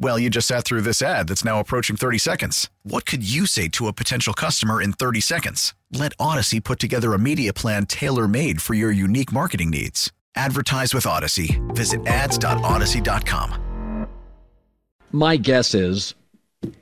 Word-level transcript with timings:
Well, 0.00 0.18
you 0.18 0.30
just 0.30 0.46
sat 0.46 0.64
through 0.64 0.82
this 0.82 1.02
ad 1.02 1.28
that's 1.28 1.44
now 1.44 1.58
approaching 1.58 1.96
30 1.96 2.18
seconds. 2.18 2.70
What 2.84 3.04
could 3.04 3.28
you 3.28 3.46
say 3.46 3.68
to 3.70 3.88
a 3.88 3.92
potential 3.92 4.32
customer 4.32 4.80
in 4.80 4.92
30 4.92 5.20
seconds? 5.20 5.74
Let 5.92 6.16
Audacy 6.18 6.62
put 6.62 6.78
together 6.78 7.14
a 7.14 7.18
media 7.18 7.52
plan 7.52 7.86
tailor 7.86 8.28
made 8.28 8.62
for 8.62 8.74
your 8.74 8.92
unique 8.92 9.32
marketing 9.32 9.70
needs. 9.70 10.12
Advertise 10.36 10.94
with 10.94 11.04
Audacy. 11.04 11.58
Visit 11.74 12.06
ads.audacy.com. 12.06 14.06
My 15.10 15.36
guess 15.36 15.74
is 15.74 16.14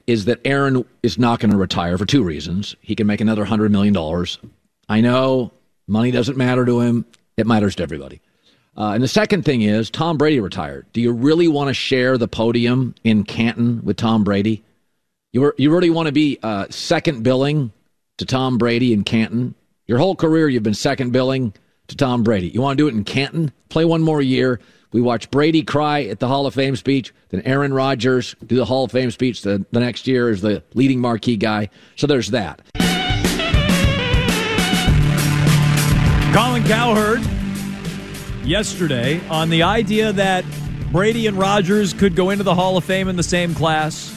is 0.06 0.24
that 0.24 0.40
Aaron 0.44 0.84
is 1.02 1.18
not 1.18 1.40
going 1.40 1.50
to 1.50 1.56
retire 1.56 1.98
for 1.98 2.06
two 2.06 2.22
reasons. 2.22 2.76
He 2.80 2.94
can 2.94 3.06
make 3.06 3.20
another 3.20 3.44
$100 3.44 3.70
million. 3.70 3.94
I 4.88 5.00
know 5.00 5.52
money 5.86 6.10
doesn't 6.10 6.36
matter 6.36 6.64
to 6.64 6.80
him, 6.80 7.04
it 7.36 7.46
matters 7.46 7.74
to 7.76 7.82
everybody. 7.82 8.20
Uh, 8.76 8.90
and 8.90 9.02
the 9.02 9.08
second 9.08 9.44
thing 9.44 9.62
is 9.62 9.90
Tom 9.90 10.18
Brady 10.18 10.38
retired. 10.38 10.86
Do 10.92 11.00
you 11.00 11.12
really 11.12 11.48
want 11.48 11.68
to 11.68 11.74
share 11.74 12.18
the 12.18 12.28
podium 12.28 12.94
in 13.04 13.24
Canton 13.24 13.82
with 13.82 13.96
Tom 13.96 14.22
Brady? 14.22 14.62
You, 15.32 15.52
you 15.56 15.72
really 15.72 15.90
want 15.90 16.06
to 16.06 16.12
be 16.12 16.38
uh, 16.42 16.66
second 16.70 17.22
billing 17.22 17.72
to 18.18 18.26
Tom 18.26 18.58
Brady 18.58 18.92
in 18.92 19.02
Canton? 19.04 19.54
Your 19.86 19.98
whole 19.98 20.16
career, 20.16 20.48
you've 20.48 20.62
been 20.62 20.74
second 20.74 21.12
billing 21.12 21.54
to 21.88 21.96
Tom 21.96 22.22
Brady. 22.22 22.48
You 22.48 22.60
want 22.60 22.76
to 22.76 22.82
do 22.82 22.88
it 22.88 22.94
in 22.94 23.04
Canton? 23.04 23.52
Play 23.68 23.84
one 23.84 24.02
more 24.02 24.20
year. 24.20 24.60
We 24.92 25.00
watch 25.00 25.30
Brady 25.30 25.62
cry 25.62 26.04
at 26.04 26.20
the 26.20 26.28
Hall 26.28 26.46
of 26.46 26.54
Fame 26.54 26.76
speech, 26.76 27.12
then 27.28 27.42
Aaron 27.42 27.72
Rodgers 27.72 28.34
do 28.46 28.56
the 28.56 28.64
Hall 28.64 28.84
of 28.84 28.92
Fame 28.92 29.10
speech 29.10 29.42
the, 29.42 29.64
the 29.70 29.80
next 29.80 30.06
year 30.06 30.30
as 30.30 30.40
the 30.40 30.62
leading 30.74 31.00
marquee 31.00 31.36
guy. 31.36 31.70
So 31.96 32.06
there's 32.06 32.30
that. 32.30 32.62
Colin 36.32 36.64
Cowherd 36.64 37.35
yesterday 38.46 39.20
on 39.28 39.50
the 39.50 39.64
idea 39.64 40.12
that 40.12 40.44
Brady 40.92 41.26
and 41.26 41.36
Rodgers 41.36 41.92
could 41.92 42.14
go 42.14 42.30
into 42.30 42.44
the 42.44 42.54
Hall 42.54 42.76
of 42.76 42.84
Fame 42.84 43.08
in 43.08 43.16
the 43.16 43.22
same 43.22 43.54
class 43.54 44.14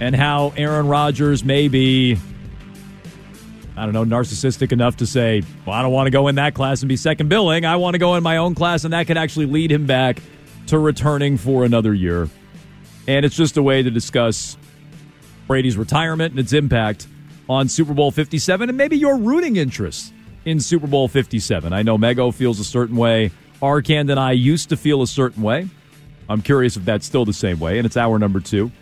and 0.00 0.14
how 0.14 0.52
Aaron 0.56 0.88
Rodgers 0.88 1.44
may 1.44 1.68
be 1.68 2.18
I 3.76 3.84
don't 3.84 3.94
know, 3.94 4.04
narcissistic 4.04 4.72
enough 4.72 4.96
to 4.96 5.06
say, 5.06 5.44
well, 5.64 5.76
I 5.76 5.82
don't 5.82 5.92
want 5.92 6.08
to 6.08 6.10
go 6.10 6.26
in 6.26 6.34
that 6.34 6.52
class 6.52 6.82
and 6.82 6.88
be 6.88 6.96
second 6.96 7.28
billing. 7.28 7.64
I 7.64 7.76
want 7.76 7.94
to 7.94 7.98
go 7.98 8.16
in 8.16 8.24
my 8.24 8.38
own 8.38 8.56
class, 8.56 8.82
and 8.82 8.92
that 8.92 9.06
could 9.06 9.16
actually 9.16 9.46
lead 9.46 9.70
him 9.70 9.86
back 9.86 10.20
to 10.66 10.80
returning 10.80 11.36
for 11.36 11.64
another 11.64 11.94
year. 11.94 12.28
And 13.06 13.24
it's 13.24 13.36
just 13.36 13.56
a 13.56 13.62
way 13.62 13.84
to 13.84 13.90
discuss 13.90 14.56
Brady's 15.46 15.76
retirement 15.76 16.32
and 16.32 16.40
its 16.40 16.52
impact 16.52 17.06
on 17.48 17.68
Super 17.68 17.94
Bowl 17.94 18.10
57 18.10 18.68
and 18.68 18.76
maybe 18.76 18.98
your 18.98 19.16
rooting 19.16 19.54
interest 19.54 20.12
in 20.48 20.60
Super 20.60 20.86
Bowl 20.86 21.08
57. 21.08 21.74
I 21.74 21.82
know 21.82 21.98
Mego 21.98 22.32
feels 22.32 22.58
a 22.58 22.64
certain 22.64 22.96
way. 22.96 23.30
Arcand 23.60 24.10
and 24.10 24.18
I 24.18 24.32
used 24.32 24.70
to 24.70 24.78
feel 24.78 25.02
a 25.02 25.06
certain 25.06 25.42
way. 25.42 25.68
I'm 26.26 26.40
curious 26.40 26.78
if 26.78 26.86
that's 26.86 27.04
still 27.04 27.26
the 27.26 27.34
same 27.34 27.58
way. 27.60 27.76
And 27.76 27.84
it's 27.84 27.98
hour 27.98 28.18
number 28.18 28.40
two. 28.40 28.72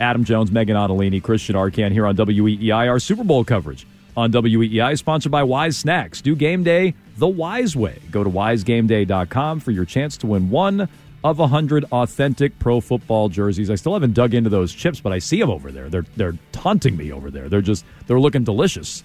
Adam 0.00 0.24
Jones, 0.24 0.50
Megan 0.50 0.76
Ottolini, 0.76 1.22
Christian 1.22 1.54
Arcand 1.54 1.92
here 1.92 2.06
on 2.06 2.16
WEEI, 2.16 2.88
our 2.88 2.98
Super 2.98 3.22
Bowl 3.22 3.44
coverage 3.44 3.86
on 4.16 4.32
WEEI, 4.32 4.98
sponsored 4.98 5.30
by 5.30 5.44
Wise 5.44 5.76
Snacks. 5.76 6.20
Do 6.20 6.34
game 6.34 6.64
day 6.64 6.94
the 7.18 7.28
wise 7.28 7.76
way. 7.76 8.00
Go 8.10 8.24
to 8.24 8.30
wisegameday.com 8.30 9.60
for 9.60 9.70
your 9.70 9.84
chance 9.84 10.16
to 10.18 10.26
win 10.26 10.50
one 10.50 10.88
of 11.22 11.38
a 11.38 11.46
hundred 11.46 11.84
authentic 11.92 12.58
pro 12.58 12.80
football 12.80 13.28
jerseys. 13.28 13.70
I 13.70 13.76
still 13.76 13.92
haven't 13.92 14.14
dug 14.14 14.34
into 14.34 14.50
those 14.50 14.74
chips, 14.74 14.98
but 15.00 15.12
I 15.12 15.20
see 15.20 15.38
them 15.38 15.50
over 15.50 15.70
there. 15.70 15.88
They're 15.88 16.06
they're 16.16 16.36
taunting 16.50 16.96
me 16.96 17.12
over 17.12 17.30
there. 17.30 17.48
They're 17.48 17.60
just 17.60 17.84
they're 18.08 18.18
looking 18.18 18.42
delicious. 18.42 19.04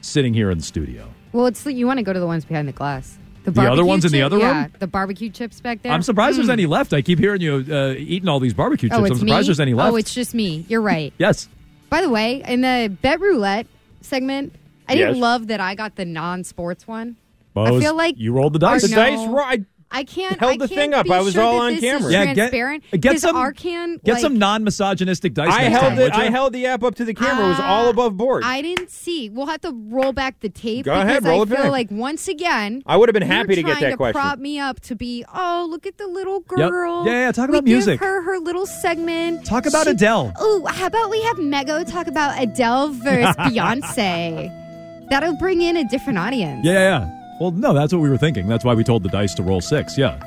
Sitting 0.00 0.34
here 0.34 0.50
in 0.50 0.58
the 0.58 0.64
studio. 0.64 1.08
Well, 1.32 1.46
it's 1.46 1.64
you 1.66 1.86
want 1.86 1.98
to 1.98 2.02
go 2.02 2.12
to 2.12 2.20
the 2.20 2.26
ones 2.26 2.44
behind 2.44 2.68
the 2.68 2.72
glass. 2.72 3.18
The, 3.44 3.52
the 3.52 3.70
other 3.72 3.84
ones 3.84 4.04
in 4.04 4.12
the 4.12 4.22
other 4.22 4.36
room. 4.36 4.46
Yeah, 4.46 4.68
the 4.78 4.86
barbecue 4.86 5.30
chips 5.30 5.60
back 5.60 5.82
there. 5.82 5.92
I'm 5.92 6.02
surprised 6.02 6.34
mm. 6.34 6.38
there's 6.38 6.50
any 6.50 6.66
left. 6.66 6.92
I 6.92 7.00
keep 7.00 7.18
hearing 7.18 7.40
you 7.40 7.64
uh, 7.70 7.94
eating 7.96 8.28
all 8.28 8.38
these 8.38 8.52
barbecue 8.52 8.88
chips. 8.90 8.98
Oh, 8.98 9.04
I'm 9.04 9.14
surprised 9.14 9.44
me? 9.44 9.48
there's 9.48 9.60
any 9.60 9.74
left. 9.74 9.92
Oh, 9.92 9.96
it's 9.96 10.12
just 10.12 10.34
me. 10.34 10.66
You're 10.68 10.82
right. 10.82 11.12
yes. 11.18 11.48
By 11.88 12.02
the 12.02 12.10
way, 12.10 12.42
in 12.46 12.60
the 12.60 12.94
bet 13.00 13.20
roulette 13.20 13.66
segment, 14.02 14.54
I 14.88 14.94
didn't 14.94 15.14
Yes. 15.14 15.22
love 15.22 15.46
that 15.46 15.60
I 15.60 15.74
got 15.74 15.96
the 15.96 16.04
non-sports 16.04 16.86
one. 16.86 17.16
Well, 17.54 17.76
I 17.76 17.80
feel 17.80 17.96
like 17.96 18.16
you 18.18 18.32
rolled 18.32 18.52
the 18.52 18.58
dice. 18.58 18.84
Or 18.84 18.88
The 18.88 18.96
no. 18.96 19.02
dice 19.02 19.28
ro- 19.28 19.64
I 19.92 19.98
I 20.00 20.04
can't 20.04 20.38
held 20.38 20.52
I 20.52 20.56
the 20.56 20.68
can't 20.68 20.78
thing 20.80 20.94
up. 20.94 21.10
I 21.10 21.20
was 21.20 21.34
sure 21.34 21.42
all 21.42 21.58
on 21.62 21.76
camera. 21.78 22.12
Yeah, 22.12 22.32
get- 22.32 22.52
get 23.00 23.20
some- 23.20 23.34
Arcand, 23.36 24.02
Get 24.04 24.12
like, 24.14 24.20
some 24.22 24.38
non-misogynistic 24.38 25.34
dice. 25.34 25.48
I 25.52 25.62
held 25.64 25.82
time, 25.84 25.98
it. 25.98 26.12
I 26.12 26.30
held 26.30 26.52
the 26.52 26.66
app 26.66 26.84
up 26.84 26.94
to 26.96 27.04
the 27.04 27.12
camera. 27.12 27.46
It 27.46 27.48
was 27.50 27.60
all 27.60 27.86
Uh, 27.86 27.90
above 27.90 28.16
board. 28.16 28.44
I 28.44 28.62
didn't 28.62 28.90
see. 28.90 29.28
We'll 29.30 29.46
have 29.46 29.60
to 29.62 29.72
roll 29.88 30.12
back 30.12 30.40
the 30.40 30.48
tape 30.48 30.84
Go 30.84 30.92
ahead, 30.94 31.24
roll 31.24 31.40
I 31.40 31.42
it 31.42 31.48
feel 31.48 31.56
back. 31.56 31.70
like 31.70 31.90
once 31.90 32.28
again 32.28 32.82
I 32.86 32.96
would 32.96 33.08
have 33.08 33.14
been 33.14 33.22
happy 33.22 33.56
to 33.56 33.62
get 33.62 33.70
trying 33.72 33.80
that 33.82 33.90
to 33.90 33.96
question. 33.96 34.20
prop 34.20 34.38
me 34.38 34.58
up 34.60 34.78
to 34.82 34.94
be 34.94 35.24
oh 35.34 35.66
look 35.68 35.86
at 35.86 35.98
the 35.98 36.06
little 36.06 36.42
Yep. 36.56 36.70
girl. 36.70 37.04
Yeah, 37.06 37.12
yeah, 37.26 37.32
talk 37.32 37.48
we 37.50 37.56
about 37.56 37.64
music. 37.64 37.98
Give 38.00 38.08
her 38.08 38.22
her 38.22 38.38
little 38.38 38.66
segment. 38.66 39.44
Talk 39.44 39.66
about 39.66 39.84
She- 39.84 39.90
Adele. 39.90 40.32
Oh, 40.38 40.64
how 40.66 40.86
about 40.86 41.10
we 41.10 41.20
have 41.22 41.36
Mego 41.36 41.84
talk 41.90 42.06
about 42.06 42.40
Adele 42.40 42.88
versus 42.90 43.34
Beyonce? 43.38 45.08
That'll 45.10 45.36
bring 45.36 45.60
in 45.62 45.76
a 45.76 45.84
different 45.88 46.18
audience. 46.18 46.64
Yeah, 46.64 46.72
yeah, 46.72 46.98
yeah. 47.00 47.16
Well, 47.40 47.50
no, 47.52 47.72
that's 47.72 47.92
what 47.92 48.00
we 48.00 48.10
were 48.10 48.18
thinking. 48.18 48.46
That's 48.46 48.64
why 48.64 48.74
we 48.74 48.84
told 48.84 49.02
the 49.02 49.08
dice 49.08 49.34
to 49.34 49.42
roll 49.42 49.60
six. 49.62 49.96
Yeah. 49.96 50.22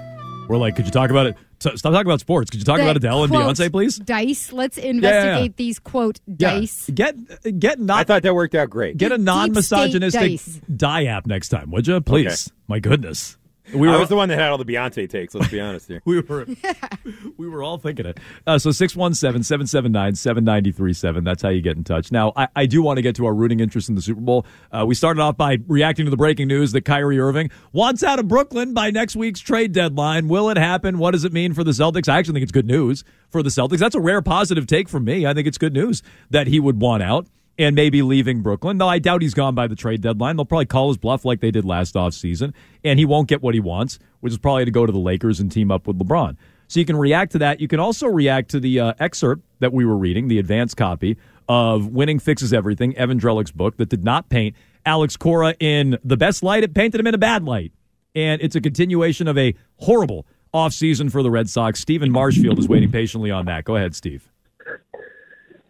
We're 0.50 0.58
like, 0.58 0.76
could 0.76 0.86
you 0.86 0.92
talk 0.92 1.10
about 1.10 1.28
it? 1.28 1.38
Stop 1.60 1.94
talking 1.94 2.02
about 2.08 2.20
sports. 2.20 2.50
Could 2.50 2.60
you 2.60 2.66
talk 2.66 2.78
The 2.78 2.84
about 2.84 2.98
Adele 2.98 3.24
and 3.24 3.32
Beyonce, 3.32 3.72
please? 3.72 3.98
Dice. 3.98 4.52
Let's 4.52 4.78
yeah, 4.78 4.84
yeah. 4.84 4.90
investigate 4.90 5.56
these 5.56 5.80
quote 5.80 6.20
Yeah. 6.26 6.36
dice. 6.60 6.90
Get 6.94 7.60
get 7.60 7.80
not. 7.80 8.00
I 8.00 8.04
thought 8.04 8.24
that 8.24 8.36
worked 8.36 8.56
out 8.56 8.70
great. 8.70 8.98
get 8.98 9.14
a 9.14 9.18
non-misogynistic 9.18 10.42
die 10.76 11.06
app 11.06 11.26
next 11.26 11.50
time, 11.50 11.72
would 11.72 11.88
you? 11.88 12.02
Please. 12.02 12.52
My 12.68 12.80
goodness. 12.80 13.38
We 13.74 13.90
I 13.90 13.98
was 13.98 14.10
the 14.10 14.16
one 14.16 14.30
that 14.30 14.38
had 14.38 14.50
all 14.50 14.58
the 14.58 14.66
Beyonce 14.66 15.10
takes. 15.10 15.34
Let's 15.34 15.50
be 15.50 15.62
honest 15.62 15.88
here. 15.88 16.02
we 16.06 16.20
were 16.20 16.46
we 17.38 17.48
were 17.48 17.64
all 17.64 17.78
thinking 17.78 18.06
it. 18.06 18.20
Uh, 18.46 18.60
so 18.60 18.72
617-779-7937. 18.72 21.24
That's 21.24 21.42
how 21.42 21.48
you 21.50 21.62
get 21.62 21.78
in 21.78 21.84
touch. 21.84 22.12
Now, 22.12 22.34
I, 22.36 22.48
I 22.56 22.66
do 22.66 22.82
want 22.82 22.98
to 22.98 23.02
get 23.02 23.16
to 23.16 23.26
our 23.26 23.34
rooting 23.34 23.62
interest 23.62 23.90
in 23.90 23.96
the 23.96 24.02
Super 24.02 24.22
Bowl. 24.22 24.46
Uh, 24.72 24.86
we 24.86 24.96
started 24.96 25.22
off 25.22 25.38
by 25.38 25.60
reacting 25.68 26.06
to 26.06 26.12
the 26.12 26.18
breaking 26.18 26.50
news 26.50 26.74
that 26.74 26.82
Kyrie 26.82 27.20
Irving 27.20 27.50
wants 27.72 28.04
out 28.04 28.20
of 28.20 28.28
Brooklyn 28.28 28.74
by 28.74 28.92
next 28.92 29.16
week's 29.16 29.40
trade 29.40 29.72
deadline. 29.72 30.28
Will 30.28 30.50
it 30.50 30.58
happen? 30.58 30.98
What 30.98 31.12
does 31.12 31.24
it 31.24 31.32
mean 31.32 31.54
for 31.54 31.64
the 31.64 31.72
Celtics? 31.72 32.10
I 32.10 32.18
actually 32.18 32.34
think 32.34 32.44
it's 32.44 32.52
good 32.52 32.68
news 32.68 33.06
for 33.30 33.42
the 33.42 33.50
Celtics. 33.50 33.80
That's 33.80 33.96
a 33.96 34.02
rare 34.02 34.22
positive 34.22 34.68
take 34.68 34.90
from 34.90 35.06
me. 35.06 35.26
I 35.26 35.34
think 35.34 35.48
it's 35.48 35.58
good 35.58 35.74
news 35.74 36.04
that 36.30 36.48
he 36.48 36.60
would 36.60 36.82
want 36.82 37.04
out 37.04 37.28
and 37.58 37.76
maybe 37.76 38.02
leaving 38.02 38.42
Brooklyn. 38.42 38.78
No, 38.78 38.88
I 38.88 39.00
doubt 39.00 39.22
he's 39.22 39.34
gone 39.34 39.56
by 39.56 39.68
the 39.68 39.76
trade 39.76 40.02
deadline. 40.02 40.36
They'll 40.36 40.46
probably 40.46 40.66
call 40.66 40.88
his 40.88 40.98
bluff 40.98 41.26
like 41.26 41.40
they 41.40 41.52
did 41.52 41.66
last 41.66 41.96
offseason, 41.96 42.54
and 42.84 42.98
he 42.98 43.06
won't 43.06 43.28
get 43.28 43.42
what 43.42 43.54
he 43.54 43.60
wants, 43.60 44.00
which 44.22 44.34
is 44.34 44.40
probably 44.40 44.66
to 44.66 44.72
go 44.72 44.86
to 44.86 44.92
the 44.92 45.00
Lakers 45.00 45.40
and 45.40 45.52
team 45.52 45.72
up 45.72 45.88
with 45.88 46.00
LeBron. 46.00 46.36
So 46.68 46.80
you 46.80 46.86
can 46.86 46.96
react 46.96 47.34
to 47.34 47.38
that. 47.40 47.60
You 47.60 47.68
can 47.68 47.80
also 47.80 48.08
react 48.08 48.50
to 48.52 48.60
the 48.60 48.80
uh, 48.80 48.94
excerpt 49.00 49.44
that 49.60 49.74
we 49.74 49.86
were 49.86 49.98
reading, 49.98 50.28
the 50.28 50.40
advance 50.40 50.74
copy 50.74 51.18
of 51.48 51.88
Winning 51.88 52.20
Fixes 52.20 52.54
Everything, 52.54 52.96
Evan 52.98 53.20
Drellich's 53.20 53.52
book 53.52 53.78
that 53.78 53.90
did 53.90 54.04
not 54.04 54.30
paint 54.30 54.56
Alex 54.86 55.16
Cora 55.18 55.56
in 55.60 55.98
the 56.04 56.18
best 56.18 56.42
light. 56.42 56.64
It 56.64 56.74
painted 56.74 57.00
him 57.00 57.08
in 57.08 57.14
a 57.14 57.20
bad 57.20 57.44
light. 57.44 57.72
And 58.16 58.42
it's 58.42 58.56
a 58.56 58.62
continuation 58.62 59.28
of 59.28 59.38
a 59.38 59.56
horrible 59.78 60.26
offseason 60.54 61.12
for 61.12 61.24
the 61.24 61.32
Red 61.32 61.50
Sox. 61.50 61.80
Stephen 61.80 62.12
Marshfield 62.12 62.60
is 62.60 62.68
waiting 62.68 62.92
patiently 62.92 63.32
on 63.32 63.46
that. 63.46 63.66
Go 63.66 63.76
ahead, 63.76 63.96
Steve. 63.96 64.30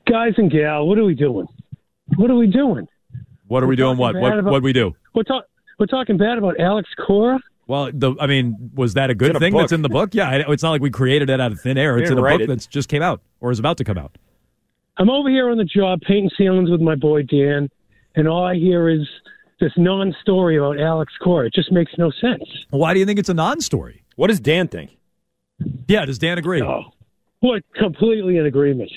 Guys 0.06 0.34
and 0.38 0.52
gal, 0.52 0.86
what 0.86 0.98
are 0.98 1.06
we 1.06 1.16
doing? 1.16 1.48
What 2.18 2.30
are 2.32 2.36
we 2.36 2.48
doing? 2.48 2.88
What 3.48 3.64
are 3.64 3.68
we 3.68 3.76
doing? 3.76 3.98
What? 3.98 4.16
What? 4.16 4.40
about- 4.40 4.52
What 4.52 4.64
we 4.64 4.74
do? 4.74 4.96
We're, 5.14 5.24
talk- 5.24 5.46
we're 5.80 5.86
talking 5.86 6.18
bad 6.18 6.38
about 6.38 6.60
Alex 6.60 6.90
Cora? 7.06 7.40
Well, 7.68 7.90
the 7.94 8.14
I 8.20 8.28
mean, 8.28 8.72
was 8.76 8.94
that 8.96 9.10
a 9.10 9.16
good 9.16 9.32
in 9.32 9.36
a 9.36 9.40
thing 9.40 9.54
book. 9.54 9.62
that's 9.62 9.72
in 9.72 9.82
the 9.84 9.90
book? 9.90 10.14
Yeah, 10.14 10.44
it's 10.50 10.64
not 10.64 10.72
like 10.72 10.82
we 10.82 10.90
created 10.90 11.30
it 11.30 11.40
out 11.40 11.52
of 11.54 11.62
thin 11.62 11.78
air. 11.78 11.98
It's 11.98 12.10
in 12.12 12.18
a 12.18 12.22
book 12.22 12.42
it. 12.42 12.48
that's 12.48 12.68
just 12.68 12.90
came 12.90 13.02
out 13.02 13.22
or 13.40 13.52
is 13.52 13.60
about 13.60 13.78
to 13.78 13.84
come 13.86 13.98
out. 13.98 14.18
I'm 14.98 15.10
over 15.10 15.30
here 15.30 15.50
on 15.50 15.58
the 15.58 15.64
job 15.64 16.02
painting 16.02 16.30
ceilings 16.38 16.70
with 16.70 16.82
my 16.82 16.96
boy 16.96 17.24
Dan, 17.24 17.70
and 18.16 18.28
all 18.28 18.44
I 18.44 18.56
hear 18.56 18.90
is 18.90 19.08
this 19.62 19.72
non-story 19.78 20.58
about 20.58 20.78
Alex 20.80 21.14
Cora. 21.24 21.48
It 21.48 21.54
just 21.54 21.72
makes 21.72 21.94
no 21.98 22.12
sense. 22.12 22.44
Why 22.70 22.94
do 22.94 23.00
you 23.00 23.06
think 23.06 23.18
it's 23.18 23.30
a 23.30 23.34
non-story? 23.34 24.04
What 24.18 24.28
does 24.28 24.40
Dan 24.42 24.68
think? 24.68 24.98
Yeah, 25.88 26.06
does 26.06 26.20
Dan 26.20 26.38
agree? 26.38 26.62
Oh, 26.62 26.84
What? 27.40 27.64
Completely 27.76 28.38
in 28.38 28.46
agreement. 28.46 28.92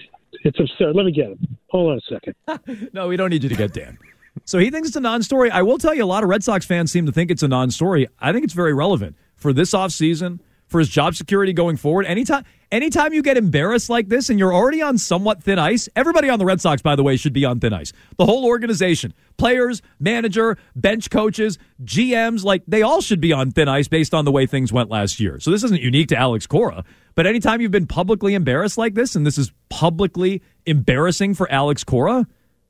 It's 0.45 0.59
absurd. 0.59 0.95
Let 0.95 1.07
me 1.07 1.13
get 1.13 1.27
him. 1.27 1.59
Hold 1.71 1.93
on 1.93 1.99
a 1.99 2.01
second. 2.01 2.91
no, 2.93 3.09
we 3.09 3.17
don't 3.17 3.31
need 3.31 3.43
you 3.43 3.49
to 3.49 3.57
get 3.57 3.73
Dan. 3.73 3.99
So 4.45 4.59
he 4.59 4.71
thinks 4.71 4.89
it's 4.89 4.97
a 4.97 5.01
non-story. 5.01 5.51
I 5.51 5.63
will 5.63 5.79
tell 5.79 5.95
you, 5.95 6.05
a 6.05 6.07
lot 6.07 6.23
of 6.23 6.29
Red 6.29 6.45
Sox 6.45 6.65
fans 6.67 6.93
seem 6.93 7.07
to 7.07 7.13
think 7.13 7.31
it's 7.31 7.43
a 7.43 7.49
non-story. 7.49 8.07
I 8.21 8.33
think 8.33 8.45
it's 8.45 8.53
very 8.53 8.75
relevant 8.75 9.17
for 9.37 9.53
this 9.53 9.73
offseason, 9.73 10.41
for 10.67 10.79
his 10.79 10.89
job 10.89 11.15
security 11.15 11.53
going 11.53 11.77
forward. 11.77 12.07
Anytime, 12.07 12.45
anytime 12.73 13.13
you 13.13 13.23
get 13.23 13.37
embarrassed 13.37 13.89
like 13.89 14.09
this, 14.09 14.29
and 14.29 14.39
you're 14.39 14.55
already 14.55 14.83
on 14.83 14.99
somewhat 14.99 15.43
thin 15.43 15.59
ice. 15.59 15.89
Everybody 15.97 16.29
on 16.29 16.39
the 16.39 16.45
Red 16.45 16.61
Sox, 16.61 16.83
by 16.83 16.97
the 16.97 17.03
way, 17.03 17.17
should 17.17 17.33
be 17.33 17.45
on 17.45 17.61
thin 17.61 17.73
ice. 17.73 17.93
The 18.17 18.27
whole 18.27 18.45
organization, 18.45 19.15
players, 19.37 19.83
manager, 20.01 20.59
bench 20.75 21.11
coaches, 21.11 21.59
GMs, 21.85 22.45
like 22.45 22.63
they 22.67 22.83
all 22.83 23.01
should 23.01 23.21
be 23.21 23.33
on 23.33 23.51
thin 23.51 23.69
ice 23.69 23.89
based 23.89 24.15
on 24.15 24.25
the 24.25 24.33
way 24.33 24.47
things 24.47 24.73
went 24.73 24.91
last 24.91 25.21
year. 25.21 25.39
So 25.41 25.51
this 25.51 25.65
isn't 25.65 25.81
unique 25.81 26.09
to 26.09 26.17
Alex 26.17 26.47
Cora. 26.47 26.85
But 27.15 27.27
anytime 27.27 27.61
you've 27.61 27.71
been 27.71 27.87
publicly 27.87 28.35
embarrassed 28.35 28.77
like 28.77 28.95
this, 28.95 29.17
and 29.17 29.27
this 29.27 29.39
is 29.39 29.51
publicly 29.71 30.43
embarrassing 30.67 31.35
for 31.35 31.51
Alex 31.51 31.83
Cora, 31.83 32.27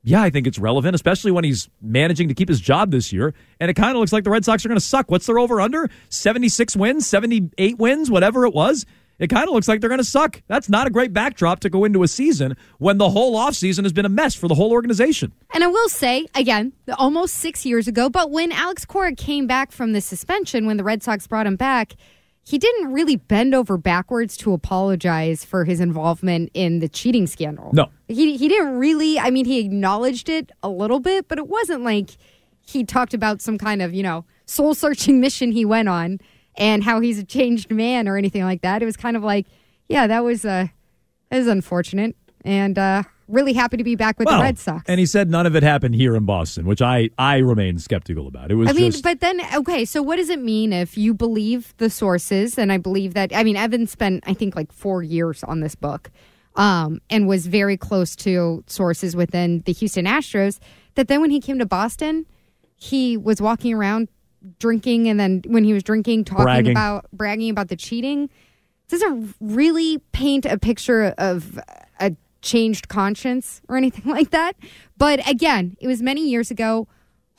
yeah, 0.07 0.21
I 0.21 0.29
think 0.29 0.47
it's 0.47 0.57
relevant, 0.57 0.95
especially 0.95 1.31
when 1.31 1.43
he's 1.43 1.67
managing 1.81 2.29
to 2.29 2.33
keep 2.33 2.47
his 2.47 2.61
job 2.61 2.91
this 2.91 3.11
year. 3.11 3.33
And 3.59 3.69
it 3.69 3.73
kind 3.73 3.91
of 3.91 3.99
looks 3.99 4.13
like 4.13 4.23
the 4.23 4.29
Red 4.29 4.45
Sox 4.45 4.63
are 4.63 4.69
going 4.69 4.79
to 4.79 4.85
suck. 4.85 5.11
What's 5.11 5.25
their 5.25 5.37
over 5.37 5.59
under? 5.59 5.89
76 6.07 6.77
wins, 6.77 7.05
78 7.05 7.77
wins, 7.77 8.09
whatever 8.09 8.45
it 8.45 8.53
was. 8.53 8.85
It 9.19 9.27
kind 9.27 9.49
of 9.49 9.53
looks 9.53 9.67
like 9.67 9.81
they're 9.81 9.89
going 9.89 9.99
to 9.99 10.05
suck. 10.05 10.41
That's 10.47 10.69
not 10.69 10.87
a 10.87 10.91
great 10.91 11.11
backdrop 11.11 11.59
to 11.61 11.69
go 11.69 11.83
into 11.83 12.03
a 12.03 12.07
season 12.07 12.55
when 12.77 12.99
the 12.99 13.09
whole 13.09 13.35
offseason 13.35 13.83
has 13.83 13.91
been 13.91 14.05
a 14.05 14.09
mess 14.09 14.33
for 14.33 14.47
the 14.47 14.55
whole 14.55 14.71
organization. 14.71 15.33
And 15.53 15.61
I 15.61 15.67
will 15.67 15.89
say, 15.89 16.25
again, 16.33 16.71
almost 16.97 17.33
six 17.33 17.65
years 17.65 17.89
ago, 17.89 18.09
but 18.09 18.31
when 18.31 18.53
Alex 18.53 18.85
Cora 18.85 19.13
came 19.13 19.45
back 19.45 19.73
from 19.73 19.91
the 19.91 19.99
suspension, 19.99 20.67
when 20.67 20.77
the 20.77 20.85
Red 20.85 21.03
Sox 21.03 21.27
brought 21.27 21.47
him 21.47 21.57
back, 21.57 21.95
he 22.47 22.57
didn't 22.57 22.93
really 22.93 23.17
bend 23.17 23.53
over 23.53 23.77
backwards 23.77 24.37
to 24.37 24.53
apologize 24.53 25.43
for 25.43 25.65
his 25.65 25.81
involvement 25.81 26.49
in 26.53 26.79
the 26.79 26.87
cheating 26.87 27.27
scandal. 27.27 27.71
No. 27.73 27.89
He 28.07 28.37
he 28.37 28.47
didn't 28.47 28.77
really 28.77 29.19
I 29.19 29.31
mean 29.31 29.43
he 29.43 29.59
acknowledged 29.59 30.29
it 30.29 30.53
a 30.63 30.69
little 30.69 31.01
bit, 31.01 31.27
but 31.27 31.39
it 31.39 31.47
wasn't 31.47 31.83
like 31.83 32.11
he 32.65 32.85
talked 32.85 33.13
about 33.13 33.41
some 33.41 33.57
kind 33.57 33.81
of, 33.81 33.93
you 33.93 34.01
know, 34.01 34.23
soul 34.45 34.73
searching 34.73 35.19
mission 35.19 35.51
he 35.51 35.65
went 35.65 35.89
on 35.89 36.19
and 36.57 36.85
how 36.85 37.01
he's 37.01 37.19
a 37.19 37.25
changed 37.25 37.69
man 37.69 38.07
or 38.07 38.15
anything 38.15 38.43
like 38.43 38.61
that. 38.61 38.81
It 38.81 38.85
was 38.85 38.95
kind 38.95 39.17
of 39.17 39.23
like, 39.23 39.45
yeah, 39.89 40.07
that 40.07 40.23
was 40.23 40.45
uh 40.45 40.67
that 41.29 41.37
was 41.39 41.47
unfortunate. 41.47 42.15
And 42.45 42.79
uh 42.79 43.03
really 43.27 43.53
happy 43.53 43.77
to 43.77 43.83
be 43.83 43.95
back 43.95 44.17
with 44.19 44.27
Well, 44.27 44.37
the 44.37 44.43
Red 44.43 44.59
Sox. 44.59 44.83
And 44.87 44.99
he 44.99 45.05
said 45.05 45.29
none 45.29 45.45
of 45.45 45.55
it 45.55 45.63
happened 45.63 45.95
here 45.95 46.15
in 46.15 46.25
Boston, 46.25 46.65
which 46.65 46.81
I, 46.81 47.09
I 47.17 47.37
remain 47.37 47.77
skeptical 47.79 48.27
about. 48.27 48.51
It 48.51 48.55
was 48.55 48.69
I 48.69 48.73
mean, 48.73 48.91
just 48.91 49.03
but 49.03 49.19
then, 49.19 49.41
okay, 49.55 49.85
so 49.85 50.01
what 50.01 50.15
does 50.17 50.29
it 50.29 50.41
mean 50.41 50.73
if 50.73 50.97
you 50.97 51.13
believe 51.13 51.73
the 51.77 51.89
sources? 51.89 52.57
And 52.57 52.71
I 52.71 52.77
believe 52.77 53.13
that, 53.15 53.35
I 53.35 53.43
mean, 53.43 53.57
Evan 53.57 53.87
spent, 53.87 54.23
I 54.27 54.33
think, 54.33 54.55
like 54.55 54.71
four 54.71 55.03
years 55.03 55.43
on 55.43 55.59
this 55.59 55.75
book 55.75 56.09
um, 56.55 57.01
and 57.09 57.27
was 57.27 57.47
very 57.47 57.77
close 57.77 58.15
to 58.17 58.63
sources 58.67 59.15
within 59.15 59.61
the 59.65 59.73
Houston 59.73 60.05
Astros. 60.05 60.59
That 60.95 61.07
then 61.07 61.21
when 61.21 61.29
he 61.29 61.39
came 61.39 61.59
to 61.59 61.65
Boston, 61.65 62.25
he 62.75 63.17
was 63.17 63.41
walking 63.41 63.73
around 63.73 64.07
drinking. 64.59 65.07
And 65.07 65.19
then 65.19 65.41
when 65.47 65.63
he 65.63 65.73
was 65.73 65.83
drinking, 65.83 66.25
talking 66.25 66.43
Bragging. 66.43 66.71
about, 66.71 67.07
bragging 67.11 67.49
about 67.49 67.67
the 67.67 67.75
cheating. 67.75 68.29
Doesn't 68.89 69.35
really 69.41 69.97
paint 70.13 70.45
a 70.45 70.57
picture 70.57 71.13
of 71.17 71.59
a 71.99 72.15
changed 72.47 72.87
conscience 72.87 73.61
or 73.67 73.77
anything 73.77 74.11
like 74.17 74.31
that. 74.31 74.55
But 74.97 75.27
again, 75.29 75.75
it 75.79 75.87
was 75.87 76.01
many 76.01 76.27
years 76.27 76.49
ago. 76.49 76.87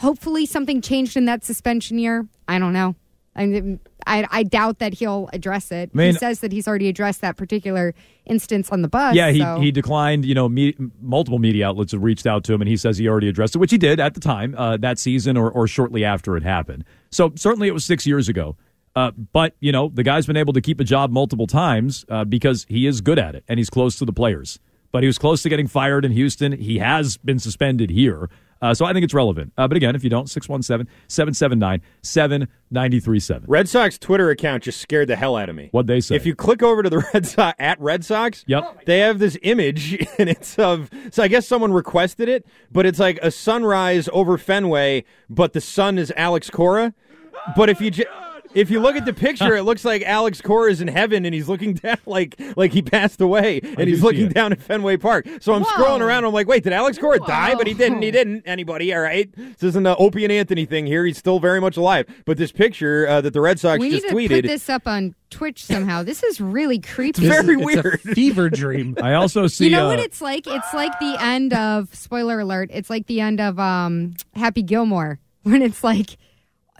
Hopefully, 0.00 0.46
something 0.46 0.80
changed 0.80 1.16
in 1.16 1.24
that 1.24 1.44
suspension 1.44 1.98
year. 1.98 2.28
I 2.46 2.58
don't 2.60 2.72
know. 2.72 2.94
I, 3.34 3.78
I, 4.06 4.26
I 4.30 4.42
doubt 4.42 4.78
that 4.80 4.94
he'll 4.94 5.28
address 5.32 5.70
it. 5.72 5.90
I 5.94 5.96
mean- 5.96 6.12
he 6.12 6.18
says 6.18 6.40
that 6.40 6.52
he's 6.52 6.66
already 6.68 6.88
addressed 6.88 7.20
that 7.20 7.36
particular 7.36 7.94
instance 8.26 8.70
on 8.70 8.82
the 8.82 8.88
bus. 8.88 9.14
Yeah, 9.14 9.30
he, 9.30 9.40
so- 9.40 9.60
he 9.60 9.70
declined. 9.72 10.24
You 10.24 10.34
know, 10.34 10.48
me, 10.48 10.74
multiple 11.00 11.38
media 11.38 11.66
outlets 11.68 11.92
have 11.92 12.02
reached 12.02 12.26
out 12.26 12.44
to 12.44 12.52
him, 12.52 12.60
and 12.62 12.68
he 12.68 12.76
says 12.76 12.98
he 12.98 13.08
already 13.08 13.28
addressed 13.28 13.54
it, 13.56 13.58
which 13.58 13.70
he 13.72 13.78
did 13.78 13.98
at 14.00 14.14
the 14.14 14.20
time 14.20 14.54
uh, 14.56 14.76
that 14.78 14.98
season 14.98 15.36
or, 15.36 15.50
or 15.50 15.66
shortly 15.66 16.04
after 16.04 16.36
it 16.36 16.42
happened. 16.42 16.84
So 17.10 17.32
certainly 17.36 17.66
it 17.68 17.72
was 17.72 17.84
six 17.84 18.06
years 18.06 18.28
ago. 18.28 18.56
Uh, 18.96 19.12
but 19.32 19.54
you 19.60 19.70
know, 19.72 19.88
the 19.92 20.02
guy's 20.02 20.26
been 20.26 20.36
able 20.36 20.52
to 20.52 20.60
keep 20.60 20.80
a 20.80 20.84
job 20.84 21.10
multiple 21.12 21.46
times 21.46 22.04
uh, 22.08 22.24
because 22.24 22.66
he 22.68 22.86
is 22.86 23.00
good 23.00 23.18
at 23.18 23.34
it 23.36 23.44
and 23.48 23.58
he's 23.58 23.70
close 23.70 23.96
to 23.98 24.04
the 24.04 24.12
players. 24.12 24.58
But 24.92 25.02
he 25.02 25.06
was 25.06 25.18
close 25.18 25.42
to 25.42 25.48
getting 25.48 25.66
fired 25.66 26.04
in 26.04 26.12
Houston. 26.12 26.52
He 26.52 26.78
has 26.78 27.16
been 27.18 27.38
suspended 27.38 27.90
here. 27.90 28.30
Uh, 28.60 28.74
so 28.74 28.84
I 28.84 28.92
think 28.92 29.04
it's 29.04 29.14
relevant. 29.14 29.52
Uh, 29.56 29.68
but 29.68 29.76
again, 29.76 29.94
if 29.94 30.02
you 30.02 30.10
don't, 30.10 30.28
617 30.28 30.90
779 31.06 31.80
7937. 32.02 33.44
Red 33.48 33.68
Sox 33.68 33.98
Twitter 33.98 34.30
account 34.30 34.64
just 34.64 34.80
scared 34.80 35.08
the 35.08 35.14
hell 35.16 35.36
out 35.36 35.48
of 35.48 35.54
me. 35.54 35.68
What'd 35.70 35.86
they 35.86 36.00
say? 36.00 36.16
If 36.16 36.26
you 36.26 36.34
click 36.34 36.62
over 36.62 36.82
to 36.82 36.90
the 36.90 36.98
Red 37.14 37.26
Sox 37.26 37.54
at 37.58 37.80
Red 37.80 38.04
Sox, 38.04 38.44
Yep. 38.48 38.84
they 38.86 38.98
have 38.98 39.18
this 39.20 39.38
image, 39.42 39.94
and 40.18 40.28
it's 40.28 40.58
of. 40.58 40.90
So 41.12 41.22
I 41.22 41.28
guess 41.28 41.46
someone 41.46 41.72
requested 41.72 42.28
it, 42.28 42.46
but 42.72 42.84
it's 42.86 42.98
like 42.98 43.18
a 43.22 43.30
sunrise 43.30 44.08
over 44.12 44.36
Fenway, 44.38 45.04
but 45.30 45.52
the 45.52 45.60
sun 45.60 45.98
is 45.98 46.12
Alex 46.16 46.50
Cora. 46.50 46.94
But 47.56 47.68
if 47.70 47.80
you. 47.80 47.90
J- 47.90 48.04
if 48.58 48.70
you 48.70 48.80
look 48.80 48.96
at 48.96 49.04
the 49.04 49.12
picture, 49.12 49.54
it 49.54 49.62
looks 49.62 49.84
like 49.84 50.02
Alex 50.02 50.40
Cora 50.40 50.70
is 50.70 50.80
in 50.80 50.88
heaven 50.88 51.24
and 51.24 51.32
he's 51.34 51.48
looking 51.48 51.74
down 51.74 51.98
like 52.06 52.40
like 52.56 52.72
he 52.72 52.82
passed 52.82 53.20
away 53.20 53.60
and 53.62 53.76
do 53.76 53.84
he's 53.84 54.02
looking 54.02 54.26
it. 54.26 54.34
down 54.34 54.52
at 54.52 54.60
Fenway 54.60 54.96
Park. 54.96 55.26
So 55.40 55.54
I'm 55.54 55.62
Whoa. 55.62 55.70
scrolling 55.70 56.00
around. 56.00 56.24
I'm 56.24 56.32
like, 56.32 56.48
wait, 56.48 56.64
did 56.64 56.72
Alex 56.72 56.98
Cora 56.98 57.20
die? 57.20 57.54
But 57.54 57.66
he 57.66 57.74
didn't. 57.74 58.02
He 58.02 58.10
didn't. 58.18 58.42
Anybody? 58.46 58.92
All 58.92 59.00
right. 59.00 59.30
This 59.36 59.62
isn't 59.62 59.84
the 59.84 59.96
Opie 59.96 60.24
and 60.24 60.32
Anthony 60.32 60.64
thing 60.66 60.86
here. 60.86 61.06
He's 61.06 61.18
still 61.18 61.38
very 61.38 61.60
much 61.60 61.76
alive. 61.76 62.06
But 62.24 62.36
this 62.36 62.50
picture 62.50 63.06
uh, 63.08 63.20
that 63.20 63.32
the 63.32 63.40
Red 63.40 63.60
Sox 63.60 63.78
we 63.80 63.90
need 63.90 63.94
just 63.96 64.08
to 64.08 64.14
tweeted. 64.14 64.42
put 64.42 64.48
this 64.48 64.68
up 64.68 64.86
on 64.88 65.14
Twitch 65.30 65.64
somehow. 65.64 66.02
This 66.02 66.22
is 66.24 66.40
really 66.40 66.78
creepy. 66.80 67.28
very 67.28 67.54
it's 67.54 67.64
weird. 67.64 67.94
a 68.04 68.14
fever 68.14 68.50
dream. 68.50 68.96
I 69.00 69.14
also 69.14 69.46
see. 69.46 69.66
You 69.66 69.70
know 69.70 69.86
uh, 69.86 69.90
what 69.90 70.00
it's 70.00 70.20
like? 70.20 70.46
It's 70.46 70.74
like 70.74 70.98
the 70.98 71.16
end 71.20 71.52
of 71.52 71.94
spoiler 71.94 72.40
alert. 72.40 72.70
It's 72.72 72.90
like 72.90 73.06
the 73.06 73.20
end 73.20 73.40
of 73.40 73.58
um 73.60 74.14
Happy 74.34 74.62
Gilmore 74.62 75.20
when 75.44 75.62
it's 75.62 75.84
like 75.84 76.16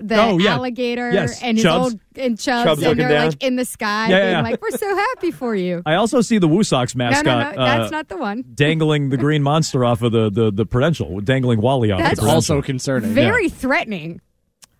the 0.00 0.16
Oh, 0.20 0.38
yeah. 0.38 0.54
alligator 0.54 1.10
Yes, 1.10 1.42
and 1.42 1.56
his 1.56 1.64
Chubbs. 1.64 1.92
old 1.92 2.00
and 2.16 2.38
Chubbs, 2.38 2.64
Chubbs 2.64 2.82
and 2.82 2.98
they're 2.98 3.08
down. 3.08 3.26
like 3.30 3.42
in 3.42 3.56
the 3.56 3.64
sky 3.64 4.08
Yeah, 4.08 4.16
yeah, 4.16 4.22
being 4.22 4.32
yeah. 4.32 4.42
like, 4.42 4.62
"We're 4.62 4.70
so 4.76 4.94
happy 4.96 5.30
for 5.30 5.54
you." 5.54 5.82
I 5.86 5.94
also 5.94 6.20
see 6.20 6.38
the 6.38 6.48
Woo 6.48 6.62
Sox 6.62 6.94
No, 6.94 7.04
mascot. 7.04 7.24
no, 7.24 7.50
no, 7.62 7.64
that's 7.64 7.92
uh, 7.92 7.96
not 7.96 8.08
the 8.08 8.16
one. 8.16 8.44
dangling 8.54 9.08
the 9.10 9.16
green 9.16 9.42
monster 9.42 9.84
off 9.84 10.02
of 10.02 10.12
the, 10.12 10.30
the, 10.30 10.50
the 10.52 10.66
Prudential, 10.66 11.20
dangling 11.20 11.60
Wally 11.60 11.90
off 11.90 11.98
That's 12.00 12.16
the 12.16 12.22
Prudential. 12.22 12.34
also 12.56 12.62
concerning. 12.62 13.10
Very 13.10 13.48
threatening. 13.48 14.20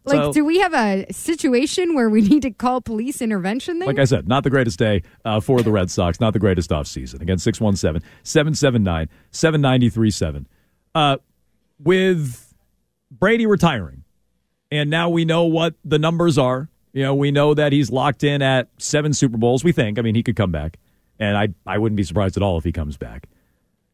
Like, 0.05 0.17
So- 0.23 0.33
do 0.33 0.45
we 0.45 0.59
have 0.61 0.73
a 0.73 1.05
situation 1.13 1.95
where 1.95 2.09
we 2.09 2.23
need 2.23 2.41
to 2.43 2.51
call 2.51 2.81
police 2.81 3.21
intervention? 3.21 3.79
Then, 3.79 3.89
Like 3.89 3.99
I 3.99 4.05
said, 4.05 4.27
not 4.27 4.43
the 4.43 4.49
greatest 4.51 4.79
day 4.79 5.03
uh, 5.25 5.41
for 5.41 5.61
the 5.63 5.71
Red 5.71 5.91
Sox, 5.91 6.19
not 6.19 6.33
the 6.33 6.39
greatest 6.39 6.71
offseason. 6.71 7.21
Again, 7.21 7.37
617 7.39 8.01
779 8.23 9.09
7937. 9.33 10.47
Uh, 10.95 11.19
With 11.79 12.55
Brady 13.11 13.47
retiring, 13.47 13.98
and 14.71 14.91
now 14.91 15.09
we 15.09 15.25
know 15.25 15.45
what 15.45 15.75
the 15.85 15.99
numbers 15.99 16.39
are. 16.39 16.69
You 16.93 17.03
know, 17.03 17.15
we 17.15 17.31
know 17.31 17.55
that 17.55 17.73
he's 17.73 17.91
locked 17.91 18.25
in 18.25 18.43
at 18.43 18.69
seven 18.79 19.13
Super 19.13 19.37
Bowls, 19.37 19.63
we 19.63 19.73
think. 19.73 19.99
I 19.99 20.03
mean, 20.03 20.15
he 20.15 20.23
could 20.23 20.37
come 20.37 20.51
back, 20.51 20.79
and 21.19 21.37
I, 21.37 21.49
I 21.67 21.79
wouldn't 21.79 21.97
be 21.97 22.05
surprised 22.05 22.37
at 22.37 22.43
all 22.43 22.59
if 22.59 22.65
he 22.65 22.73
comes 22.73 22.97
back. 22.97 23.29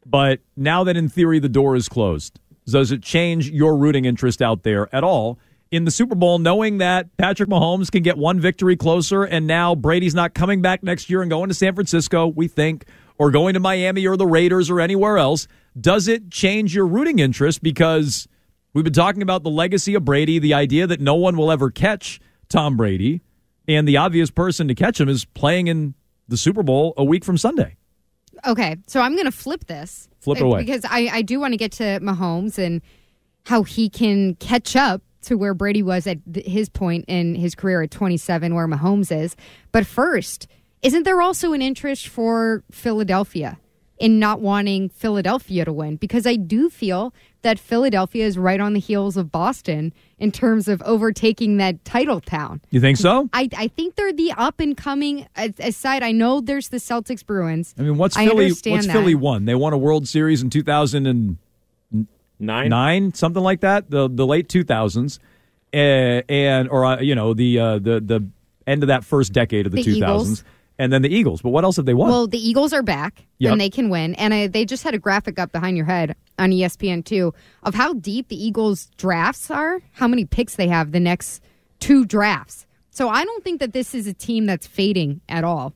But 0.05 0.39
now 0.55 0.83
that 0.83 0.95
in 0.95 1.09
theory 1.09 1.39
the 1.39 1.49
door 1.49 1.75
is 1.75 1.89
closed, 1.89 2.39
does 2.67 2.91
it 2.91 3.01
change 3.01 3.49
your 3.49 3.75
rooting 3.75 4.05
interest 4.05 4.41
out 4.41 4.63
there 4.63 4.93
at 4.95 5.03
all 5.03 5.39
in 5.71 5.83
the 5.83 5.91
Super 5.91 6.15
Bowl, 6.15 6.39
knowing 6.39 6.77
that 6.77 7.15
Patrick 7.17 7.49
Mahomes 7.49 7.91
can 7.91 8.03
get 8.03 8.17
one 8.17 8.39
victory 8.39 8.75
closer 8.75 9.23
and 9.23 9.47
now 9.47 9.75
Brady's 9.75 10.15
not 10.15 10.33
coming 10.33 10.61
back 10.61 10.83
next 10.83 11.09
year 11.09 11.21
and 11.21 11.29
going 11.29 11.49
to 11.49 11.55
San 11.55 11.73
Francisco, 11.73 12.27
we 12.27 12.47
think, 12.47 12.85
or 13.17 13.31
going 13.31 13.55
to 13.55 13.59
Miami 13.59 14.05
or 14.07 14.15
the 14.15 14.27
Raiders 14.27 14.69
or 14.69 14.79
anywhere 14.79 15.17
else? 15.17 15.47
Does 15.79 16.07
it 16.07 16.29
change 16.29 16.75
your 16.75 16.85
rooting 16.85 17.19
interest? 17.19 17.63
Because 17.63 18.27
we've 18.75 18.83
been 18.83 18.93
talking 18.93 19.23
about 19.23 19.41
the 19.41 19.49
legacy 19.49 19.95
of 19.95 20.05
Brady, 20.05 20.37
the 20.37 20.53
idea 20.53 20.85
that 20.85 21.01
no 21.01 21.15
one 21.15 21.35
will 21.37 21.51
ever 21.51 21.71
catch 21.71 22.19
Tom 22.49 22.77
Brady, 22.77 23.21
and 23.67 23.87
the 23.87 23.97
obvious 23.97 24.29
person 24.29 24.67
to 24.67 24.75
catch 24.75 24.99
him 25.01 25.09
is 25.09 25.25
playing 25.25 25.65
in 25.67 25.95
the 26.27 26.37
Super 26.37 26.61
Bowl 26.61 26.93
a 26.97 27.03
week 27.03 27.25
from 27.25 27.37
Sunday. 27.37 27.77
Okay, 28.45 28.75
so 28.85 28.99
I'm 28.99 29.13
going 29.13 29.25
to 29.25 29.31
flip 29.31 29.65
this. 29.65 30.07
Flip 30.19 30.37
it 30.37 30.43
Uh, 30.43 30.47
away. 30.47 30.59
Because 30.59 30.85
I, 30.85 31.09
I 31.11 31.21
do 31.23 31.39
want 31.39 31.53
to 31.53 31.57
get 31.57 31.71
to 31.73 31.99
Mahomes 32.01 32.59
and 32.59 32.81
how 33.45 33.63
he 33.63 33.89
can 33.89 34.35
catch 34.35 34.75
up 34.75 35.01
to 35.23 35.35
where 35.35 35.53
Brady 35.55 35.81
was 35.81 36.05
at 36.05 36.19
his 36.35 36.69
point 36.69 37.05
in 37.07 37.33
his 37.33 37.55
career 37.55 37.81
at 37.81 37.89
27, 37.91 38.53
where 38.53 38.67
Mahomes 38.67 39.11
is. 39.15 39.35
But 39.71 39.87
first, 39.87 40.47
isn't 40.83 41.03
there 41.03 41.21
also 41.21 41.53
an 41.53 41.61
interest 41.63 42.07
for 42.07 42.63
Philadelphia 42.69 43.57
in 43.97 44.19
not 44.19 44.41
wanting 44.41 44.89
Philadelphia 44.89 45.65
to 45.65 45.71
win? 45.73 45.95
Because 45.95 46.27
I 46.27 46.35
do 46.35 46.69
feel 46.69 47.13
that 47.43 47.59
Philadelphia 47.59 48.25
is 48.25 48.37
right 48.37 48.59
on 48.59 48.73
the 48.73 48.79
heels 48.79 49.17
of 49.17 49.31
Boston 49.31 49.93
in 50.17 50.31
terms 50.31 50.67
of 50.67 50.81
overtaking 50.83 51.57
that 51.57 51.83
title 51.85 52.19
town. 52.19 52.59
You 52.71 52.81
think 52.81 52.97
so? 52.97 53.29
I, 53.33 53.49
I 53.55 53.67
think 53.67 53.95
they're 53.95 54.11
the 54.13 54.33
up 54.35 54.59
and 54.59 54.75
coming 54.75 55.27
as- 55.35 55.53
aside. 55.59 56.03
I 56.03 56.11
know 56.11 56.41
there's 56.41 56.69
the 56.69 56.77
Celtics 56.77 57.25
Bruins. 57.25 57.73
I 57.77 57.83
mean, 57.83 57.97
what's 57.97 58.17
Philly? 58.17 58.49
What's 58.49 58.61
that. 58.61 58.91
Philly 58.91 59.15
won? 59.15 59.45
They 59.45 59.55
won 59.55 59.73
a 59.73 59.77
World 59.77 60.07
Series 60.07 60.41
in 60.41 60.49
two 60.49 60.63
thousand 60.63 61.05
and 61.07 61.37
Nine. 62.37 62.67
nine, 62.69 63.13
something 63.13 63.41
like 63.41 63.61
that. 63.61 63.89
The 63.89 64.09
the 64.09 64.25
late 64.25 64.49
two 64.49 64.65
thousands, 64.65 65.19
uh, 65.73 65.77
and 65.77 66.67
or 66.67 66.83
uh, 66.83 66.99
you 66.99 67.15
know 67.15 67.33
the 67.33 67.57
uh, 67.59 67.79
the 67.79 68.01
the 68.01 68.27
end 68.67 68.83
of 68.83 68.87
that 68.87 69.05
first 69.05 69.31
decade 69.31 69.65
of 69.65 69.71
the 69.71 69.77
The 69.77 69.83
two 69.83 69.99
thousands. 70.01 70.43
And 70.77 70.91
then 70.91 71.01
the 71.03 71.09
Eagles. 71.13 71.41
But 71.41 71.51
what 71.51 71.63
else 71.63 71.77
have 71.77 71.85
they 71.85 71.93
won? 71.93 72.09
Well, 72.09 72.27
the 72.27 72.37
Eagles 72.37 72.73
are 72.73 72.83
back 72.83 73.25
Yep. 73.39 73.51
and 73.53 73.61
they 73.61 73.69
can 73.69 73.89
win. 73.89 74.13
And 74.15 74.33
I, 74.33 74.47
they 74.47 74.65
just 74.65 74.83
had 74.83 74.93
a 74.93 74.99
graphic 74.99 75.39
up 75.39 75.51
behind 75.53 75.77
your 75.77 75.85
head 75.85 76.15
on 76.37 76.51
ESPN 76.51 77.05
too 77.05 77.33
of 77.63 77.73
how 77.75 77.93
deep 77.93 78.27
the 78.27 78.35
Eagles 78.43 78.89
drafts 78.97 79.49
are, 79.49 79.79
how 79.93 80.07
many 80.07 80.25
picks 80.25 80.55
they 80.55 80.67
have 80.67 80.91
the 80.91 80.99
next 80.99 81.41
two 81.79 82.03
drafts. 82.05 82.65
So 82.89 83.07
I 83.09 83.23
don't 83.23 83.43
think 83.43 83.59
that 83.61 83.71
this 83.73 83.95
is 83.95 84.05
a 84.07 84.13
team 84.13 84.45
that's 84.45 84.67
fading 84.67 85.21
at 85.29 85.43
all. 85.45 85.73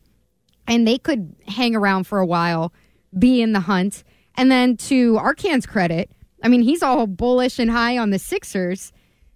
And 0.67 0.87
they 0.87 0.97
could 0.97 1.33
hang 1.47 1.75
around 1.75 2.05
for 2.05 2.19
a 2.19 2.25
while, 2.25 2.73
be 3.17 3.41
in 3.41 3.53
the 3.53 3.59
hunt. 3.61 4.03
And 4.35 4.51
then 4.51 4.77
to 4.77 5.17
Arcand's 5.17 5.65
credit, 5.65 6.11
I 6.43 6.47
mean, 6.47 6.61
he's 6.61 6.83
all 6.83 7.07
bullish 7.07 7.57
and 7.59 7.71
high 7.71 7.97
on 7.97 8.11
the 8.11 8.19
Sixers. 8.19 8.91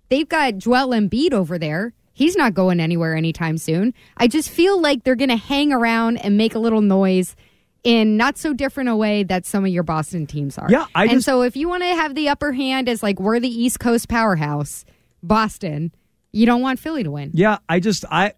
They've 0.09 0.27
got 0.29 0.57
Joel 0.57 0.89
Embiid 0.89 1.33
over 1.33 1.57
there. 1.57 1.93
He's 2.13 2.35
not 2.35 2.53
going 2.53 2.79
anywhere 2.79 3.15
anytime 3.15 3.57
soon. 3.57 3.93
I 4.17 4.27
just 4.27 4.49
feel 4.49 4.79
like 4.79 5.03
they're 5.03 5.15
going 5.15 5.29
to 5.29 5.35
hang 5.35 5.73
around 5.73 6.17
and 6.17 6.37
make 6.37 6.53
a 6.55 6.59
little 6.59 6.81
noise 6.81 7.35
in 7.83 8.15
not 8.15 8.37
so 8.37 8.53
different 8.53 8.89
a 8.89 8.95
way 8.95 9.23
that 9.23 9.45
some 9.45 9.65
of 9.65 9.71
your 9.71 9.83
Boston 9.83 10.25
teams 10.25 10.57
are. 10.57 10.67
Yeah, 10.69 10.85
I 10.95 11.03
and 11.03 11.11
just- 11.13 11.25
so 11.25 11.41
if 11.41 11.55
you 11.57 11.67
want 11.67 11.83
to 11.83 11.87
have 11.89 12.15
the 12.15 12.29
upper 12.29 12.51
hand 12.53 12.87
as 12.87 13.03
like 13.03 13.19
we're 13.19 13.39
the 13.39 13.49
East 13.49 13.79
Coast 13.79 14.07
powerhouse, 14.07 14.85
Boston, 15.21 15.91
you 16.31 16.45
don't 16.45 16.61
want 16.61 16.79
Philly 16.79 17.03
to 17.03 17.11
win. 17.11 17.31
Yeah, 17.33 17.57
I 17.67 17.79
just 17.79 18.05
I 18.09 18.33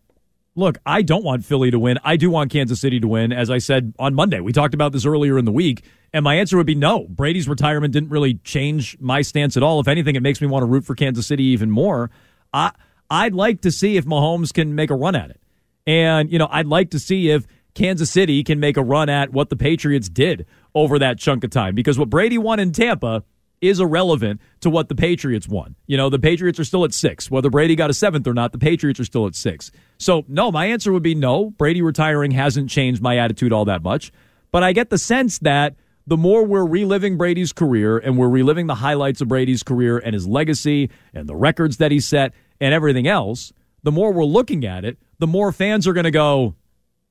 look, 0.56 0.78
I 0.86 1.02
don't 1.02 1.24
want 1.24 1.44
Philly 1.46 1.70
to 1.72 1.80
win. 1.80 2.00
I 2.04 2.16
do 2.18 2.30
want 2.30 2.52
Kansas 2.52 2.80
City 2.80 3.00
to 3.00 3.08
win. 3.08 3.32
As 3.34 3.50
I 3.50 3.58
said 3.58 3.94
on 4.00 4.16
Monday, 4.16 4.40
we 4.40 4.54
talked 4.54 4.74
about 4.74 4.94
this 4.94 5.06
earlier 5.06 5.38
in 5.38 5.46
the 5.46 5.52
week, 5.52 5.84
and 6.14 6.24
my 6.24 6.36
answer 6.36 6.58
would 6.58 6.66
be 6.66 6.76
no. 6.76 7.06
Brady's 7.10 7.48
retirement 7.48 7.94
didn't 7.94 8.10
really 8.10 8.36
change 8.44 8.98
my 9.00 9.22
stance 9.22 9.58
at 9.58 9.64
all. 9.64 9.80
If 9.80 9.88
anything, 9.88 10.16
it 10.16 10.24
makes 10.24 10.42
me 10.42 10.48
want 10.48 10.64
to 10.64 10.68
root 10.68 10.86
for 10.86 10.96
Kansas 10.96 11.28
City 11.28 11.44
even 11.46 11.70
more. 11.72 12.10
I 12.54 12.72
I'd 13.10 13.34
like 13.34 13.62
to 13.62 13.72
see 13.72 13.98
if 13.98 14.06
Mahomes 14.06 14.54
can 14.54 14.76
make 14.76 14.90
a 14.90 14.96
run 14.96 15.16
at 15.16 15.30
it. 15.30 15.42
And, 15.88 16.32
you 16.32 16.40
know, 16.40 16.48
I'd 16.50 16.68
like 16.68 16.92
to 16.92 17.00
see 17.00 17.30
if 17.30 17.46
Kansas 17.76 18.10
City 18.10 18.44
can 18.44 18.60
make 18.60 18.78
a 18.78 18.84
run 18.84 19.10
at 19.10 19.32
what 19.32 19.50
the 19.50 19.56
Patriots 19.56 20.10
did 20.10 20.46
over 20.74 20.98
that 21.00 21.20
chunk 21.20 21.44
of 21.44 21.52
time 21.52 21.76
because 21.76 22.00
what 22.00 22.10
Brady 22.10 22.38
won 22.38 22.60
in 22.60 22.72
Tampa 22.72 23.24
is 23.62 23.80
irrelevant 23.80 24.42
to 24.62 24.70
what 24.70 24.90
the 24.90 24.96
Patriots 24.96 25.48
won. 25.48 25.76
You 25.88 25.98
know, 25.98 26.10
the 26.10 26.20
Patriots 26.20 26.60
are 26.60 26.64
still 26.64 26.84
at 26.84 26.94
six. 26.94 27.30
Whether 27.30 27.50
Brady 27.50 27.76
got 27.76 27.90
a 27.90 27.94
seventh 27.94 28.28
or 28.28 28.34
not, 28.34 28.52
the 28.52 28.58
Patriots 28.58 29.00
are 29.00 29.06
still 29.06 29.28
at 29.28 29.36
six. 29.36 29.72
So, 29.98 30.26
no, 30.28 30.52
my 30.52 30.68
answer 30.68 30.92
would 30.92 31.04
be 31.04 31.16
no. 31.16 31.52
Brady 31.52 31.82
retiring 31.82 32.32
hasn't 32.32 32.70
changed 32.70 33.02
my 33.02 33.18
attitude 33.18 33.54
all 33.54 33.66
that 33.66 33.84
much. 33.84 34.12
But 34.52 34.64
I 34.64 34.74
get 34.74 34.90
the 34.90 34.98
sense 34.98 35.40
that 35.40 35.76
the 36.08 36.18
more 36.18 36.46
we're 36.46 36.66
reliving 36.66 37.18
Brady's 37.18 37.52
career 37.52 37.98
and 37.98 38.18
we're 38.18 38.30
reliving 38.30 38.68
the 38.68 38.76
highlights 38.76 39.22
of 39.22 39.28
Brady's 39.28 39.64
career 39.64 39.98
and 39.98 40.14
his 40.14 40.28
legacy 40.28 40.92
and 41.14 41.28
the 41.28 41.36
records 41.36 41.78
that 41.78 41.92
he 41.92 42.00
set 42.00 42.34
and 42.60 42.74
everything 42.74 43.08
else, 43.08 43.52
the 43.84 43.92
more 43.92 44.12
we're 44.12 44.26
looking 44.26 44.66
at 44.66 44.86
it, 44.86 44.98
the 45.20 45.28
more 45.28 45.52
fans 45.52 45.88
are 45.88 45.94
going 45.94 46.06
to 46.06 46.12
go, 46.12 46.56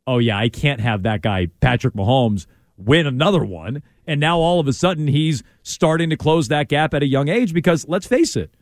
oh, 0.06 0.18
yeah, 0.18 0.38
I 0.38 0.48
can't 0.48 0.80
have 0.80 1.02
that 1.04 1.22
guy, 1.22 1.48
Patrick 1.60 1.94
Mahomes, 1.94 2.46
win 2.76 3.06
another 3.06 3.44
one. 3.44 3.82
And 4.06 4.20
now 4.20 4.38
all 4.38 4.60
of 4.60 4.68
a 4.68 4.72
sudden 4.72 5.06
he's 5.06 5.42
starting 5.62 6.10
to 6.10 6.16
close 6.16 6.48
that 6.48 6.68
gap 6.68 6.92
at 6.94 7.02
a 7.02 7.06
young 7.06 7.28
age 7.28 7.54
because 7.54 7.86
let's 7.88 8.06
face 8.06 8.36
it, 8.36 8.54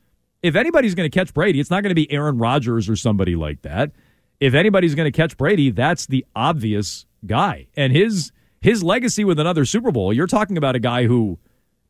if 0.42 0.54
anybody's 0.56 0.94
going 0.94 1.10
to 1.10 1.18
catch 1.18 1.32
Brady, 1.32 1.60
it's 1.60 1.70
not 1.70 1.82
going 1.82 1.90
to 1.90 1.94
be 1.94 2.10
Aaron 2.12 2.38
Rodgers 2.38 2.88
or 2.88 2.96
somebody 2.96 3.34
like 3.34 3.62
that. 3.62 3.92
If 4.40 4.54
anybody's 4.54 4.94
going 4.94 5.10
to 5.10 5.16
catch 5.16 5.36
Brady, 5.36 5.70
that's 5.70 6.06
the 6.06 6.26
obvious 6.34 7.06
guy. 7.26 7.68
And 7.76 7.92
his 7.92 8.32
his 8.60 8.82
legacy 8.82 9.24
with 9.24 9.40
another 9.40 9.64
Super 9.64 9.90
Bowl, 9.90 10.12
you're 10.12 10.26
talking 10.26 10.56
about 10.56 10.76
a 10.76 10.80
guy 10.80 11.06
who 11.06 11.38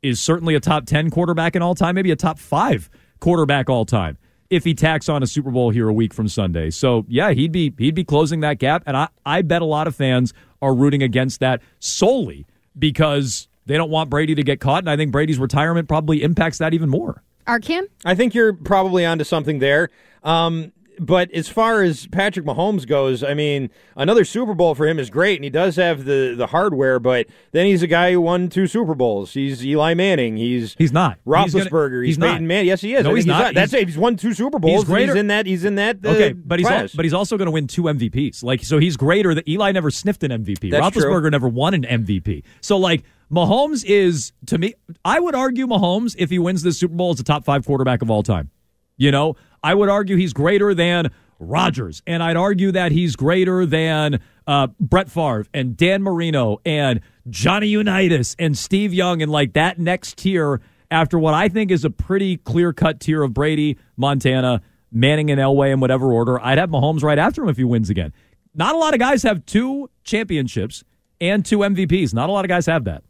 is 0.03 0.21
certainly 0.21 0.55
a 0.55 0.61
top 0.61 0.87
10 0.87 1.11
quarterback 1.11 1.55
in 1.55 1.63
all 1.63 1.75
time, 1.75 1.95
maybe 1.95 2.11
a 2.11 2.17
top 2.17 2.39
5 2.39 2.89
quarterback 3.21 3.69
all 3.69 3.85
time 3.85 4.19
if 4.53 4.65
he 4.65 4.75
tacks 4.75 5.09
on 5.09 5.23
a 5.23 5.27
Super 5.27 5.51
Bowl 5.51 5.71
here 5.71 5.89
a 5.89 5.93
week 5.95 6.13
from 6.13 6.29
Sunday. 6.29 6.69
So, 6.69 7.07
yeah, 7.09 7.31
he'd 7.31 7.53
be 7.53 7.73
he'd 7.79 7.95
be 7.95 8.05
closing 8.05 8.41
that 8.41 8.59
gap 8.59 8.83
and 8.87 8.95
I 8.99 9.09
I 9.25 9.41
bet 9.41 9.63
a 9.63 9.65
lot 9.65 9.87
of 9.87 9.97
fans 9.97 10.35
are 10.61 10.75
rooting 10.75 11.03
against 11.03 11.41
that 11.41 11.63
solely 11.79 12.47
because 12.79 13.49
they 13.65 13.79
don't 13.79 13.91
want 13.91 14.11
Brady 14.11 14.35
to 14.35 14.43
get 14.43 14.61
caught 14.61 14.83
and 14.83 14.91
I 14.91 14.97
think 14.99 15.11
Brady's 15.11 15.39
retirement 15.39 15.89
probably 15.89 16.23
impacts 16.23 16.59
that 16.59 16.75
even 16.75 16.91
more. 16.91 17.23
Arcand? 17.47 17.89
I 18.05 18.15
think 18.15 18.35
you're 18.35 18.53
probably 18.53 19.07
onto 19.07 19.25
something 19.25 19.59
there. 19.59 19.89
Um, 20.23 20.71
but 20.99 21.31
as 21.33 21.49
far 21.49 21.83
as 21.83 22.07
Patrick 22.09 22.45
Mahomes 22.47 22.87
goes, 22.87 23.23
I 23.25 23.35
mean, 23.35 23.71
another 23.97 24.25
Super 24.25 24.55
Bowl 24.55 24.75
for 24.75 24.87
him 24.87 24.99
is 24.99 25.11
great, 25.11 25.37
and 25.37 25.45
he 25.45 25.51
does 25.51 25.77
have 25.77 26.05
the, 26.05 26.35
the 26.37 26.47
hardware. 26.49 26.99
But 27.01 27.27
then 27.53 27.67
he's 27.67 27.83
a 27.83 27.87
guy 27.87 28.13
who 28.13 28.21
won 28.21 28.49
two 28.49 28.67
Super 28.67 28.95
Bowls. 28.95 29.33
He's 29.33 29.65
Eli 29.65 29.95
Manning. 29.95 30.37
He's 30.37 30.75
he's 30.79 30.93
not 30.93 31.19
He's 31.25 31.53
gonna- 31.55 31.65
Roethlisberger. 31.71 32.07
he's 32.07 32.19
not. 32.19 32.33
Peyton 32.33 32.47
Manning. 32.47 32.67
Yes, 32.67 32.81
he 32.83 32.95
is. 32.95 33.05
No, 33.05 33.15
he's 33.15 33.25
think 33.25 33.37
not. 33.39 33.55
That's 33.55 33.73
He's- 33.73 33.83
it. 33.83 33.89
He's 33.89 33.99
won 33.99 34.17
two 34.17 34.35
Super 34.35 34.59
Bowls. 34.59 34.83
He's 34.83 34.85
greater- 34.85 35.17
in 35.17 35.29
that. 35.29 35.47
He's 35.47 35.65
in 35.65 35.77
that. 35.77 35.99
Uh, 36.05 36.11
okay, 36.11 36.33
but 36.33 36.59
he's 36.59 36.69
al- 36.69 36.89
but 36.95 37.05
he's 37.05 37.15
also 37.15 37.37
going 37.37 37.47
to 37.47 37.53
win 37.53 37.67
two 37.67 37.83
MVPs. 37.83 38.43
Like 38.43 38.63
so, 38.63 38.79
he's 38.79 38.97
greater. 38.97 39.35
That 39.35 39.49
Eli 39.49 39.73
never 39.73 39.91
sniffed 39.91 40.23
an 40.25 40.31
MVP. 40.31 40.71
That's 40.71 40.95
true. 40.97 41.05
Roethlisberger 41.05 41.31
never 41.31 41.49
won 41.49 41.75
an 41.75 41.85
MVP. 41.85 42.43
So 42.61 42.77
like 42.77 43.03
Mahomes 43.33 43.85
is 43.85 44.33
to 44.47 44.59
me, 44.59 44.75
I 45.05 45.19
would 45.21 45.35
argue 45.35 45.67
Mahomes 45.67 46.15
if 46.19 46.29
he 46.31 46.39
wins 46.39 46.63
this 46.63 46.79
Super 46.79 46.95
Bowl 46.95 47.13
is 47.13 47.21
a 47.21 47.25
top 47.25 47.45
five 47.45 47.65
quarterback 47.65 48.03
of 48.03 48.11
all 48.11 48.23
time. 48.23 48.51
You 48.99 49.11
know, 49.11 49.37
I 49.63 49.75
would 49.75 49.89
argue 49.89 50.17
he's 50.17 50.33
greater 50.33 50.75
than 50.75 51.11
Rodgers, 51.39 52.03
and 52.07 52.23
I'd 52.23 52.37
argue 52.37 52.73
that 52.73 52.93
he's 52.93 53.17
greater 53.17 53.67
than 53.67 54.21
uh, 54.47 54.69
Brett 54.81 55.11
Favre 55.11 55.47
and 55.53 55.77
Dan 55.77 56.03
Marino 56.03 56.59
and 56.65 57.01
Johnny 57.29 57.69
Unitas 57.69 58.37
and 58.39 58.57
Steve 58.57 58.93
Young 58.93 59.23
and 59.23 59.31
like 59.31 59.53
that 59.55 59.79
next 59.79 60.19
tier 60.19 60.61
after 60.91 61.19
what 61.19 61.35
I 61.35 61.49
think 61.49 61.71
is 61.71 61.85
a 61.85 61.91
pretty 61.91 62.37
clear 62.37 62.73
cut 62.73 63.01
tier 63.01 63.23
of 63.23 63.33
Brady, 63.33 63.79
Montana, 63.97 64.63
Manning, 64.91 65.31
and 65.31 65.41
Elway 65.41 65.73
in 65.73 65.81
whatever 65.81 66.13
order. 66.13 66.41
I'd 66.41 66.59
have 66.59 66.71
Mahomes 66.71 67.03
right 67.03 67.19
after 67.19 67.43
him 67.43 67.49
if 67.49 67.57
he 67.57 67.65
wins 67.65 67.91
again. 67.91 68.13
Not 68.55 68.75
a 68.75 68.79
lot 68.79 68.93
of 68.93 69.01
guys 69.01 69.23
have 69.23 69.47
two 69.47 69.89
championships 70.05 70.85
and 71.21 71.45
two 71.45 71.59
MVPs. 71.59 72.13
Not 72.13 72.29
a 72.29 72.33
lot 72.33 72.45
of 72.45 72.49
guys 72.49 72.67
have 72.67 72.85
that. 72.85 73.03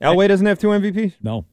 Elway 0.00 0.28
doesn't 0.28 0.46
have 0.46 0.58
two 0.58 0.68
MVPs. 0.68 1.14
No. 1.20 1.44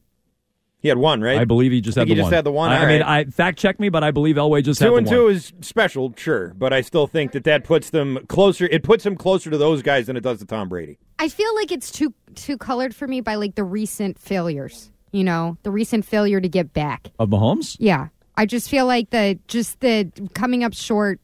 He 0.86 0.88
had 0.88 0.98
one, 0.98 1.20
right? 1.20 1.38
I 1.38 1.44
believe 1.44 1.72
he 1.72 1.80
just 1.80 1.96
had 1.96 2.02
think 2.02 2.10
the 2.10 2.14
he 2.14 2.20
one. 2.22 2.30
just 2.30 2.36
had 2.36 2.44
the 2.44 2.52
one. 2.52 2.70
I, 2.70 2.76
I 2.76 2.86
mean, 2.86 3.02
right. 3.02 3.26
I 3.26 3.30
fact 3.30 3.58
check 3.58 3.80
me, 3.80 3.88
but 3.88 4.04
I 4.04 4.12
believe 4.12 4.36
Elway 4.36 4.62
just 4.62 4.78
had 4.78 4.86
two 4.86 4.92
the 4.92 4.98
and 4.98 5.06
one. 5.08 5.14
two 5.16 5.26
is 5.26 5.52
special, 5.62 6.14
sure, 6.16 6.54
but 6.56 6.72
I 6.72 6.80
still 6.80 7.08
think 7.08 7.32
that 7.32 7.42
that 7.42 7.64
puts 7.64 7.90
them 7.90 8.20
closer. 8.28 8.66
It 8.66 8.84
puts 8.84 9.04
him 9.04 9.16
closer 9.16 9.50
to 9.50 9.58
those 9.58 9.82
guys 9.82 10.06
than 10.06 10.16
it 10.16 10.20
does 10.22 10.38
to 10.38 10.44
Tom 10.44 10.68
Brady. 10.68 10.98
I 11.18 11.28
feel 11.28 11.52
like 11.56 11.72
it's 11.72 11.90
too 11.90 12.14
too 12.36 12.56
colored 12.56 12.94
for 12.94 13.08
me 13.08 13.20
by 13.20 13.34
like 13.34 13.56
the 13.56 13.64
recent 13.64 14.16
failures. 14.16 14.92
You 15.10 15.24
know, 15.24 15.58
the 15.64 15.72
recent 15.72 16.04
failure 16.04 16.40
to 16.40 16.48
get 16.48 16.72
back. 16.72 17.10
of 17.18 17.30
Mahomes. 17.30 17.76
Yeah, 17.80 18.08
I 18.36 18.46
just 18.46 18.68
feel 18.70 18.86
like 18.86 19.10
the 19.10 19.38
just 19.48 19.80
the 19.80 20.12
coming 20.34 20.62
up 20.62 20.72
short 20.74 21.20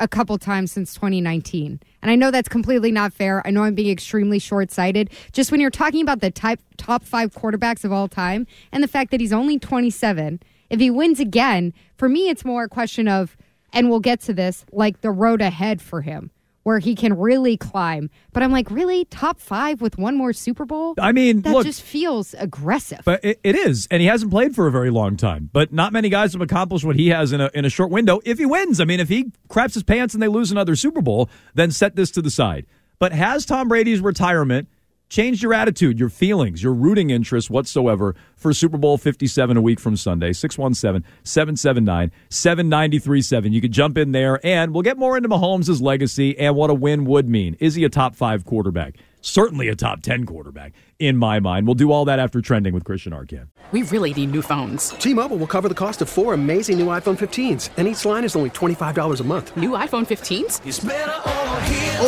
a 0.00 0.08
couple 0.08 0.36
times 0.38 0.72
since 0.72 0.94
2019. 0.94 1.80
And 2.02 2.10
I 2.10 2.16
know 2.16 2.30
that's 2.30 2.48
completely 2.48 2.90
not 2.90 3.12
fair. 3.12 3.46
I 3.46 3.50
know 3.50 3.62
I'm 3.62 3.74
being 3.74 3.90
extremely 3.90 4.38
short-sighted. 4.38 5.10
Just 5.32 5.52
when 5.52 5.60
you're 5.60 5.70
talking 5.70 6.02
about 6.02 6.20
the 6.20 6.30
type, 6.30 6.60
top 6.76 7.04
5 7.04 7.32
quarterbacks 7.32 7.84
of 7.84 7.92
all 7.92 8.08
time 8.08 8.46
and 8.72 8.82
the 8.82 8.88
fact 8.88 9.12
that 9.12 9.20
he's 9.20 9.32
only 9.32 9.58
27, 9.58 10.40
if 10.70 10.80
he 10.80 10.90
wins 10.90 11.20
again, 11.20 11.72
for 11.96 12.08
me 12.08 12.28
it's 12.28 12.44
more 12.44 12.64
a 12.64 12.68
question 12.68 13.06
of 13.06 13.36
and 13.72 13.88
we'll 13.88 14.00
get 14.00 14.20
to 14.22 14.32
this, 14.32 14.64
like 14.72 15.00
the 15.02 15.12
road 15.12 15.40
ahead 15.40 15.80
for 15.80 16.00
him 16.00 16.32
where 16.62 16.78
he 16.78 16.94
can 16.94 17.16
really 17.16 17.56
climb. 17.56 18.10
But 18.32 18.42
I'm 18.42 18.52
like, 18.52 18.70
really? 18.70 19.04
Top 19.06 19.40
5 19.40 19.80
with 19.80 19.98
one 19.98 20.16
more 20.16 20.32
Super 20.32 20.64
Bowl? 20.64 20.94
I 20.98 21.12
mean, 21.12 21.42
that 21.42 21.52
look- 21.52 21.66
just 21.66 21.82
feels 21.82 22.34
aggressive. 22.38 23.00
But 23.04 23.24
it, 23.24 23.40
it 23.42 23.54
is, 23.54 23.88
and 23.90 24.00
he 24.00 24.08
hasn't 24.08 24.30
played 24.30 24.54
for 24.54 24.66
a 24.66 24.70
very 24.70 24.90
long 24.90 25.16
time. 25.16 25.50
But 25.52 25.72
not 25.72 25.92
many 25.92 26.08
guys 26.08 26.32
have 26.32 26.42
accomplished 26.42 26.84
what 26.84 26.96
he 26.96 27.08
has 27.08 27.32
in 27.32 27.40
a 27.40 27.50
in 27.54 27.64
a 27.64 27.70
short 27.70 27.90
window. 27.90 28.20
If 28.24 28.38
he 28.38 28.46
wins, 28.46 28.80
I 28.80 28.84
mean, 28.84 29.00
if 29.00 29.08
he 29.08 29.32
craps 29.48 29.74
his 29.74 29.82
pants 29.82 30.14
and 30.14 30.22
they 30.22 30.28
lose 30.28 30.50
another 30.50 30.76
Super 30.76 31.00
Bowl, 31.00 31.28
then 31.54 31.70
set 31.70 31.96
this 31.96 32.10
to 32.12 32.22
the 32.22 32.30
side. 32.30 32.66
But 32.98 33.12
has 33.12 33.46
Tom 33.46 33.68
Brady's 33.68 34.00
retirement 34.00 34.68
changed 35.10 35.42
your 35.42 35.52
attitude, 35.52 36.00
your 36.00 36.08
feelings, 36.08 36.62
your 36.62 36.72
rooting 36.72 37.10
interest 37.10 37.50
whatsoever 37.50 38.14
for 38.36 38.54
Super 38.54 38.78
Bowl 38.78 38.96
57 38.96 39.56
a 39.56 39.60
week 39.60 39.78
from 39.78 39.96
Sunday? 39.96 40.32
617 40.32 41.06
779 41.24 42.10
7937. 42.30 43.52
You 43.52 43.60
could 43.60 43.72
jump 43.72 43.98
in 43.98 44.12
there, 44.12 44.40
and 44.46 44.72
we'll 44.72 44.82
get 44.82 44.96
more 44.96 45.16
into 45.16 45.28
Mahomes' 45.28 45.82
legacy 45.82 46.38
and 46.38 46.56
what 46.56 46.70
a 46.70 46.74
win 46.74 47.04
would 47.04 47.28
mean. 47.28 47.56
Is 47.60 47.74
he 47.74 47.84
a 47.84 47.90
top 47.90 48.14
five 48.14 48.46
quarterback? 48.46 48.94
Certainly 49.22 49.68
a 49.68 49.76
top 49.76 50.00
10 50.00 50.24
quarterback, 50.24 50.72
in 50.98 51.18
my 51.18 51.40
mind. 51.40 51.66
We'll 51.66 51.74
do 51.74 51.92
all 51.92 52.06
that 52.06 52.18
after 52.18 52.40
trending 52.40 52.72
with 52.72 52.84
Christian 52.84 53.12
Arcand. 53.12 53.48
We 53.70 53.82
really 53.82 54.14
need 54.14 54.30
new 54.30 54.40
phones. 54.40 54.90
T-Mobile 54.90 55.36
will 55.36 55.46
cover 55.46 55.68
the 55.68 55.74
cost 55.74 56.00
of 56.00 56.08
four 56.08 56.32
amazing 56.32 56.78
new 56.78 56.86
iPhone 56.86 57.18
15s, 57.18 57.68
and 57.76 57.86
each 57.86 58.06
line 58.06 58.24
is 58.24 58.34
only 58.34 58.48
$25 58.48 59.20
a 59.20 59.24
month. 59.24 59.54
New 59.58 59.70
iPhone 59.70 60.06
15s? 60.06 60.64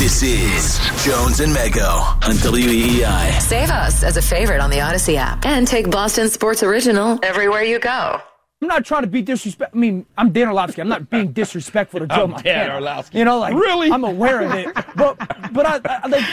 This 0.00 0.22
is 0.22 0.78
Jones 1.04 1.40
and 1.40 1.54
Mego 1.54 2.00
on 2.26 2.34
WEEI. 2.36 3.38
Save 3.38 3.68
us 3.68 4.02
as 4.02 4.16
a 4.16 4.22
favorite 4.22 4.58
on 4.60 4.70
the 4.70 4.78
Audacy 4.78 5.16
app 5.16 5.44
and 5.44 5.68
take 5.68 5.90
Boston 5.90 6.30
Sports 6.30 6.62
Original 6.62 7.18
everywhere 7.22 7.62
you 7.62 7.78
go. 7.78 8.18
I'm 8.62 8.68
not 8.68 8.86
trying 8.86 9.02
to 9.02 9.08
be 9.08 9.20
disrespect. 9.20 9.74
I 9.74 9.78
mean, 9.78 10.06
I'm 10.16 10.32
Dan 10.32 10.48
Orlovsky. 10.48 10.80
I'm 10.80 10.88
not 10.88 11.10
being 11.10 11.32
disrespectful 11.34 12.00
to 12.00 12.06
Joe 12.06 12.14
I'm 12.14 12.30
Dan 12.30 12.30
Montana. 12.30 12.74
Orlovsky. 12.76 13.18
You 13.18 13.26
know, 13.26 13.38
like 13.40 13.52
Really? 13.52 13.90
I'm 13.90 14.04
aware 14.04 14.40
of 14.40 14.54
it, 14.54 14.74
but 14.96 15.18
but 15.52 15.66
I, 15.66 15.80
I 15.84 16.06
like 16.08 16.24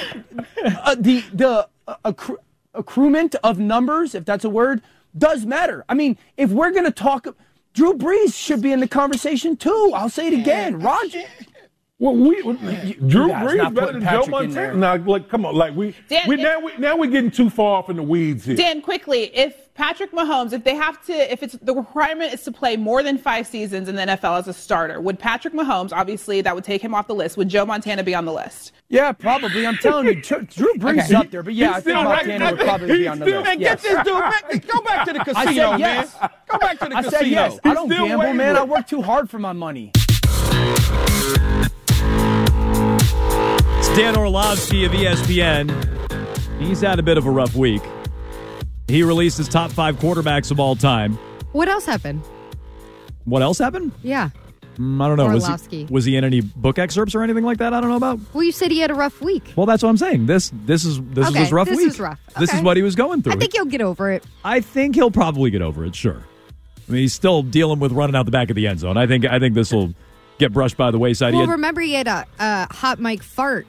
uh, 0.86 0.96
the 0.98 1.20
the 1.34 1.68
uh, 1.90 1.96
accru- 2.06 2.38
accruement 2.74 3.36
of 3.44 3.60
numbers, 3.60 4.16
if 4.16 4.24
that's 4.24 4.46
a 4.46 4.50
word, 4.50 4.82
does 5.18 5.46
matter. 5.46 5.84
I 5.90 5.94
mean, 5.94 6.18
if 6.38 6.52
we're 6.52 6.72
gonna 6.72 6.90
talk, 6.90 7.28
Drew 7.74 7.94
Brees 7.96 8.34
should 8.34 8.62
be 8.62 8.72
in 8.72 8.80
the 8.80 8.88
conversation 8.88 9.58
too. 9.58 9.92
I'll 9.94 10.10
say 10.10 10.28
it 10.28 10.34
again, 10.34 10.80
Roger. 10.80 11.24
Well, 12.00 12.16
we 12.16 12.40
Drew 12.44 13.28
guys 13.30 13.52
Brees 13.54 13.74
better 13.74 13.94
than 13.94 14.02
Joe 14.04 14.08
Patrick 14.26 14.44
in 14.44 14.52
there. 14.52 14.74
Montana. 14.74 14.98
Now, 15.00 15.12
like, 15.12 15.30
come 15.30 15.48
on, 15.48 15.56
like 15.56 15.76
we, 15.76 15.96
Dan, 16.08 16.28
we 16.28 16.36
if- 16.36 16.42
now 16.42 16.60
we 16.60 16.78
now 16.78 16.96
we're 16.96 17.10
getting 17.10 17.32
too 17.32 17.50
far 17.50 17.78
off 17.80 17.90
in 17.90 17.96
the 17.96 18.04
weeds 18.04 18.46
here. 18.46 18.56
Dan, 18.56 18.82
quickly, 18.84 19.36
if 19.36 19.74
Patrick 19.74 20.12
Mahomes, 20.12 20.54
if 20.54 20.64
they 20.64 20.76
have 20.76 21.04
to, 21.08 21.14
if 21.34 21.42
it's 21.42 21.56
the 21.60 21.74
requirement 21.74 22.36
is 22.36 22.44
to 22.44 22.52
play 22.52 22.78
more 22.78 23.02
than 23.02 23.18
five 23.18 23.48
seasons 23.48 23.90
in 23.90 23.96
the 23.96 24.04
NFL 24.04 24.38
as 24.38 24.48
a 24.48 24.54
starter, 24.54 25.02
would 25.02 25.18
Patrick 25.18 25.56
Mahomes, 25.56 25.92
obviously, 25.92 26.40
that 26.42 26.54
would 26.54 26.64
take 26.64 26.84
him 26.84 26.94
off 26.94 27.08
the 27.08 27.16
list? 27.16 27.36
Would 27.36 27.50
Joe 27.50 27.66
Montana 27.66 28.04
be 28.04 28.14
on 28.14 28.26
the 28.26 28.34
list? 28.34 28.74
Yeah, 28.90 29.12
probably. 29.12 29.66
I'm 29.66 29.78
telling 29.78 30.06
you, 30.06 30.22
Drew 30.22 30.42
Drew 30.44 30.74
Brees 30.76 31.00
is 31.06 31.06
Okay. 31.06 31.16
up 31.16 31.32
there, 31.32 31.42
but 31.42 31.56
yeah, 31.56 31.70
He's 31.70 31.78
I 31.78 31.82
think 31.82 31.98
still 31.98 32.04
Montana 32.04 32.46
right. 32.46 32.58
would 32.58 32.62
probably 32.68 32.98
be 33.00 33.08
on 33.08 33.18
the 33.18 33.26
still- 33.26 33.38
list. 33.40 33.48
Man, 33.50 33.60
Yes. 33.60 33.82
get 33.82 33.96
this 33.96 34.04
dude 34.06 34.20
back. 34.20 34.68
Go 34.68 34.82
back 34.82 35.06
to 35.08 35.14
the 35.14 35.22
I 35.22 35.24
casino, 35.24 35.72
said 35.72 35.80
yes. 35.80 36.16
man. 36.22 36.30
Go 36.48 36.58
back 36.60 36.80
to 36.80 36.86
the 36.90 36.96
I 36.96 37.02
casino. 37.02 37.18
said 37.18 37.28
yes. 37.28 37.60
I 37.64 37.74
don't 37.74 37.92
still 37.92 38.06
gamble, 38.08 38.34
man. 38.36 38.56
I 38.56 38.64
work 38.64 38.86
too 38.88 39.02
hard 39.02 39.32
for 39.32 39.40
my 39.40 39.52
money. 39.54 39.92
Dan 43.98 44.16
Orlovsky 44.16 44.86
of 44.86 44.92
ESPN. 44.92 45.72
He's 46.62 46.82
had 46.82 47.00
a 47.00 47.02
bit 47.02 47.18
of 47.18 47.26
a 47.26 47.32
rough 47.32 47.56
week. 47.56 47.82
He 48.88 49.02
released 49.02 49.40
his 49.40 49.48
top 49.50 49.72
five 49.72 49.96
quarterbacks 49.98 50.52
of 50.52 50.60
all 50.60 50.76
time. 50.76 51.14
What 51.52 51.68
else 51.68 51.84
happened? 51.88 52.22
What 53.26 53.42
else 53.42 53.58
happened? 53.58 53.92
Yeah. 54.04 54.30
Mm, 54.76 55.02
I 55.04 55.08
don't 55.08 55.18
know. 55.18 55.26
Was 55.30 55.66
he, 55.72 55.88
was 55.90 56.06
he 56.06 56.16
in 56.16 56.24
any 56.24 56.42
book 56.42 56.78
excerpts 56.78 57.16
or 57.16 57.24
anything 57.24 57.44
like 57.44 57.58
that? 57.58 57.74
I 57.74 57.82
don't 57.82 57.90
know 57.90 57.96
about. 57.96 58.20
Well, 58.36 58.44
you 58.44 58.52
said 58.52 58.70
he 58.70 58.82
had 58.82 58.92
a 58.92 58.94
rough 58.94 59.20
week. 59.20 59.52
Well, 59.56 59.66
that's 59.66 59.82
what 59.82 59.90
I'm 59.90 59.98
saying. 59.98 60.28
This 60.28 60.52
this 60.54 60.86
is 60.86 61.02
this 61.02 61.30
Okay, 61.30 61.40
is 61.40 61.46
his 61.46 61.52
rough 61.52 61.68
this 61.68 61.78
week. 61.78 61.88
is 61.88 62.00
rough. 62.00 62.20
This 62.40 62.54
is 62.54 62.62
what 62.62 62.78
he 62.78 62.84
was 62.84 62.94
going 62.96 63.24
through. 63.24 63.34
I 63.34 63.38
think 63.38 63.54
he'll 63.54 63.66
get 63.66 63.82
over 63.82 64.12
it. 64.12 64.24
I 64.44 64.60
think 64.62 64.94
he'll 64.94 65.10
probably 65.10 65.50
get 65.50 65.64
over 65.64 65.84
it. 65.84 65.96
Sure. 65.96 66.22
I 66.88 66.92
mean, 66.92 67.02
he's 67.02 67.16
still 67.16 67.42
dealing 67.42 67.80
with 67.80 67.94
running 67.94 68.16
out 68.16 68.26
the 68.26 68.32
back 68.32 68.52
of 68.52 68.56
the 68.56 68.68
end 68.68 68.80
zone. 68.80 68.96
I 68.96 69.08
think 69.08 69.26
I 69.26 69.40
think 69.40 69.56
this 69.56 69.72
will 69.74 69.96
get 70.38 70.54
brushed 70.54 70.78
by 70.78 70.92
the 70.92 71.00
wayside. 71.00 71.34
Well, 71.34 71.42
had- 71.48 71.50
remember 71.54 71.82
he 71.82 71.94
had 71.94 72.08
a, 72.08 72.28
a 72.38 72.72
hot 72.72 73.00
mic 73.00 73.24
fart 73.24 73.66